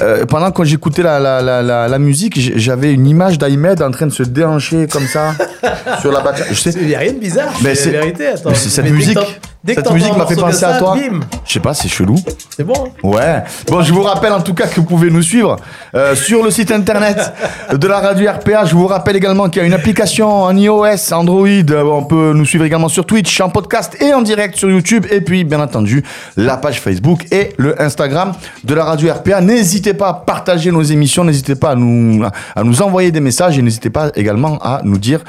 [0.00, 3.90] Euh, pendant que j'écoutais la, la, la, la, la musique, j'avais une image d'Ahmed en
[3.92, 5.32] train de se déhancher comme ça
[6.00, 6.46] sur la bachata.
[6.50, 7.52] Je sais, Il n'y a rien de bizarre.
[7.62, 8.26] Mais c'est la vérité.
[8.28, 9.18] Attends, mais c'est cette musique.
[9.62, 10.94] Dès que Cette musique m'a fait penser à toi.
[10.94, 11.20] bim.
[11.46, 12.16] Je sais pas, c'est chelou.
[12.54, 12.74] C'est bon.
[12.86, 13.42] hein Ouais.
[13.66, 15.56] Bon, je vous rappelle en tout cas que vous pouvez nous suivre
[15.94, 17.32] euh, sur le site internet
[17.72, 18.66] de la radio RPA.
[18.66, 21.46] Je vous rappelle également qu'il y a une application en iOS, Android.
[21.72, 25.06] On peut nous suivre également sur Twitch, en podcast et en direct sur YouTube.
[25.10, 26.04] Et puis, bien entendu,
[26.36, 28.32] la page Facebook et le Instagram
[28.64, 29.40] de la radio RPA.
[29.40, 31.24] N'hésitez pas à partager nos émissions.
[31.24, 32.24] N'hésitez pas à nous,
[32.56, 35.20] à nous envoyer des messages et n'hésitez pas également à nous dire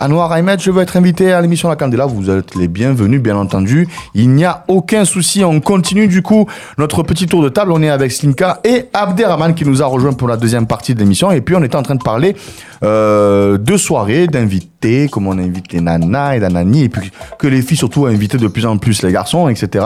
[0.00, 2.06] Anwar Ahmed, je veux être invité à l'émission La Candela.
[2.06, 3.88] Vous êtes les bienvenus, bien entendu.
[4.14, 5.44] Il n'y a aucun souci.
[5.44, 6.46] On continue du coup
[6.78, 7.72] notre petit tour de table.
[7.72, 10.98] On est avec Slimka et Abderrahman qui nous a rejoint pour la deuxième partie de
[10.98, 11.30] l'émission.
[11.30, 12.36] Et puis on était en train de parler
[12.82, 17.62] euh, de soirées, d'invités, comment on invite les nanas et la et puis que les
[17.62, 19.84] filles surtout invitaient de plus en plus les garçons, etc.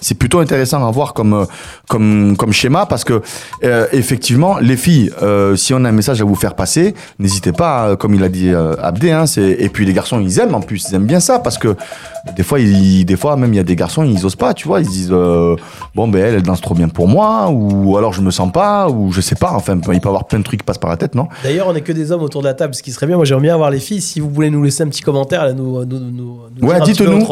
[0.00, 1.44] C'est plutôt intéressant à voir comme, euh,
[1.88, 3.20] comme, comme schéma parce que
[3.64, 7.52] euh, effectivement, les filles, euh, si on a un message à vous faire passer, n'hésitez
[7.52, 10.54] pas, euh, comme il a dit euh, Abdé, hein, et puis les garçons, ils aiment
[10.54, 11.74] en plus, ils aiment bien ça parce que
[12.36, 14.66] des fois, ils, des fois même il y a des garçons, ils osent pas, tu
[14.68, 15.56] vois, ils disent euh,
[15.94, 18.88] bon ben elle, elle danse trop bien pour moi, ou alors je me sens pas,
[18.88, 20.90] ou je sais pas, enfin il peut y avoir plein de trucs qui passent par
[20.90, 21.28] la tête, non?
[21.42, 23.16] D'ailleurs, on est que des hommes autour de la table, ce qui serait bien.
[23.16, 24.00] Moi, j'aimerais bien avoir les filles.
[24.00, 27.24] Si vous voulez nous laisser un petit commentaire, là, nous, nous, nous, nous Ouais, dites-nous.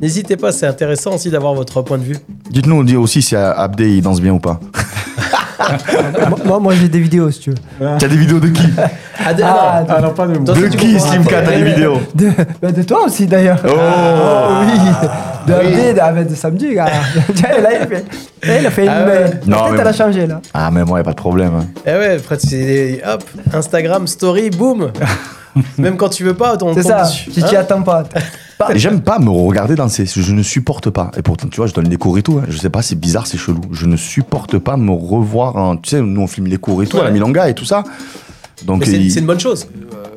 [0.00, 0.52] n'hésitez pas.
[0.52, 2.16] C'est intéressant aussi d'avoir votre point de vue.
[2.50, 4.60] Dites-nous aussi si Abdé il danse bien ou pas.
[6.28, 7.56] moi, moi, moi, j'ai des vidéos si tu veux.
[7.98, 10.10] T'as des vidéos de qui Ah, Ah, ah, non.
[10.10, 12.28] pas de Toi, De qui Slimka t'as les vidéos De,
[12.62, 13.58] bah, de toi aussi d'ailleurs.
[13.66, 13.70] Oh.
[13.78, 15.08] Ah, oui.
[15.46, 16.86] De Abdé, de, de samedi, gars.
[17.34, 18.04] Tiens, là, il fait.
[18.60, 19.08] Il a fait Ah une.
[19.08, 19.30] ouais.
[19.46, 20.40] Non, Peut-être mais elle a changé là.
[20.54, 21.52] Ah mais moi y a pas de problème.
[21.60, 21.66] hein.
[21.86, 24.90] Eh ouais, après, c'est hop, Instagram, story, boum.
[25.78, 27.02] Même quand tu veux pas, on C'est ça.
[27.04, 27.30] dessus.
[27.30, 28.04] Tu Hein t'y attends pas.
[28.74, 31.10] J'aime pas me regarder danser, je ne supporte pas.
[31.18, 32.38] Et pourtant, tu vois, je donne les cours et tout.
[32.38, 32.46] hein.
[32.48, 33.60] Je sais pas, c'est bizarre, c'est chelou.
[33.72, 35.56] Je ne supporte pas me revoir.
[35.56, 35.76] En...
[35.76, 37.10] Tu sais, nous on filme les cours et tout à la.
[37.10, 37.84] Milonga et tout ça.
[38.64, 39.66] Donc Mais c'est il- c'est une bonne chose.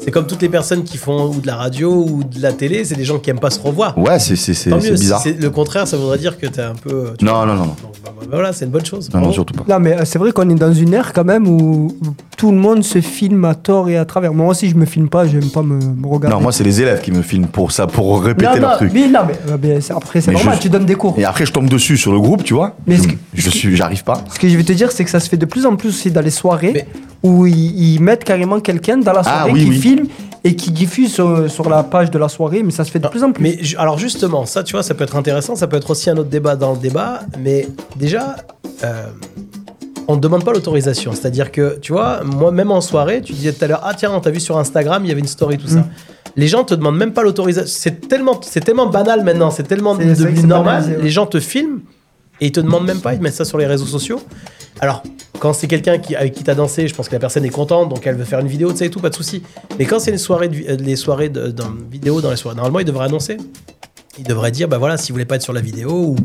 [0.02, 2.86] C'est comme toutes les personnes qui font ou de la radio ou de la télé,
[2.86, 3.98] c'est des gens qui aiment pas se revoir.
[3.98, 4.96] ouais, c'est c'est c'est Tant c'est mieux.
[4.96, 5.22] Si bizarre.
[5.22, 7.14] c'est le contraire, ça voudrait dire que t'es un peu.
[7.20, 7.46] tu Non, vois.
[7.46, 7.66] non, non, non.
[7.66, 9.10] Donc, bah, bah, voilà, c'est une bonne chose.
[9.14, 9.66] Non, non, surtout pas.
[9.68, 11.90] Non, mais euh, c'est vrai qu'on est dans une ère quand même où
[12.38, 14.34] tout le monde se filme à tort et à travers.
[14.34, 16.34] Moi aussi, je me filme pas, j'aime pas me, me regarder.
[16.34, 18.78] Non, moi c'est les élèves qui me filment pour ça, pour répéter non, leur non,
[18.78, 18.92] truc.
[18.94, 21.16] mais, non, mais, euh, mais c'est- après, c'est Mais normal, je- tu donnes des cours.
[21.20, 22.78] Et après, je tombe dessus sur le groupe, tu vois.
[22.88, 24.24] Mais je, que- je suis, j'arrive pas.
[24.34, 25.90] Ce que je vais te dire, c'est que ça se fait de plus en plus
[25.90, 26.88] aussi dans les soirées Mais-
[27.24, 29.78] où ils, ils mettent carrément quelqu'un dans la soirée Ah, oui, qui oui.
[29.78, 30.08] filme
[30.44, 33.08] et qui diffuse sur, sur la page de la soirée, mais ça se fait de
[33.10, 33.44] plus en plus.
[33.44, 36.10] Mais ju- alors justement, ça, tu vois, ça peut être intéressant, ça peut être aussi
[36.10, 37.68] un autre débat dans le débat, mais
[37.98, 38.38] déjà,
[38.86, 39.04] euh,
[40.08, 41.12] on ne demande pas l'autorisation.
[41.12, 44.12] C'est-à-dire que, tu vois, moi, même en soirée, tu disais tout à l'heure, ah tiens,
[44.14, 45.86] on t'a vu sur Instagram, il y avait une story, tout ça.
[46.38, 47.68] Les gens te demandent même pas l'autorisation.
[47.76, 50.76] C'est tellement, c'est tellement banal maintenant, c'est tellement C'est- c'est vrai que devenu c'est normal.
[50.78, 51.04] banalisé, ouais.
[51.04, 51.80] Les gens te filment
[52.40, 54.22] et ils te demandent même pas, ils mettent ça sur les réseaux sociaux.
[54.80, 55.04] Alors,
[55.40, 57.90] quand c'est quelqu'un qui, avec qui t'as dansé, je pense que la personne est contente,
[57.90, 59.42] donc elle veut faire une vidéo, tu sais et tout, pas de souci.
[59.78, 62.56] Mais quand c'est les soirées, de, euh, les soirées de, dans- vidéo dans les soirées,
[62.58, 63.38] normalement, il devrait annoncer.
[64.18, 66.16] Il devrait dire, bah voilà, si vous voulez pas être sur la vidéo, ou,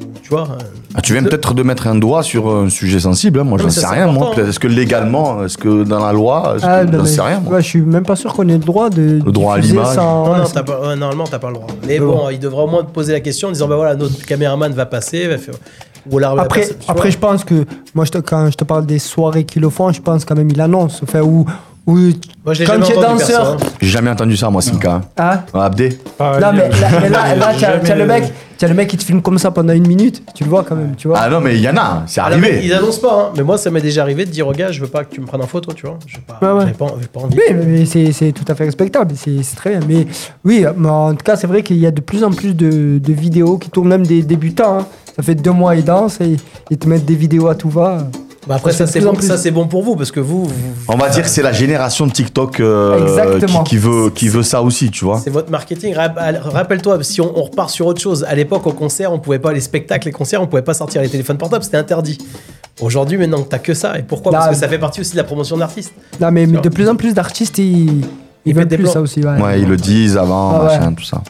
[0.00, 0.48] ou, tu vois.
[0.52, 0.64] euh,
[0.94, 3.40] Ah, tu viens peut-être de mettre un doigt sur un sujet sensible.
[3.40, 3.44] hein.
[3.44, 4.06] Moi, mais ça, sais rien.
[4.06, 7.40] Moi, est-ce que légalement, est-ce que dans la loi, est-ce Ah, mais- sais rien.
[7.40, 7.54] moi.
[7.56, 9.20] ouais, je suis même pas sûr qu'on ait le droit de.
[9.22, 9.94] Le droit à diffuser l'image.
[9.94, 11.66] sans- Non, non, t'as pas- normalement, t'as pas le droit.
[11.82, 12.30] Mais Mais bon, bon.
[12.30, 14.86] il devrait au moins te poser la question en disant, bah voilà, notre caméraman va
[14.86, 15.54] passer, va faire.
[16.10, 17.64] Ou alors, la Après, personne- après je pense que
[17.94, 20.34] moi, je te- quand je te parle des soirées qui le font, je pense quand
[20.36, 21.00] même il annonce.
[21.02, 21.46] Enfin, où,
[21.86, 21.92] où
[22.44, 23.56] Moi, je l'ai quand jamais tu es danseur.
[23.80, 25.02] J'ai jamais entendu ça, moi, Simka.
[25.18, 25.98] Hein Ah, Abdé.
[26.20, 28.24] non, mais là, mais là, là, t'as- le mec,
[28.56, 30.22] t'as le mec qui te filme comme ça pendant une minute.
[30.34, 31.18] Tu le vois quand même, tu vois.
[31.20, 32.60] Ah non, mais il y en a, c'est Alors, arrivé.
[32.64, 33.32] Ils annoncent pas, hein.
[33.36, 35.20] mais moi ça m'est déjà arrivé de dire au gars, je veux pas que tu
[35.20, 35.98] me prennes en photo, tu vois.
[36.06, 36.60] Je pas, Ouais, ouais.
[36.60, 37.36] j'avais pas, j'ai pas envie.
[37.36, 39.80] Oui, mais- mais c'est c'est tout à fait respectable, c'est c'est très bien.
[39.86, 40.06] Mais
[40.44, 42.98] oui, mais en tout cas, c'est vrai qu'il y a de plus en plus de,
[42.98, 44.78] de vidéos qui tournent, même des débutants.
[44.80, 44.86] hein.
[45.16, 46.36] Ça fait deux mois, ils dansent et
[46.70, 48.08] ils te mettent des vidéos à tout va.
[48.46, 49.26] Bah après, Ça, ça c'est bon, plus.
[49.26, 50.52] ça, c'est bon pour vous parce que vous, vous-
[50.88, 54.42] On va dire que c'est la génération de TikTok euh, qui, qui veut, qui veut
[54.42, 55.18] ça aussi, tu vois.
[55.18, 55.94] c'est votre marketing.
[55.94, 56.18] Rap-
[56.52, 59.52] Rappelle-toi, si on, on repart sur autre chose, à l'époque au concert, on pouvait pas
[59.54, 62.18] les spectacles, les concerts, on pouvait pas sortir les téléphones portables, c'était interdit.
[62.82, 64.32] Aujourd'hui, maintenant que t'as que ça, et pourquoi?
[64.32, 65.92] Là, Parce que ça fait partie aussi de la promotion de l'artiste.
[66.20, 68.04] Non, mais, de plus en plus d'artistes, ils, ils
[68.44, 68.92] Ils veulent mettent des plus plans.
[68.92, 69.20] ça aussi.
[69.24, 69.40] Ouais.
[69.40, 70.78] Ouais, ils le disent avant, Ah ouais.
[70.78, 71.22] machin, tout ça.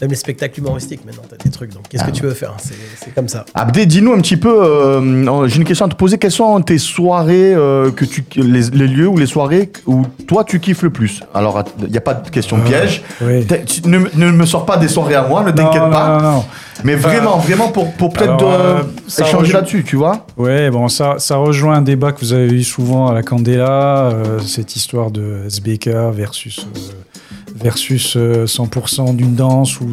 [0.00, 1.72] Même les spectacles humoristiques, maintenant, t'as des trucs.
[1.74, 3.44] Donc, qu'est-ce Ah que tu veux faire C'est c'est comme ça.
[3.54, 6.18] Abdé, dis-nous un petit peu, euh, j'ai une question à te poser.
[6.18, 10.44] Quelles sont tes soirées, euh, que tu, les, les lieux ou les soirées où toi
[10.44, 11.20] tu kiffes le plus?
[11.34, 13.02] Alors, il n'y a pas de question piège.
[13.22, 13.44] oui.
[13.46, 16.18] T'es- tu- ne, ne me sors pas des soirées à moi, ne t'inquiète Non, pas.
[16.18, 16.44] non, non, non.
[16.84, 21.16] Mais vraiment, vraiment pour, pour peut-être euh, euh, échanger là-dessus, tu vois Ouais, bon, ça,
[21.18, 25.10] ça rejoint un débat que vous avez eu souvent à la Candela, euh, cette histoire
[25.10, 26.92] de SBK versus, euh,
[27.62, 29.86] versus euh, 100% d'une danse ou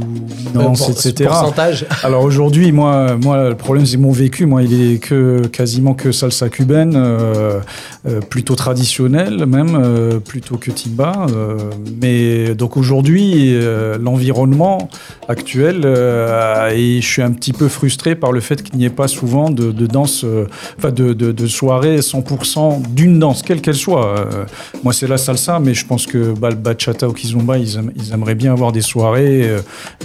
[0.54, 1.30] danse, Euh, pour- etc.
[1.30, 1.86] pourcentage.
[2.04, 4.46] Alors aujourd'hui, moi, moi, le problème, c'est mon vécu.
[4.46, 7.60] Moi, il est que quasiment que salsa cubaine, euh,
[8.08, 11.26] euh, plutôt traditionnelle même, euh, plutôt que timba.
[11.36, 11.58] euh,
[12.02, 14.90] mais donc aujourd'hui, euh, l'environnement
[15.28, 18.90] actuel, euh, et je suis un petit peu frustré par le fait qu'il n'y ait
[18.90, 20.46] pas souvent de, de danse, euh,
[20.78, 24.06] enfin de, de, de soirée 100% d'une danse, quelle qu'elle soit.
[24.20, 24.46] Euh,
[24.84, 27.91] moi, c'est la salsa, mais je pense que bah, le bachata ou kizomba, ils, aiment-
[27.95, 29.60] ils aimeraient bien avoir des soirées euh,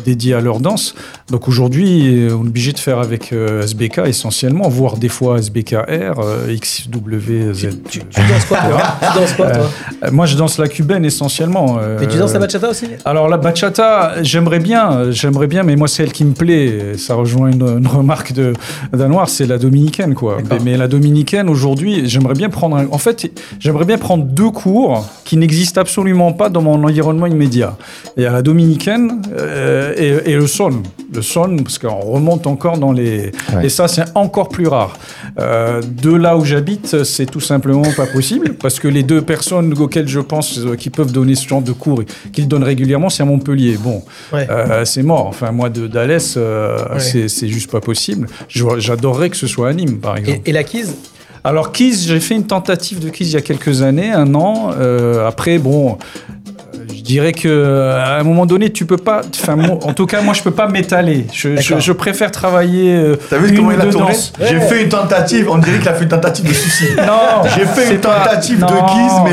[0.05, 0.95] dédiées à leur danse.
[1.31, 5.39] Donc aujourd'hui, euh, on est obligé de faire avec euh, SBK essentiellement, voire des fois
[5.39, 7.79] SBKR, euh, XWZ.
[7.89, 8.83] Tu danses quoi, toi
[9.13, 9.67] Tu danses quoi, toi
[10.05, 11.79] Euh, Moi, je danse la cubaine essentiellement.
[11.99, 12.87] Mais tu danses la bachata aussi?
[13.05, 17.51] Alors la bachata, j'aimerais bien, j'aimerais bien, mais moi celle qui me plaît, ça rejoint
[17.51, 20.39] une, une remarque d'un noir, c'est la dominicaine quoi.
[20.51, 24.51] Mais, mais la dominicaine aujourd'hui, j'aimerais bien prendre, un- en fait, j'aimerais bien prendre deux
[24.51, 30.31] cours qui n'existent absolument pas dans mon environnement Il y a la dominicaine euh, et,
[30.33, 33.67] et le son, le son parce qu'on remonte encore dans les, Ouais.
[33.67, 34.97] et ça c'est encore plus rare.
[35.39, 39.73] Euh, de là où j'habite, c'est tout simplement pas possible parce que les deux personnes
[39.79, 42.65] auxquelles je pense euh, qui peuvent donner ce genre de cours, et qui le donnent
[42.65, 43.77] régulièrement, c'est à Montpellier.
[43.79, 44.03] Bon,
[44.33, 44.47] Ouais.
[44.51, 45.27] euh, c'est mort.
[45.27, 47.29] Enfin, moi de d'Alès, Ouais.
[47.29, 48.27] c'est juste pas possible.
[48.49, 50.41] J'adorerais que ce soit à Nîmes, par exemple.
[50.45, 50.95] Et, et la Kiz
[51.45, 54.71] Alors Kiss, j'ai fait une tentative de Kiss il y a quelques années, un an.
[54.79, 55.97] Euh, après, bon,
[56.89, 59.23] je dirais que à un moment donné, tu peux pas.
[59.41, 61.27] Enfin, moi- en tout cas, moi, je peux pas m'étaler.
[61.33, 61.81] Je, je, D'accord.
[61.81, 62.95] je préfère travailler.
[62.95, 64.33] euh, T'as vu comment il a tourné danses.
[64.41, 64.61] J'ai Ouais.
[64.61, 66.97] fait une tentative, on dirait qu'il a fait une tentative de suicide.
[66.99, 68.73] Non, J'ai fait une pas- tentative non, de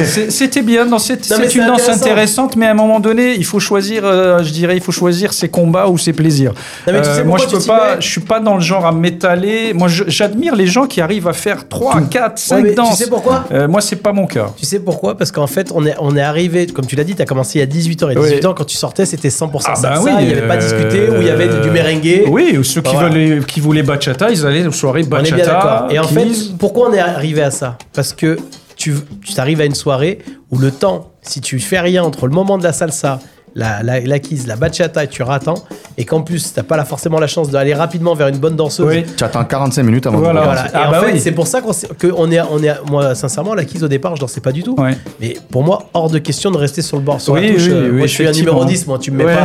[0.04, 0.30] Kiss, mais.
[0.32, 0.86] c'était bien.
[0.86, 2.02] Non, c'est Non, mais c'est une danse intéressant.
[2.06, 4.04] intéressante, mais à un moment donné, il faut choisir.
[4.06, 6.54] euh, je dirais, il faut choisir ses combats ou ses plaisirs.
[6.88, 8.00] Non, mais tu sais moi, pourquoi je peux pas.
[8.00, 9.74] Je suis pas dans le genre à m'étaler.
[9.74, 12.98] Moi, j'admire les gens qui arrivent à faire 3, 4, 5 mais tu danses.
[12.98, 14.48] sais pourquoi Euh, Moi, c'est pas mon cas.
[14.58, 15.18] Tu sais pourquoi?
[15.18, 17.58] Parce qu'en fait, on est, on est arrivé, comme tu l'as dit, tu as commencé
[17.58, 18.10] il y a 18 ans.
[18.10, 20.02] Et 18 ans, quand tu sortais, c'était 100% Ah bah salsa.
[20.04, 22.24] oui, il n'y avait pas euh, discuté, où il y avait du merengue.
[22.30, 23.10] Oui, ou ceux qui, Voilà.
[23.10, 25.52] veulent, qui voulaient bachata, ils allaient aux soirées On est bien bachata.
[25.54, 25.88] d'accord.
[25.92, 26.28] Et en fait,
[26.58, 27.78] pourquoi on est arrivé à ça?
[27.94, 28.38] Parce que
[28.76, 30.20] tu, tu t'arrives à une soirée
[30.52, 33.20] où le temps, si tu fais rien entre le moment de la salsa,
[33.58, 35.64] la, la, la la bachata et tu rattends,
[35.98, 38.86] et qu'en plus, t'as pas là forcément la chance d'aller rapidement vers une bonne danseuse.
[38.86, 39.04] Oui.
[39.18, 40.42] Tu attends 45 minutes avant Voilà.
[40.42, 40.66] de Voilà.
[40.68, 41.20] Et Ah en bah fait, oui.
[41.20, 41.72] c'est pour ça qu'on
[42.16, 44.76] on est, on est, moi, sincèrement, la kiss au départ, je dansais pas du tout.
[44.78, 44.96] Ouais.
[45.20, 47.64] Mais pour moi, hors de question de rester sur le bord, sur Oui, la touche.
[47.66, 49.36] oui, Euh, oui, moi, je suis un numéro 10, moi, tu me mets, Ouais.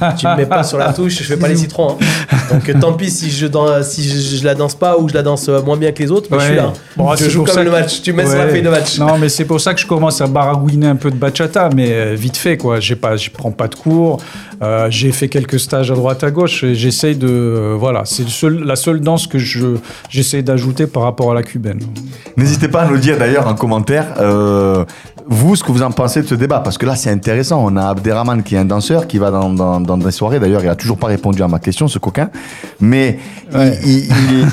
[0.00, 1.96] pas, tu me mets pas sur la touche, je fais pas les citrons.
[2.00, 2.36] hein.
[2.50, 5.14] Donc euh, tant pis si je, dan- si je, je la danse pas ou je
[5.14, 6.72] la danse euh, moins bien que les autres, mais je suis là.
[6.96, 8.98] Bon, je joue comme le que- match, tu mets sur la feuille de match.
[8.98, 12.14] Non, mais c'est pour ça que je commence à baragouiner un peu de bachata, mais
[12.14, 12.78] vite fait, quoi.
[13.00, 14.18] Pas, je prends pas de cours.
[14.62, 16.64] Euh, j'ai fait quelques stages à droite à gauche.
[16.64, 19.76] et J'essaye de, euh, voilà, c'est seul- la seule danse que je
[20.08, 21.80] j'essaye d'ajouter par rapport à la cubaine.
[22.36, 24.84] N'hésitez pas à nous dire d'ailleurs en commentaire, euh,
[25.26, 26.60] vous, ce que vous en pensez de ce débat.
[26.60, 27.62] Parce que là, c'est intéressant.
[27.62, 30.40] On a Abderrahman qui est un danseur qui va dans, dans, dans des soirées.
[30.40, 32.30] D'ailleurs, il a toujours pas répondu à ma question, ce coquin.
[32.80, 33.18] Mais
[33.52, 34.46] il, il, il-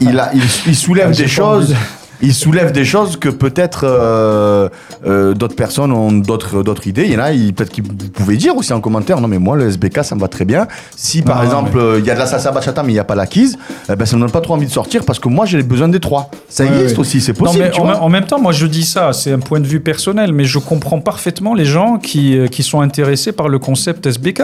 [0.00, 1.72] il a- il- il soulève J'ai des choses.
[1.72, 1.80] envie.
[2.22, 4.68] Il soulève des choses que peut-être euh,
[5.06, 7.04] euh, d'autres personnes ont d'autres d'autres idées.
[7.04, 9.20] Il y en a, peut-être qu'ils pouvez dire aussi en commentaire.
[9.20, 10.66] Non, mais moi, le SBK, ça me va très bien.
[10.96, 12.98] Si par Non, exemple, euh, il y a de la salsa bachata, mais il n'y
[13.00, 15.28] a pas la eh ben, ça me donne pas trop envie de sortir parce que
[15.28, 16.30] moi, j'ai besoin des trois.
[16.48, 17.00] Ça Ouais, existe ouais.
[17.00, 17.70] aussi, c'est possible.
[17.72, 18.00] tu en, vois.
[18.00, 20.58] en même temps, moi je dis ça, c'est un point de vue personnel, mais je
[20.58, 24.42] comprends parfaitement les gens qui, qui sont intéressés par le concept SBK.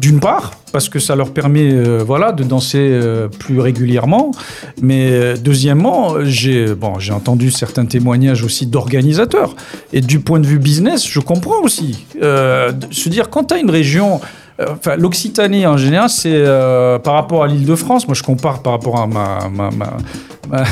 [0.00, 4.30] D'une part, parce que ça leur permet euh, voilà, de danser euh, plus régulièrement.
[4.80, 9.54] Mais euh, deuxièmement, j'ai bon, entendu certains témoignages aussi d'organisateurs.
[9.92, 12.06] Et du point de vue business, je comprends aussi.
[12.20, 14.20] Se dire, quand tu as une région
[14.60, 18.06] Enfin, l'Occitanie en général, c'est euh, par rapport à l'Île-de-France.
[18.06, 19.94] Moi, je compare par rapport à ma, ma, ma,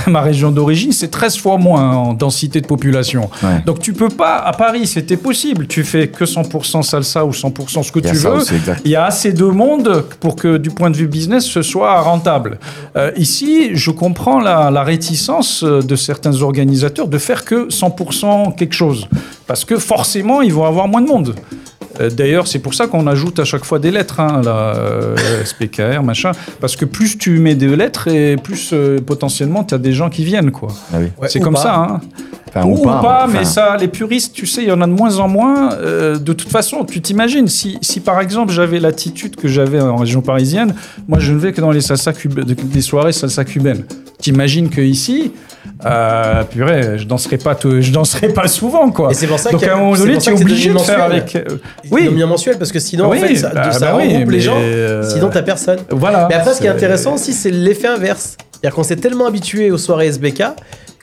[0.07, 3.31] ma- région d'origine, c'est 13 fois moins en densité de population.
[3.43, 3.63] Ouais.
[3.67, 4.37] Donc, tu peux pas.
[4.37, 5.67] À Paris, c'était possible.
[5.67, 8.31] Tu fais que 100% salsa ou 100% ce que tu veux.
[8.33, 8.55] aussi.
[8.85, 12.01] Il y a assez de monde pour que, du point de vue business, ce soit
[12.01, 12.59] rentable.
[12.97, 18.55] Euh, ici, je comprends la, la réticence euh, de certains organisateurs de faire que 100%
[18.57, 19.09] quelque chose.
[19.47, 21.35] Parce que forcément, ils vont avoir moins de monde.
[22.01, 25.17] Euh, D'ailleurs, c'est pour ça qu'on ajoute à chaque fois des lettres, hein, la euh,
[25.45, 26.33] SPKR, machin.
[26.61, 30.11] Parce que plus tu mets des lettres, et plus euh, potentiellement tu as des gens
[30.11, 30.69] qui viennent, quoi.
[30.93, 31.07] Ah oui.
[31.21, 31.63] Ouais, c'est comme pas.
[31.63, 32.01] ça, hein.
[32.49, 34.93] Enfin, ou, pas, mais enfin, ça, les puristes, tu sais, il y en a de
[34.93, 35.73] moins en moins.
[35.75, 39.97] Euh, de toute façon, tu t'imagines, si, si par exemple j'avais l'attitude que j'avais en
[39.97, 40.75] région parisienne,
[41.07, 42.13] moi je ne vais que dans les, salsa
[42.45, 43.85] des soirées salsa cubaines.
[44.19, 45.33] T'imagines que ici,
[45.87, 49.11] euh, purée, je danserai pas, tout- je danserai pas souvent, quoi.
[49.11, 51.03] Et c'est pour ça Donc à un moment donné, tu es obligé de devenu faire
[51.03, 51.35] avec.
[51.37, 51.45] euh,
[51.91, 52.09] Oui.
[52.09, 54.41] bien mensuel parce que sinon Oui, en fait ça, bah, ça bah oui, regroupe les
[54.41, 54.57] gens.
[54.59, 55.79] euh, Sinon t'as personne.
[55.91, 56.27] voilà.
[56.29, 58.37] Mais après ce qui est intéressant aussi c'est l'effet inverse.
[58.53, 60.43] C'est-à-dire qu'on s'est tellement habitué aux soirées SBK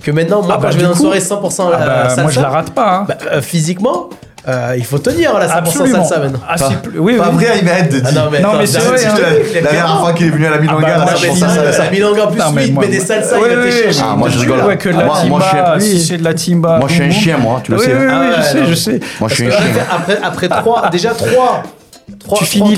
[0.03, 2.21] que maintenant moi Ah quand bah, je vais dans une soirée 100% Ah bah, salsa,
[2.21, 2.97] moi je la rate pas.
[2.97, 3.05] hein.
[3.07, 4.09] bah, euh, physiquement
[4.49, 6.05] Euh, il faut tenir là, 100% Absolument.
[6.05, 6.39] salsa maintenant.
[6.47, 7.35] Ah, c'est plus- oui, Pas oui.
[7.45, 8.01] vrai, Ahmed.
[8.05, 9.13] Ah non, mais, Non, mais c'est vrai, hein.
[9.55, 11.35] La dernière fois qu'il est venu à la Milonga, bah, là, moi, c'est j'ai pour
[11.35, 11.89] dit ça, ça, ça, la
[12.27, 14.01] plus Non, mais sweet, moi- mais des salsa, Oui, il chercher.
[14.09, 14.77] Ah, moi, je rigole.
[14.77, 16.79] que la Moi- timba, moi, je suis un- si c'est de la timba.
[16.79, 17.87] Moi, je suis un chien, moi, tu le sais.
[17.93, 18.67] oui, oui, Ah, je ouais, sais, non.
[18.69, 18.99] je sais.
[19.19, 19.59] Moi, je suis un chien.
[19.91, 20.17] Après,
[20.91, 21.63] déjà trois.
[22.19, 22.75] trois Tu finis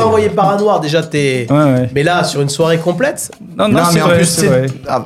[0.00, 1.46] envoyées par un noir, déjà t'es.
[1.48, 1.90] Ouais, ouais.
[1.94, 4.40] Mais là, sur une soirée complète, Non, non, Non, c'est mais en vrai, plus, c'est
[4.40, 4.46] c'est.
[4.48, 4.66] vrai.
[4.88, 5.04] ah,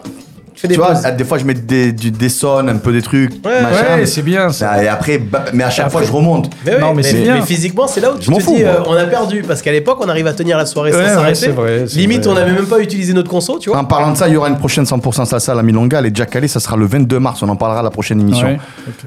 [0.57, 2.91] tu fais des Tu vois, des fois, je mets des, du- des sons, un peu
[2.93, 3.97] des trucs, Ouais, machin.
[3.99, 4.71] Ouais, c'est bien ça.
[4.73, 6.51] Ah, Et après, bah, mais à chaque fois, je remonte.
[6.65, 7.35] Mais, ouais, Non, mais mais, c'est bien.
[7.37, 8.73] mais physiquement, c'est là où tu Je m'en te fous, dis, moi.
[8.73, 9.43] euh, on a perdu.
[9.47, 11.35] Parce qu'à l'époque, on arrive à tenir la soirée Ouais, sans ouais, s'arrêter.
[11.37, 12.33] c'est vrai, c'est Limite, vrai.
[12.33, 13.79] on n'avait même pas utilisé notre conso, tu vois.
[13.79, 15.99] En parlant de ça, il y aura une prochaine 100% salsa à la Milonga.
[16.01, 17.43] Elle est déjà calée, ça sera le 22 mars.
[17.43, 18.47] On en parlera à la prochaine émission.
[18.49, 18.59] Ouais,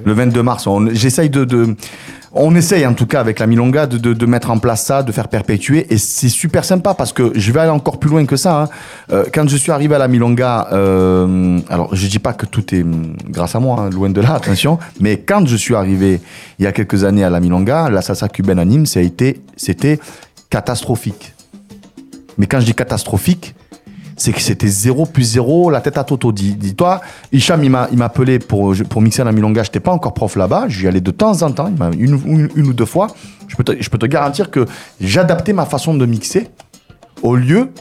[0.05, 0.67] Le 22 mars.
[0.67, 1.75] On- J'essaye de, de-
[2.31, 5.01] On essaye en tout cas avec la Milonga de, de, de mettre en place ça,
[5.01, 5.91] de faire perpétuer.
[5.91, 8.61] Et c'est super sympa parce que je vais aller encore plus loin que ça.
[8.63, 8.69] hein.
[9.11, 12.75] Euh, quand je suis arrivé à la Milonga, euh, alors je dis pas que tout
[12.75, 14.77] est hum, grâce à moi, hein, loin de là, attention.
[14.99, 16.21] Mais quand je suis arrivé
[16.59, 19.99] il y a quelques années à la Milonga, la salsa cubaine à Nîmes, c'était
[20.49, 21.33] catastrophique.
[22.37, 23.55] Mais quand je dis catastrophique,
[24.19, 26.31] c'est que c'était 0 plus 0, la tête à Toto.
[26.33, 26.99] Dis- Dis-toi,
[27.31, 29.63] Hicham, il m'a appelé pour, pour mixer à la Milonga.
[29.63, 30.65] Je n'étais pas encore prof là-bas.
[30.67, 32.15] J'y allais de temps en temps, une,
[32.67, 33.07] ou deux fois.
[33.47, 34.65] Je peux te, je peux te garantir que
[34.99, 36.49] j'adaptais ma façon de mixer
[37.23, 37.71] au lieu,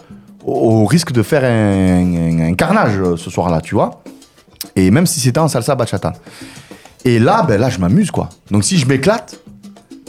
[0.45, 4.03] au, risque de faire un carnage euh, ce soir-là, tu vois.
[4.77, 6.13] Et même si c'était en salsa bachata.
[7.05, 8.29] Et là, ben là, je m'amuse, quoi.
[8.53, 9.41] Donc si je m'éclate,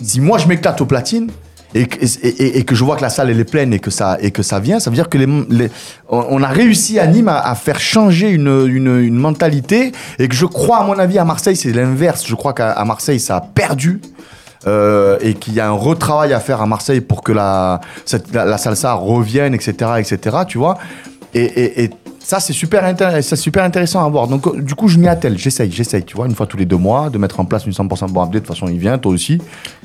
[0.01, 1.31] si moi je m'éclate aux platines
[1.75, 4.41] et, que- je vois que la salle elle est pleine et que ça, et que
[4.41, 5.69] ça vient, ça veut dire que les,
[6.09, 10.79] on a réussi à Nîmes à, faire changer une, une, mentalité et que je crois,
[10.79, 12.25] à mon avis, à Marseille, c'est l'inverse.
[12.25, 14.01] Je crois qu'à Marseille, ça a perdu.
[14.67, 17.79] euh, et qu'il y a un retravail à faire à Marseille pour que la,
[18.33, 20.77] la, salsa revienne, etc., etc., tu vois.
[21.33, 21.89] Et
[22.29, 24.27] ça, c'est super, intéressant à voir.
[24.27, 26.65] Donc, euh, du coup, je m'y attelle, j'essaye, j'essaye, tu vois, une fois tous les
[26.67, 28.33] deux mois, de mettre en place une 100% bon update.
[28.33, 29.39] De toute façon, il vient, toi aussi.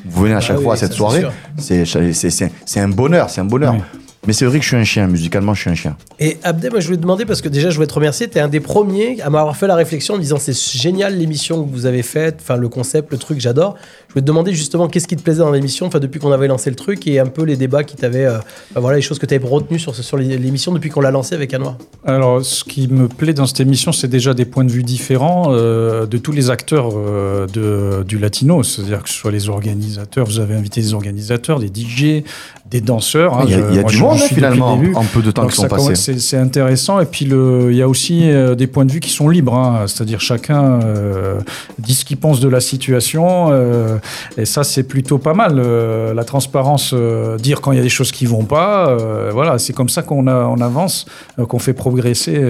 [0.05, 1.25] Vous venez à chaque Ah oui, fois à cette soirée.
[1.57, 3.73] C'est un bonheur, c'est un bonheur.
[3.73, 4.04] Oui.
[4.27, 5.97] Mais c'est vrai que je suis un chien, musicalement, je suis un chien.
[6.19, 8.39] Et Abdel, moi je voulais te demander, parce que déjà je voulais te remercier, tu
[8.39, 11.71] es un des premiers à m'avoir fait la réflexion en disant c'est génial l'émission que
[11.71, 13.77] vous avez faite, enfin le concept, le truc, j'adore.
[14.09, 16.47] Je voulais te demander justement qu'est-ce qui te plaisait dans l'émission, enfin depuis qu'on avait
[16.47, 18.39] lancé le truc et un peu les débats qui t'avaient, euh,
[18.77, 21.53] voilà les choses que tu avais retenues sur, sur l'émission depuis qu'on l'a lancé avec
[21.53, 21.77] Anoir.
[22.07, 25.47] Alors, ce qui me plaît dans cette émission, c'est déjà des points de vue différents
[25.49, 28.63] euh, de tous les acteurs euh, de, du latino.
[28.63, 32.23] C'est-à-dire que ce soit les organisateurs, vous avez invité des organisateurs, des DJ,
[32.71, 33.35] des danseurs.
[33.39, 33.45] hein.
[33.47, 35.69] Il y a, y a moi, du monde, finalement, en peu de temps qui sont
[35.69, 35.95] passés.
[35.95, 37.01] C'est intéressant.
[37.01, 39.55] Et puis, il y a aussi euh, des points de vue qui sont libres.
[39.55, 39.85] hein.
[39.87, 41.39] C'est-à-dire chacun euh,
[41.79, 43.49] dit ce qu'il pense de la situation.
[43.51, 43.99] euh,
[44.37, 45.59] et ça, c'est plutôt pas mal.
[45.59, 46.95] Euh, la transparence,
[47.39, 48.97] dire quand il y a des choses qui vont pas.
[49.33, 51.07] voilà, c'est comme ça qu'on on avance,
[51.49, 52.41] qu'on fait progresser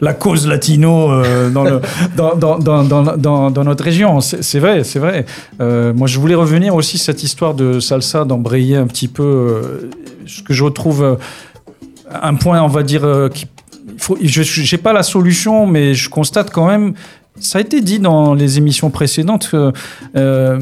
[0.00, 1.22] la cause latino
[1.52, 1.80] dans, le,
[2.16, 4.20] dans, notre région.
[4.20, 5.24] C'est vrai, c'est vrai.
[5.60, 9.62] Moi, je voulais revenir aussi cette histoire de salsa, d'embrayer un petit peu
[10.26, 11.16] ce que je retrouve euh,
[12.10, 13.46] un point, on va dire, euh, qui,
[14.22, 16.94] je n'ai pas la solution, mais je constate quand même.
[17.38, 19.48] Ça a été dit dans les émissions précédentes.
[19.50, 19.72] que,
[20.16, 20.58] euh,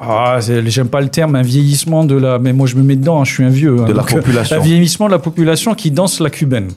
[0.00, 2.38] ah, j'aime pas le terme, un vieillissement de la.
[2.38, 3.20] Mais moi, je me mets dedans.
[3.20, 3.76] hein, je suis un vieux.
[3.80, 4.56] hein, De la donc, euh, population.
[4.56, 6.68] Un vieillissement de la population qui danse la cubaine.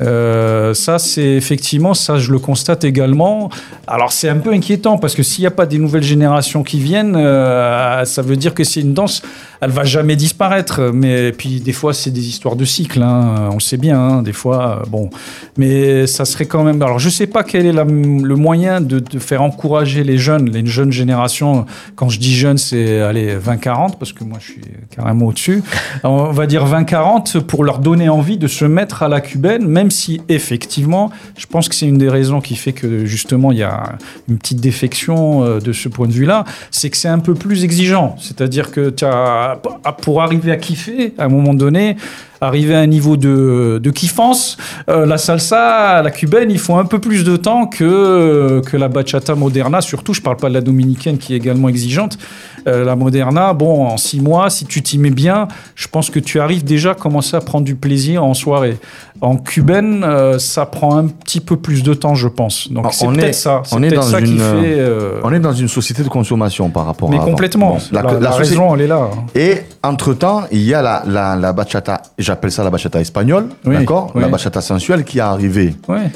[0.00, 3.50] Euh, ça, c'est effectivement, ça, je le constate également.
[3.86, 6.80] Alors, c'est un peu inquiétant parce que s'il n'y a pas des nouvelles générations qui
[6.80, 9.22] viennent, euh, ça veut dire que c'est une danse.
[9.60, 10.90] Elle va jamais disparaître.
[10.92, 13.02] Mais puis, des fois, c'est des histoires de cycle.
[13.02, 13.98] hein, on le sait bien.
[13.98, 15.10] hein, des fois, bon.
[15.56, 16.80] Mais ça serait quand même.
[16.82, 20.50] Alors, je sais pas quel est la- le moyen de, de faire encourager les jeunes,
[20.50, 21.66] les jeunes générations.
[21.96, 24.62] Quand je dis jeunes, c'est allez 20-40 parce que moi, je suis
[24.94, 25.62] carrément au-dessus.
[26.02, 29.90] On va dire 20-40 pour leur donner envie de se mettre à la cubaine, même
[29.90, 33.62] si effectivement, je pense que c'est une des raisons qui fait que justement il y
[33.62, 33.96] a
[34.28, 37.64] une petite défection euh, de ce point de vue-là, c'est que c'est un peu plus
[37.64, 38.16] exigeant.
[38.20, 39.58] C'est-à-dire que as,
[40.02, 41.96] pour arriver à kiffer, à un moment donné,
[42.40, 44.56] arriver à un niveau de, de kiffance,
[44.88, 48.88] euh, la salsa, la cubaine, il faut un peu plus de temps que, que la
[48.88, 49.80] bachata moderna.
[49.80, 52.18] Surtout, je parle pas de la dominicaine qui est également exigeante.
[52.66, 56.18] Euh, la moderna, bon, en six mois, si tu t'y mets bien, je pense que
[56.18, 58.78] tu arrives déjà à commencer à prendre du plaisir en soirée.
[59.20, 62.70] En cubaine, euh, ça prend un petit peu plus de temps, je pense.
[62.70, 63.62] Donc Ah, c'est on peut-être est- ça.
[63.64, 64.44] C'est on est dans ça qui une, fait.
[64.78, 67.22] euh, On est dans une société de consommation par rapport mais à.
[67.22, 67.30] avant.
[67.30, 67.70] complètement.
[67.74, 69.08] Bon, la, la- la la société- raison, elle est là.
[69.34, 74.10] Et entre-temps, il y a la, bachata, j'appelle ça la bachata espagnole, Oui, d'accord?
[74.14, 74.20] Oui.
[74.22, 76.10] La bachata sensuelle qui est arrivée, Ouais.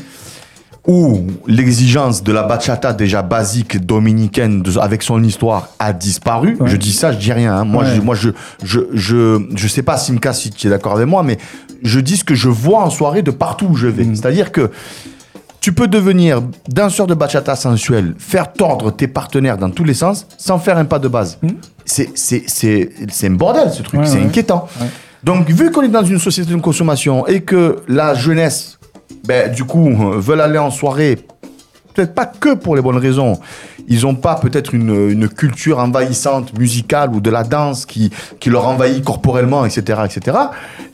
[0.88, 6.56] Où l'exigence de la bachata déjà basique dominicaine de- avec son histoire a disparu.
[6.58, 6.68] Ouais.
[6.68, 7.54] Je dis ça, je dis rien.
[7.54, 7.64] hein.
[7.64, 7.94] Moi, Ouais.
[7.94, 8.30] je, moi je,
[8.64, 11.36] je, je, je sais pas, Simka, si tu es d'accord avec moi, mais
[11.82, 14.04] je dis ce que je vois en soirée de partout où je vais.
[14.04, 14.16] Mm.
[14.16, 14.70] C'est-à-dire que
[15.60, 20.26] tu peux devenir danseur de bachata sensuel, faire tordre tes partenaires dans tous les sens
[20.38, 21.38] sans faire un pas de base.
[21.84, 24.68] C'est- C'est c'est- c'est un bordel ce truc, Ouais, c'est inquiétant.
[25.22, 28.77] Donc vu qu'on est dans une société de consommation et que la jeunesse,
[29.28, 31.18] ben, du coup, euh, veulent aller en soirée,
[31.92, 33.38] peut-être pas que pour les bonnes raisons.
[33.86, 38.10] Ils n'ont pas peut-être une, une culture envahissante musicale ou de la danse qui,
[38.40, 40.00] qui leur envahit corporellement, etc.
[40.06, 40.38] etc.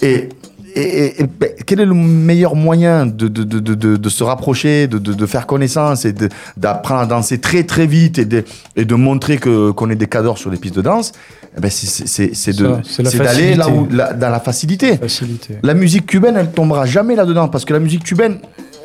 [0.02, 0.30] Et,
[0.74, 6.04] et, ben, quel est le meilleur moyen de, de, de, se rapprocher, de, faire connaissance
[6.04, 6.12] et
[6.56, 8.44] d'apprendre à danser très très vite et de,
[8.74, 11.12] et de montrer qu'on est des cadors sur les pistes de danse?
[11.56, 14.96] Eh ben, c'est- d'aller là où, dans la facilité.
[14.96, 15.58] Facilité.
[15.62, 18.38] La musique cubaine, elle tombera jamais là-dedans parce que la musique cubaine,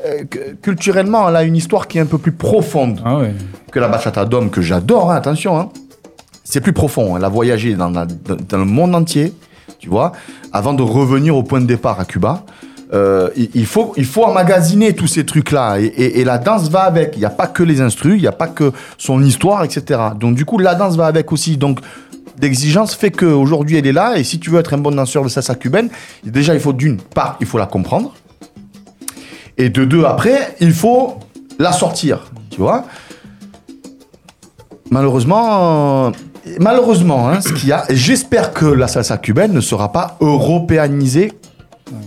[0.06, 3.34] euh, cu- culturellement, elle a une histoire qui est un peu plus profonde Ah ouais.
[3.72, 5.12] que la bachata d'homme que j'adore.
[5.12, 5.70] hein, attention, hein.
[6.44, 7.18] c'est plus profond.
[7.18, 9.34] Elle a voyagé dans, la- dans- le monde entier,
[9.80, 10.12] tu vois,
[10.54, 12.44] avant de revenir au point de départ à Cuba.
[12.92, 16.70] Euh, il, il faut, il faut emmagasiner tous ces trucs-là et, et- et la danse
[16.70, 17.12] va avec.
[17.16, 20.00] Il n'y a pas que les instrus, il n'y a pas que son histoire, etc.
[20.20, 21.56] Donc du coup, la danse va avec aussi.
[21.58, 21.80] Donc
[22.42, 25.30] l'exigence fait qu'aujourd'hui elle est là et si tu veux être un bon danseur de
[25.30, 25.90] salsa cubaine,
[26.24, 28.14] déjà il faut d'une part, il faut la comprendre
[29.60, 31.20] et de deux après, il faut
[31.60, 32.86] la sortir, tu vois.
[34.90, 36.12] Malheureusement,
[36.60, 41.34] malheureusement, hein, ce qu'il y a, j'espère que la salsa cubaine ne sera pas européanisée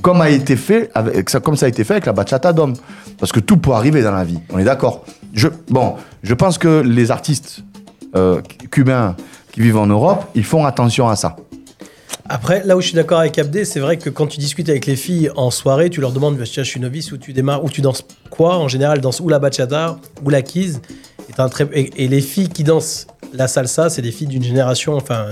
[0.00, 2.74] comme a été fait avec comme ça a été fait avec la bachata d'homme,
[3.18, 4.38] parce que tout peut arriver dans la vie.
[4.52, 5.04] On est d'accord.
[5.34, 7.64] Je, bon, je pense que les artistes
[8.16, 8.40] euh,
[8.70, 9.16] cubains
[9.52, 11.36] qui vivent en Europe, ils font attention à ça.
[12.28, 14.86] Après, là où je suis d'accord avec Abdé, c'est vrai que quand tu discutes avec
[14.86, 17.68] les filles en soirée, tu leur demandes, tiens, je suis novice, où tu démarres, où
[17.68, 20.80] tu danses quoi En général, elles dansent ou la bachata ou la kizz.
[21.74, 25.28] Et, et- les filles qui dansent la salsa, c'est des filles d'une génération, enfin,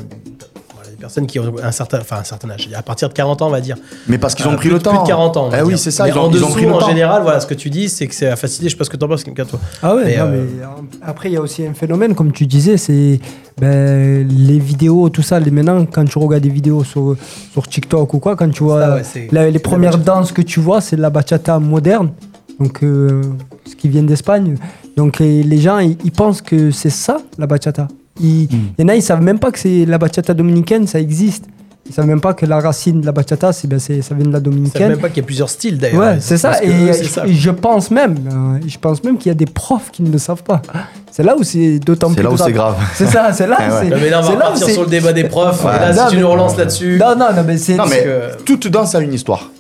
[1.01, 3.51] personnes qui ont un certain, enfin, un certain âge, à partir de 40 ans, on
[3.51, 3.77] va dire.
[4.09, 4.91] Mais parce qu'ils ont Euh, pris plus- le temps.
[4.93, 5.47] Plus de 40 ans.
[5.47, 6.73] on va Eh oui, c'est ça, Mais ils ont- en ils ont dessous, pris le
[6.73, 6.89] en temps.
[6.89, 8.67] général, voilà, ce que tu dis, c'est que c'est à faciliter.
[8.69, 9.59] Je sais pas ce que t'en penses, quelqu'un toi.
[9.83, 10.67] Ah ouais, Mais, non, euh, mais, euh,
[11.03, 13.19] après il y a aussi un phénomène, comme tu disais, c'est
[13.61, 15.39] ben, les vidéos, tout ça.
[15.41, 17.17] Les, maintenant, quand tu regardes des vidéos sur,
[17.53, 20.43] sur TikTok ou quoi, quand tu vois Ça, ouais, la- les la premières danses que
[20.43, 22.11] tu vois, c'est la bachata moderne,
[22.59, 23.23] donc euh,
[23.67, 24.57] ce qui vient d'Espagne.
[24.97, 27.89] Donc les gens, ils, ils pensent que c'est ça la bachata.
[28.23, 28.49] Il il
[28.79, 31.45] y en a, ils savent même pas que c'est la bachata dominicaine, ça existe.
[31.89, 34.25] Ils savent même pas que la racine de la bachata, c'est ben, c'est- ça vient
[34.25, 34.89] de la Ils savent dominicaine.
[34.91, 36.01] même pas qu'il y a plusieurs styles d'ailleurs.
[36.01, 36.63] Ouais, c'est ça.
[36.63, 37.27] Et, eux, c'est je, ça.
[37.27, 40.13] et je pense même, euh, je pense même qu'il y a des profs qui ne
[40.13, 40.63] le savent pas.
[41.11, 42.77] C'est là où c'est d'autant C'est plus là où c'est grave.
[42.95, 43.57] C'est ça, c'est là.
[43.59, 43.79] Eh ouais.
[43.83, 45.65] c'est- Non, mais là, on c'est va partir c'est- sur le débat des profs.
[45.65, 45.73] Ouais.
[45.77, 46.99] Et là, Non, si tu nous relances là-dessus.
[47.01, 47.75] Non, non, non, mais c'est.
[47.75, 49.51] Non, mais que- toute danse a une histoire.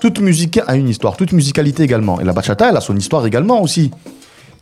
[0.00, 1.16] Toute musique a une histoire.
[1.16, 2.20] Toute musicalité également.
[2.20, 3.90] Et la bachata, elle a son histoire également aussi.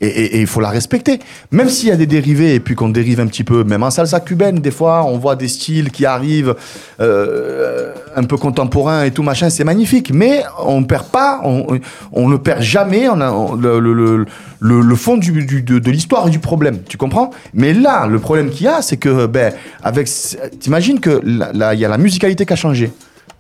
[0.01, 1.21] Et- il faut la respecter.
[1.51, 3.91] Même s'il y a des dérivés et puis qu'on dérive un petit peu, même en
[3.91, 6.55] salsa cubaine, des fois, on voit des styles qui arrivent
[7.01, 10.13] euh, un peu contemporains et tout machin, c'est magnifique.
[10.13, 16.81] Mais on perd pas, on, ne perd jamais le, fond de, l'histoire et du problème.
[16.89, 17.31] Tu comprends?
[17.53, 19.53] Mais là, le problème qu'il y a, c'est que, ben,
[19.83, 20.09] avec,
[20.61, 22.93] t'imagines que il y a la musicalité qui a changé.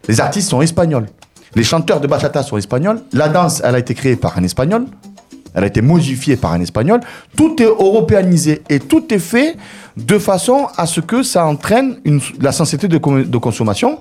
[0.09, 1.07] Les artistes sont espagnols.
[1.55, 3.01] Les chanteurs de bachata sont espagnols.
[3.13, 4.87] La danse, elle a été créée par un espagnol.
[5.55, 7.01] Elle a été modifiée par un espagnol.
[7.37, 9.57] Tout est européanisé et tout est fait
[9.97, 14.01] de façon à ce que ça entraîne une, la sensibilité de, consommation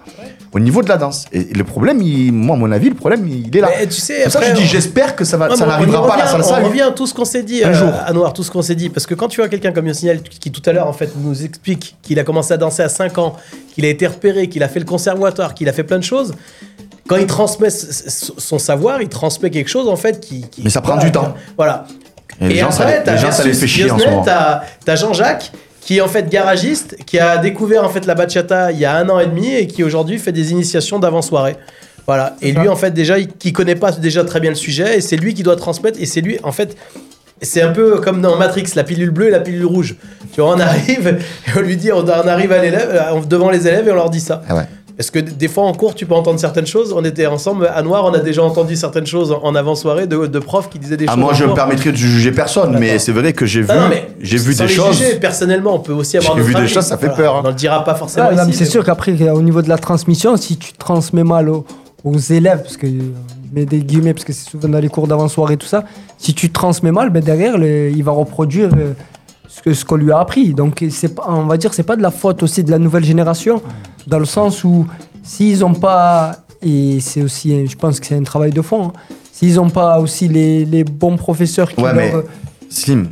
[0.51, 1.25] au niveau de la danse.
[1.31, 3.69] Et le problème, il- moi, à mon avis, le problème, il est là.
[3.79, 6.17] Mais tu sais, ça que je dis, j'espère que ça, va, ça n'arrivera pas à
[6.17, 6.51] la revient.
[6.63, 7.89] On revient à tout ce qu'on s'est dit, Un euh, jour.
[8.05, 8.89] à Noir, tout ce qu'on s'est dit.
[8.89, 11.43] Parce que quand tu vois quelqu'un comme Yosinel qui tout à l'heure en fait nous
[11.43, 13.35] explique qu'il a commencé à danser à 5 ans,
[13.73, 16.33] qu'il a été repéré, qu'il a fait le conservatoire, qu'il a fait plein de choses,
[17.07, 20.47] quand il transmet son savoir, il transmet quelque chose en fait qui.
[20.49, 21.33] qui- Mais ça prend voilà, du temps.
[21.57, 21.85] Voilà.
[22.41, 24.23] Et les gens, ça les- fait chier en ce Yosinel, moment.
[24.25, 25.51] T'as t'as Jean-Jacques
[25.81, 28.95] qui est en fait garagiste, qui a découvert en fait la bachata il y a
[28.95, 31.57] un an et demi et qui aujourd'hui fait des initiations d'avant-soirée.
[32.07, 32.35] Voilà.
[32.41, 35.01] Et lui, en fait, déjà, il, qui connaît pas déjà très bien le sujet, et
[35.01, 36.75] c'est lui qui doit transmettre, et c'est lui, en fait,
[37.41, 39.95] c'est un peu comme dans Matrix, la pilule bleue et la pilule rouge.
[40.33, 41.17] Tu vois, on arrive,
[41.47, 43.95] et on lui dit, on, on arrive à l'élève, euh, devant les élèves, et on
[43.95, 44.41] leur dit ça.
[44.49, 44.63] Ah ouais.
[44.95, 46.93] Parce que des fois en cours, tu peux entendre certaines choses?
[46.95, 50.39] On était ensemble à Noir, on a déjà entendu certaines choses en- avant-soirée de, de
[50.39, 51.19] profs qui disaient des Ah, choses.
[51.19, 53.89] moi, je me permettrais de juger personne, mais c'est vrai que j'ai vu, Non, non,
[53.89, 54.95] mais j'ai vu des les choses.
[54.97, 57.23] juger, personnellement, on peut aussi avoir J'ai vu des choses, ça fait Voilà.
[57.23, 57.39] peur, hein.
[57.43, 58.53] On ne le dira pas forcément Ouais, mais ici.
[58.59, 61.65] c'est mais sûr qu'après, au niveau de la transmission, si tu transmets mal aux,
[62.03, 62.91] aux élèves, parce que euh,
[63.51, 65.85] mets des guillemets, parce que c'est souvent dans les cours d'avant-soirée, tout ça,
[66.19, 68.93] si tu transmets mal, ben derrière, le- il va reproduire euh,
[69.47, 70.53] ce que ce qu'on lui a appris.
[70.53, 73.05] Donc, c'est pas- on va dire, c'est pas de la faute aussi de la nouvelle
[73.05, 73.61] génération,
[74.07, 74.85] dans le sens où
[75.23, 78.93] s'ils n'ont pas, et c'est aussi, je pense que c'est un travail de fond, hein,
[79.31, 82.21] s'ils n'ont pas aussi les, les bons professeurs qui Ouais, leur, mais euh,
[82.69, 83.09] Slim,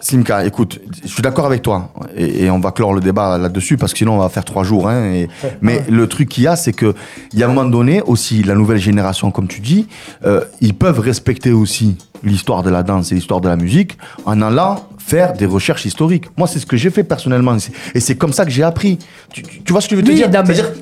[0.00, 3.76] Slimka, écoute, je suis d'accord avec toi et, et on va clore le débat là-dessus
[3.76, 4.88] parce que sinon on va faire trois jours.
[4.88, 5.28] hein, et-
[5.60, 6.94] mais le truc qu'il y a, c'est que
[7.32, 9.88] il y a un moment donné aussi la nouvelle génération, comme tu dis,
[10.24, 14.40] euh, ils peuvent respecter aussi l'histoire de la danse et l'histoire de la musique en
[14.40, 16.26] allant faire des recherches historiques.
[16.36, 17.56] Moi, c'est ce que j'ai fait personnellement
[17.94, 18.98] et c'est- comme ça que j'ai appris.
[19.32, 20.30] Tu, vois ce que je veux te Oui, dire?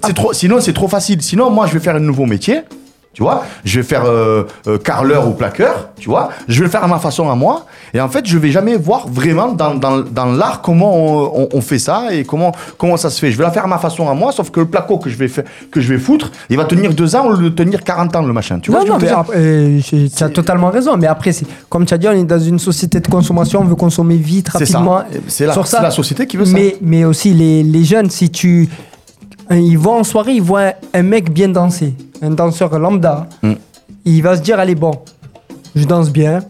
[0.05, 1.23] c'est trop- Sinon, c'est trop facile.
[1.23, 2.61] Sinon, moi, je vais faire un nouveau métier.
[3.17, 6.71] Tu vois, je vais faire euh, euh, carreleur ou plaqueur, tu vois, je vais le
[6.71, 7.65] faire à ma façon à moi,
[7.95, 11.49] et en fait, je vais jamais voir vraiment dans, dans, dans l'art comment on, on-
[11.51, 13.31] on fait ça et comment, comment ça se fait.
[13.33, 15.17] Je vais la faire à ma façon à moi, sauf que le placo que je
[15.17, 18.15] vais, faire, que je vais foutre, il va tenir deux ans lieu de tenir 40
[18.17, 18.59] ans le machin.
[18.59, 19.81] Tu vois non, non, mais euh,
[20.15, 20.99] tu as totalement raison.
[20.99, 21.31] Mais après,
[21.71, 24.51] comme tu as dit, on est dans une société de consommation, on veut consommer vite,
[24.51, 25.05] rapidement.
[25.27, 26.53] C'est la- la société qui veut ça.
[26.53, 28.69] Mais, mais aussi, les, les jeunes, si tu.
[29.51, 33.29] Ils vont en soirée, ils voient un mec bien danser, un danseur lambda.
[33.43, 33.53] Mm.
[34.05, 34.93] Il va se dire allez, bon,
[35.75, 36.41] je danse bien.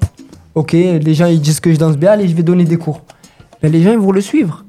[0.55, 3.03] Ok, les gens ils disent que je danse bien, allez, je vais donner des cours.
[3.63, 4.65] Mais les gens ils vont le suivre.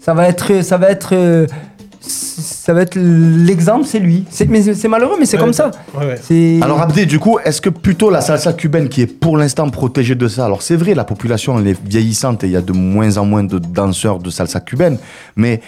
[0.00, 1.46] Ça va être, ça va être,
[2.00, 4.24] ça va être l'exemple, c'est lui.
[4.30, 5.70] C'est, mais c'est malheureux, mais c'est comme ça.
[6.20, 9.68] C'est- Alors Abdé, du coup, est-ce que plutôt la salsa cubaine qui est pour l'instant
[9.70, 12.60] protégée de ça Alors c'est vrai, la population elle est vieillissante et il y a
[12.62, 14.98] de moins en moins de danseurs de salsa cubaine,
[15.36, 15.60] mais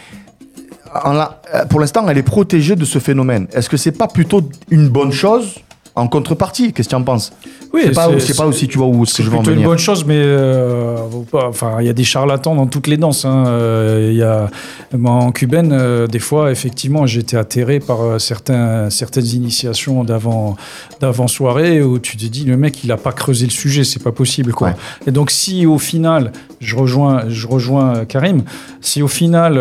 [0.95, 3.47] euh, pour l'instant elle est protégée de ce phénomène.
[3.53, 5.57] Est-ce que c'est pas plutôt une bonne chose
[5.97, 7.33] en contrepartie Qu'est-ce que tu en penses?
[7.73, 9.37] Oui, Je sais pas, c'est- pas aussi tu vois où ce que C'est je veux
[9.37, 9.69] en plutôt une venir.
[9.69, 10.97] bonne chose, mais euh,
[11.33, 13.25] enfin, il y a des charlatans dans toutes les danses.
[13.25, 13.45] hein.
[13.49, 14.49] Euh, il y a,
[14.97, 20.57] moi, en cubaine, euh, des fois, effectivement, j'étais atterré par certains, certaines initiations d'avant,
[21.01, 24.03] d'avant soirée où tu te dis le mec, il a pas creusé le sujet, c'est
[24.03, 24.75] pas possible, quoi.
[25.07, 28.43] Et donc, si au final, je rejoins, je rejoins Karim,
[28.81, 29.61] si au final,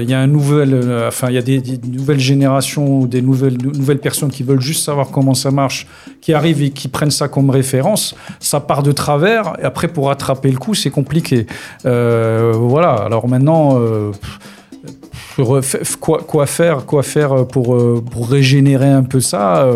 [0.00, 3.22] il y a un nouvel, enfin, il y a des, des nouvelles générations ou des
[3.22, 5.63] nouvelles, nouvelles personnes qui veulent juste savoir comment ça marche,
[6.20, 9.54] qui arrivent et qui prennent ça comme référence, ça part de travers.
[9.60, 11.46] Et après, pour rattraper le coup, c'est compliqué.
[11.86, 12.92] Euh, voilà.
[12.94, 13.78] Alors maintenant.
[13.78, 14.12] euh,
[16.00, 19.68] quoi, faire, quoi faire pour, euh, régénérer un peu ça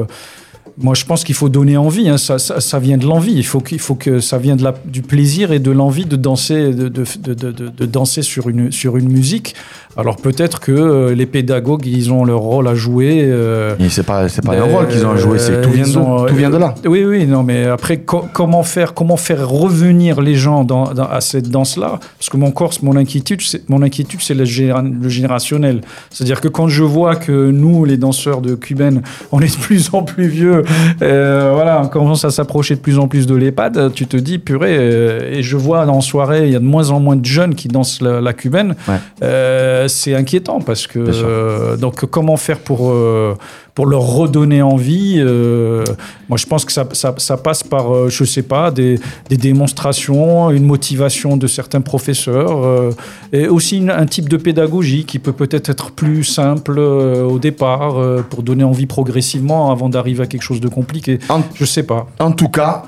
[0.81, 2.09] moi, je pense qu'il faut donner envie.
[2.09, 2.19] hein.
[2.19, 3.33] Ça, vient de l'envie.
[3.35, 7.87] Il faut, qu'il faut que ça vienne du plaisir et de l'envie de danser, de
[7.87, 9.57] danser sur une, sur une musique.
[10.01, 13.21] Alors peut-être que euh, les pédagogues, ils ont leur rôle à jouer.
[13.25, 15.99] euh, c'est pas, c'est pas un rôle qu'ils ont à jouer, c'est tout vient de,
[15.99, 16.75] ont, tout vient de là.
[16.87, 21.09] oui, oui, non, mais après, co- comment faire, comment faire revenir les gens dans, dans-
[21.09, 21.99] à cette danse-là?
[22.17, 25.81] Parce que mon corps, mon inquiétude, c'est, mon inquiétude, c'est le, générationnel.
[26.11, 29.03] C'est-à-dire que quand je vois que nous, les danseurs de cubaine,
[29.33, 30.63] on est de plus en plus vieux,
[31.03, 34.39] euh, voilà, on commence à s'approcher de plus en plus de l'EHPAD, tu te dis,
[34.39, 37.25] purée, euh, et je vois en soirée, il y a de moins en moins de
[37.27, 38.77] jeunes qui dansent la, la cubaine.
[39.23, 43.35] Euh, c'est inquiétant parce que euh, donc comment faire pour euh,
[43.75, 45.85] pour leur redonner envie euh,
[46.29, 48.99] Moi, je pense que ça, ça, ça passe par je sais pas des,
[49.29, 52.93] des démonstrations, une motivation de certains professeurs
[53.33, 57.95] et aussi une- un type de pédagogie qui peut peut-être être plus simple au départ
[58.29, 61.21] pour donner envie progressivement avant d'arriver à quelque chose de compliqué.
[61.55, 62.09] je sais pas.
[62.19, 62.83] En tout cas,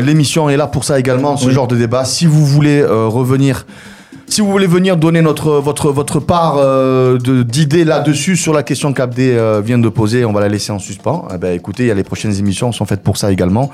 [0.00, 1.52] l'émission est là pour ça également, ce Oui.
[1.54, 2.04] genre de débat.
[2.04, 3.64] Si vous voulez revenir,
[4.28, 8.92] si vous voulez venir donner notre, votre, votre part euh, d'idées là-dessus sur la question
[8.92, 11.28] qu'Abdé euh, vient de poser, on va la laisser en suspens.
[11.32, 13.70] Eh ben, écoutez, il y a les prochaines émissions sont faites pour ça également.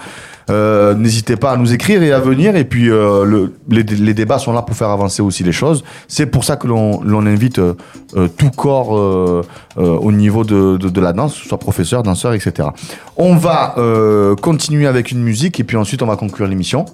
[0.50, 2.56] Euh, N'hésitez pas à nous écrire et à venir.
[2.56, 5.84] Et puis, euh, le- les, les débats sont là pour faire avancer aussi les choses.
[6.08, 7.74] C'est pour ça que l'on invite euh,
[8.36, 8.90] tout corps
[9.76, 12.68] au niveau de, de, de la danse, soit professeur, danseur, etc.
[13.16, 13.74] On va
[14.40, 16.84] continuer avec une musique et puis ensuite on va conclure l'émission.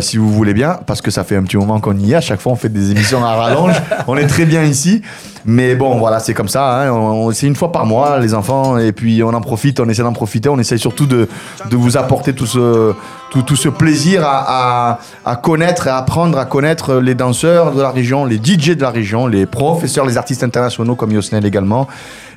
[0.00, 2.16] Si vous voulez bien, parce que ça fait un petit moment qu'on y est.
[2.16, 3.74] À chaque fois, on fait des émissions à rallonge.
[4.06, 5.02] on est très bien ici.
[5.44, 6.88] Mais bon, voilà, c'est comme ça.
[6.88, 7.30] hein.
[7.32, 8.78] C'est une fois par mois, les enfants.
[8.78, 10.48] Et puis, on en profite, on essaie d'en profiter.
[10.48, 11.28] On essaie surtout de,
[11.70, 17.82] vous apporter tout ce, plaisir à, à, connaître à apprendre à connaître les danseurs de
[17.82, 21.88] la région, les DJ de la région, les professeurs, les artistes internationaux comme Yosnel également.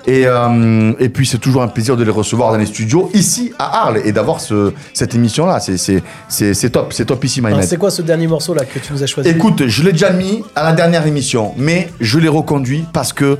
[0.07, 3.51] Et, euh, et puis c'est toujours un plaisir de les recevoir dans les studios ici
[3.57, 5.59] à Arles et d'avoir ce, cette émission là.
[5.59, 7.63] C'est- top, c'est top ici, Maïmed.
[7.63, 9.29] C'est quoi ce dernier morceau là que tu nous as choisi?
[9.29, 13.37] Écoute, je l'ai déjà mis à la dernière émission, mais je l'ai reconduit parce que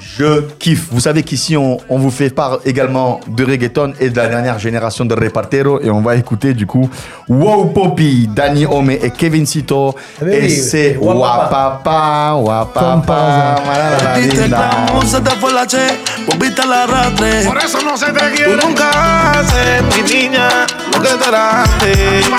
[0.00, 0.88] je kiffe.
[0.90, 4.58] Vous savez qu'ici, on, on vous fait part également de reggaeton et de la dernière
[4.58, 5.80] génération de repartero.
[5.82, 6.88] Et on va écouter du coup
[7.28, 9.94] Wow Poppy, Danny Ome et Kevin Cito.
[10.22, 12.34] mais et oui, c'est Wapapa.
[12.34, 13.56] Wapapa,
[14.50, 14.70] la
[16.26, 17.44] volviste al arrastre.
[17.44, 18.56] Por eso no se te Tú quiere.
[18.56, 18.90] nunca
[19.32, 20.48] haces, mi niña,
[20.92, 21.96] lo que te era antes.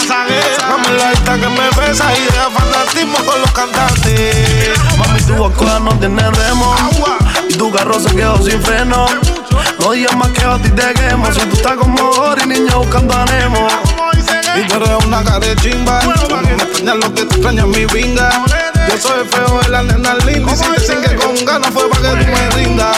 [0.07, 4.77] Dame la lista que me besa y deja fanatismo con los cantantes.
[4.97, 6.75] Mami, tu boca no tiene remo
[7.49, 9.05] y tu carro se quedó sin freno.
[9.79, 13.13] No digas más que a ti te quemo si tú estás como Ori, niño buscando
[13.13, 13.67] a Nemo.
[14.55, 16.01] Y tú eres una cara de chimba.
[16.01, 16.13] Me
[16.53, 18.29] extraña lo que te extraña mi vinga.
[18.89, 20.51] Yo soy feo de la nena linda.
[20.51, 22.97] Y si te singue con ganas fue para que tú me rindas.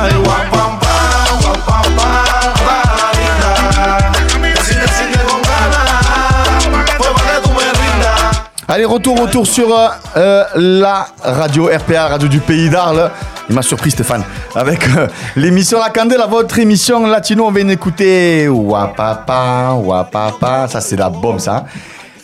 [0.00, 4.12] Ay, guapam, pam, guapam, pam, rarita.
[4.36, 6.64] Y si te singue con ganas
[6.96, 8.42] fue para que tú me rindas.
[8.66, 9.68] Allez, retour, retour sur
[10.16, 13.10] euh, la radio RPA, radio du pays d'Arles.
[13.48, 14.22] Il m'a surpris Stéphane
[14.54, 15.06] avec euh,
[15.36, 17.46] l'émission La Candela, votre émission latino.
[17.46, 20.68] On vient d'écouter Wapapa, Wapapa.
[20.68, 21.64] Ça, c'est la bombe, ça.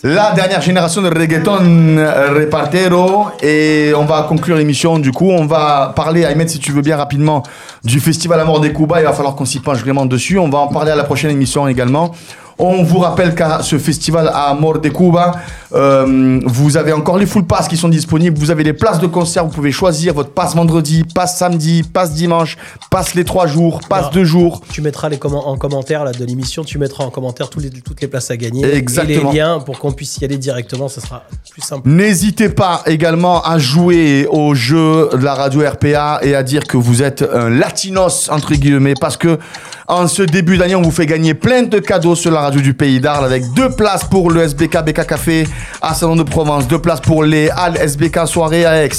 [0.03, 3.29] La dernière génération de reggaeton euh, repartero.
[3.43, 4.99] Et on va conclure l'émission.
[4.99, 7.43] Du coup, on va parler, Ahmed, si tu veux bien rapidement,
[7.83, 9.01] du Festival Amour des Cuba.
[9.01, 10.39] Il va falloir qu'on s'y penche vraiment dessus.
[10.39, 12.13] On va en parler à la prochaine émission également.
[12.59, 15.32] On vous rappelle qu'à ce festival à Amor de Cuba,
[15.74, 18.39] euh, vous avez encore les full pass qui sont disponibles.
[18.39, 19.44] Vous avez les places de concert.
[19.44, 22.56] Vous pouvez choisir votre passe vendredi, passe samedi, passe dimanche,
[22.90, 24.60] passe les trois jours, passe deux jours.
[24.72, 27.70] Tu mettras les commen- en commentaire là, de l'émission, tu mettras en commentaire tous les-
[27.70, 29.31] toutes les places à gagner Exactement.
[29.31, 30.89] et les liens pour qu'on puisse y aller directement.
[30.89, 31.89] Ça sera plus simple.
[31.89, 36.76] N'hésitez pas également à jouer au jeu de la radio RPA et à dire que
[36.76, 39.39] vous êtes un latinos entre guillemets parce que
[39.86, 42.75] en ce début d'année on vous fait gagner plein de cadeaux sur la radio du
[42.75, 45.49] pays d'Arles avec deux places pour le SBK BK Café
[45.81, 48.91] à Salon de Provence, deux places pour les Halles SBK soirée à Aix,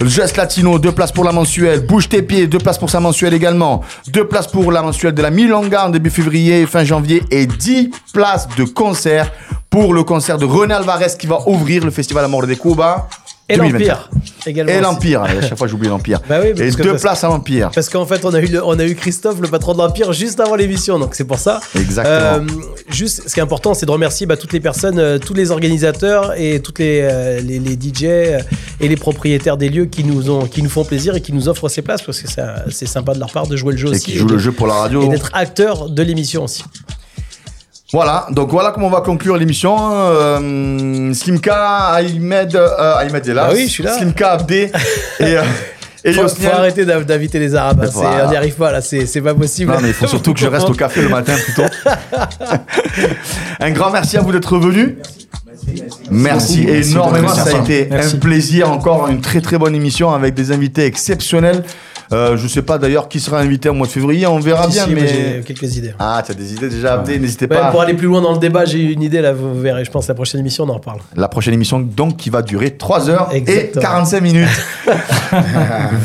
[0.00, 3.34] Just Latino, deux places pour la mensuelle, Bouge tes pieds, deux places pour sa mensuelle
[3.34, 7.22] également, deux places pour la mensuelle de la Milonga en début février et fin janvier
[7.30, 9.30] et 10 places de concert
[9.68, 13.08] pour le concert de René Alvarez qui va ouvrir le festival Amor de Cuba.
[13.48, 14.10] Et 2024.
[14.12, 14.72] l'Empire également.
[14.72, 16.20] Et l'Empire, à chaque fois j'oublie l'Empire.
[16.28, 17.70] Bah oui, et deux places à l'Empire.
[17.72, 20.12] Parce qu'en fait, on a, eu le- on a eu Christophe, le patron de l'Empire,
[20.12, 20.98] juste avant l'émission.
[20.98, 21.60] Donc c'est pour ça.
[21.78, 22.16] Exactement.
[22.16, 22.40] Euh,
[22.88, 25.50] juste, ce qui est important, c'est de remercier bah, toutes les personnes, euh, tous les
[25.52, 28.40] organisateurs et toutes les, euh, les, les DJ euh,
[28.80, 31.48] et les propriétaires des lieux qui nous, ont, qui nous font plaisir et qui nous
[31.48, 32.28] offrent ces places parce que
[32.70, 34.12] c'est sympa de leur part de jouer le jeu Et aussi.
[34.12, 35.02] qui joue de- le jeu pour la radio.
[35.02, 36.64] Et d'être acteur de l'émission aussi.
[37.92, 39.76] Voilà, donc voilà comment on va conclure l'émission.
[39.80, 43.46] Euh, Slimka, Ahmed, euh, Ahmed est là.
[43.48, 43.96] Ah oui, je suis là.
[43.96, 44.72] Slimka, Abdé
[45.20, 45.42] et, euh,
[46.04, 47.82] et Faut, arrêter d'inviter les Arabes.
[47.84, 48.26] hein, Voilà.
[48.26, 49.72] On n'y arrive pas là, c'est c'est pas possible.
[49.72, 51.62] Non, mais il faut surtout que je reste au café le matin plutôt.
[53.60, 54.94] un grand merci à vous d'être venus.
[56.10, 58.16] Merci énormément, ça a été Merci.
[58.16, 61.64] un plaisir, encore une très très bonne émission avec des invités exceptionnels.
[62.12, 64.72] Euh, je sais pas d'ailleurs qui sera invité au mois de février, on verra Si,
[64.72, 64.84] bien.
[64.86, 65.92] si, mais j'ai quelques idées.
[65.98, 67.70] Ah, tu as des idées déjà, Abdé, n'hésitez Ouais, pas.
[67.70, 69.84] pour aller plus loin dans le débat, j'ai une idée là, vous verrez.
[69.84, 71.00] Je pense la prochaine émission, on en reparle.
[71.16, 73.82] La prochaine émission, donc, qui va durer 3 heures et Exactement.
[73.82, 74.48] 45 minutes.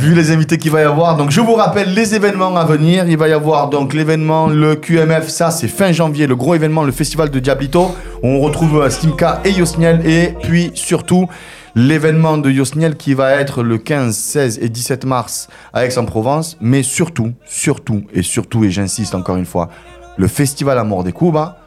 [0.02, 1.18] Vu les invités qu'il va y avoir.
[1.18, 3.06] Donc, je vous rappelle les événements à venir.
[3.08, 6.84] Il va y avoir donc l'événement, le QMF, ça, c'est fin janvier, le gros événement,
[6.84, 7.96] le festival de Diablito.
[8.24, 10.02] On retrouve euh, Slimka et Yosniel.
[10.08, 11.28] Et puis, surtout,
[11.76, 16.58] l'événement de Yosniel qui va être le 15, 16 et 17 mars à Aix-en-Provence.
[16.62, 19.70] Mais surtout, surtout et surtout, et j'insiste encore une fois,
[20.18, 21.58] le festival Amour des Cuba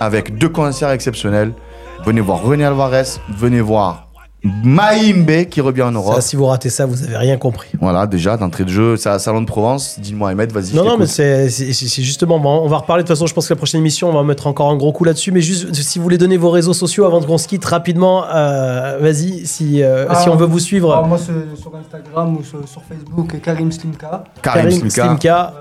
[0.00, 1.52] avec deux concerts exceptionnels.
[2.04, 4.11] Venez voir René Alvarez, venez voir
[4.44, 6.14] Maïmbe qui revient en Europe.
[6.16, 7.68] Ça, si vous ratez ça, vous avez rien compris.
[7.80, 9.98] Voilà, déjà, d'entrée de jeu, c'est à Salon de Provence.
[10.00, 10.74] Dis-moi, Ahmed, vas-y.
[10.74, 11.48] Non, non, mais c'est
[12.02, 13.02] justement, bon, on va reparler.
[13.02, 14.92] De toute façon, je pense que la prochaine émission, on va mettre encore un gros
[14.92, 15.30] coup là-dessus.
[15.30, 18.98] Mais juste, si vous voulez donner vos réseaux sociaux avant qu'on se quitte rapidement, euh,
[19.00, 20.92] vas-y, si, euh, Ah, si on veut vous suivre.
[20.92, 21.34] ah, moi, sur,
[21.76, 24.24] Instagram ou sur, sur Facebook, Karim Slimka.
[24.42, 25.54] Karim Slimka.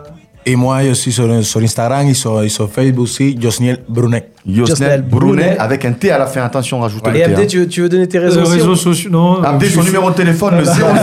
[0.44, 4.28] Et moi, je suis sur, sur Instagram et sur, et sur Facebook aussi, Josniel Brunet.
[4.44, 6.42] Yosnel Brunet avec un T à la fin.
[6.42, 7.24] Attention, rajoute le Et T.
[7.26, 7.46] Abdé, hein.
[7.48, 9.44] tu, veux- tu veux donner tes réseaux, Euh, sociaux réseaux sociaux, non.
[9.44, 10.96] Abdé, je son suis- numéro de téléphone, le 06 29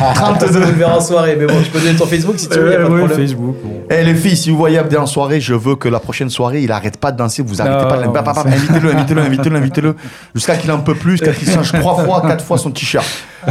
[0.00, 0.60] On 32.
[0.60, 2.74] le verra en soirée, mais bon, tu peux donner ton Facebook si tu veux, y
[2.74, 3.18] a pas de Ouais, ouais, problème.
[3.28, 3.56] Facebook.
[3.90, 6.62] Eh les filles, si vous voyez Abdé en soirée, je veux que la prochaine soirée,
[6.62, 7.42] il arrête pas de danser.
[7.42, 9.96] Vous arrêtez Non, pas de c'est- Invitez-le, invitez-le, invitez-le, invitez-le.
[10.36, 13.04] Jusqu'à qu'il en peut plus, jusqu'à qu'il change trois fois, quatre fois son t-shirt.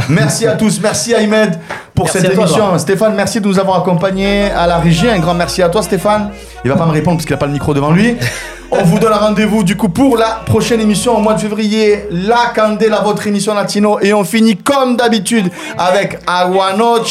[0.08, 0.80] Merci à tous.
[0.80, 1.58] Merci Ahmed
[1.94, 2.78] pour Merci cette à toi, émission.
[2.78, 5.08] Stéphane, merci de nous avoir accompagnés à la régie.
[5.08, 6.30] Un grand merci à toi, Stéphane.
[6.64, 8.16] Il va pas me répondre parce qu'il a pas le micro devant lui.
[8.74, 12.06] On vous donne rendez-vous du coup pour la prochaine émission au mois de février.
[12.10, 13.98] La Candela, votre émission latino.
[14.00, 17.10] Et on finit comme d'habitude avec Agua Noche.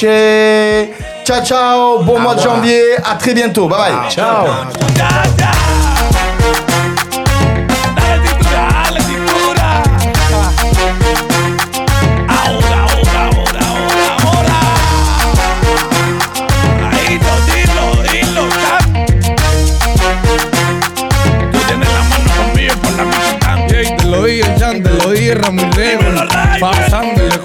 [1.23, 1.99] Ciao, ciao.
[2.03, 2.81] Bon mois de janvier.
[3.05, 3.67] À très bientôt.
[3.67, 4.09] Bye bye.
[4.09, 4.47] Ciao.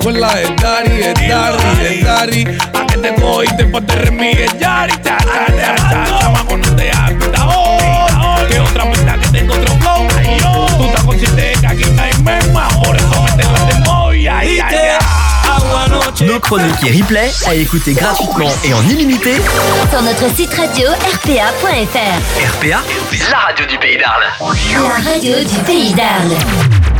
[0.06, 2.58] Escuela de Dari, de Dari, de Dari.
[2.74, 6.18] A que te cogiste por te remigues, yari, cha, cha, cha, cha.
[6.20, 8.46] Chamaco, no te hagas ahora.
[8.48, 10.06] Que otra mitad que tengo otro flow.
[10.16, 10.66] Ay, yo.
[10.76, 12.68] Tú estás consciente de que aquí no hay mema.
[12.84, 14.38] Por eso me te la de moya.
[14.38, 14.98] Ay, ay, ay.
[15.56, 16.24] Agua noche.
[16.24, 19.34] vidéos, chroniques et replays à écouter gratuitement et en illimité
[19.90, 22.60] Sur notre site radio rpa.fr.
[22.60, 22.82] RPA,
[23.30, 24.32] la radio du pays d'Arles.
[24.72, 26.95] La radio du pays d'Arles.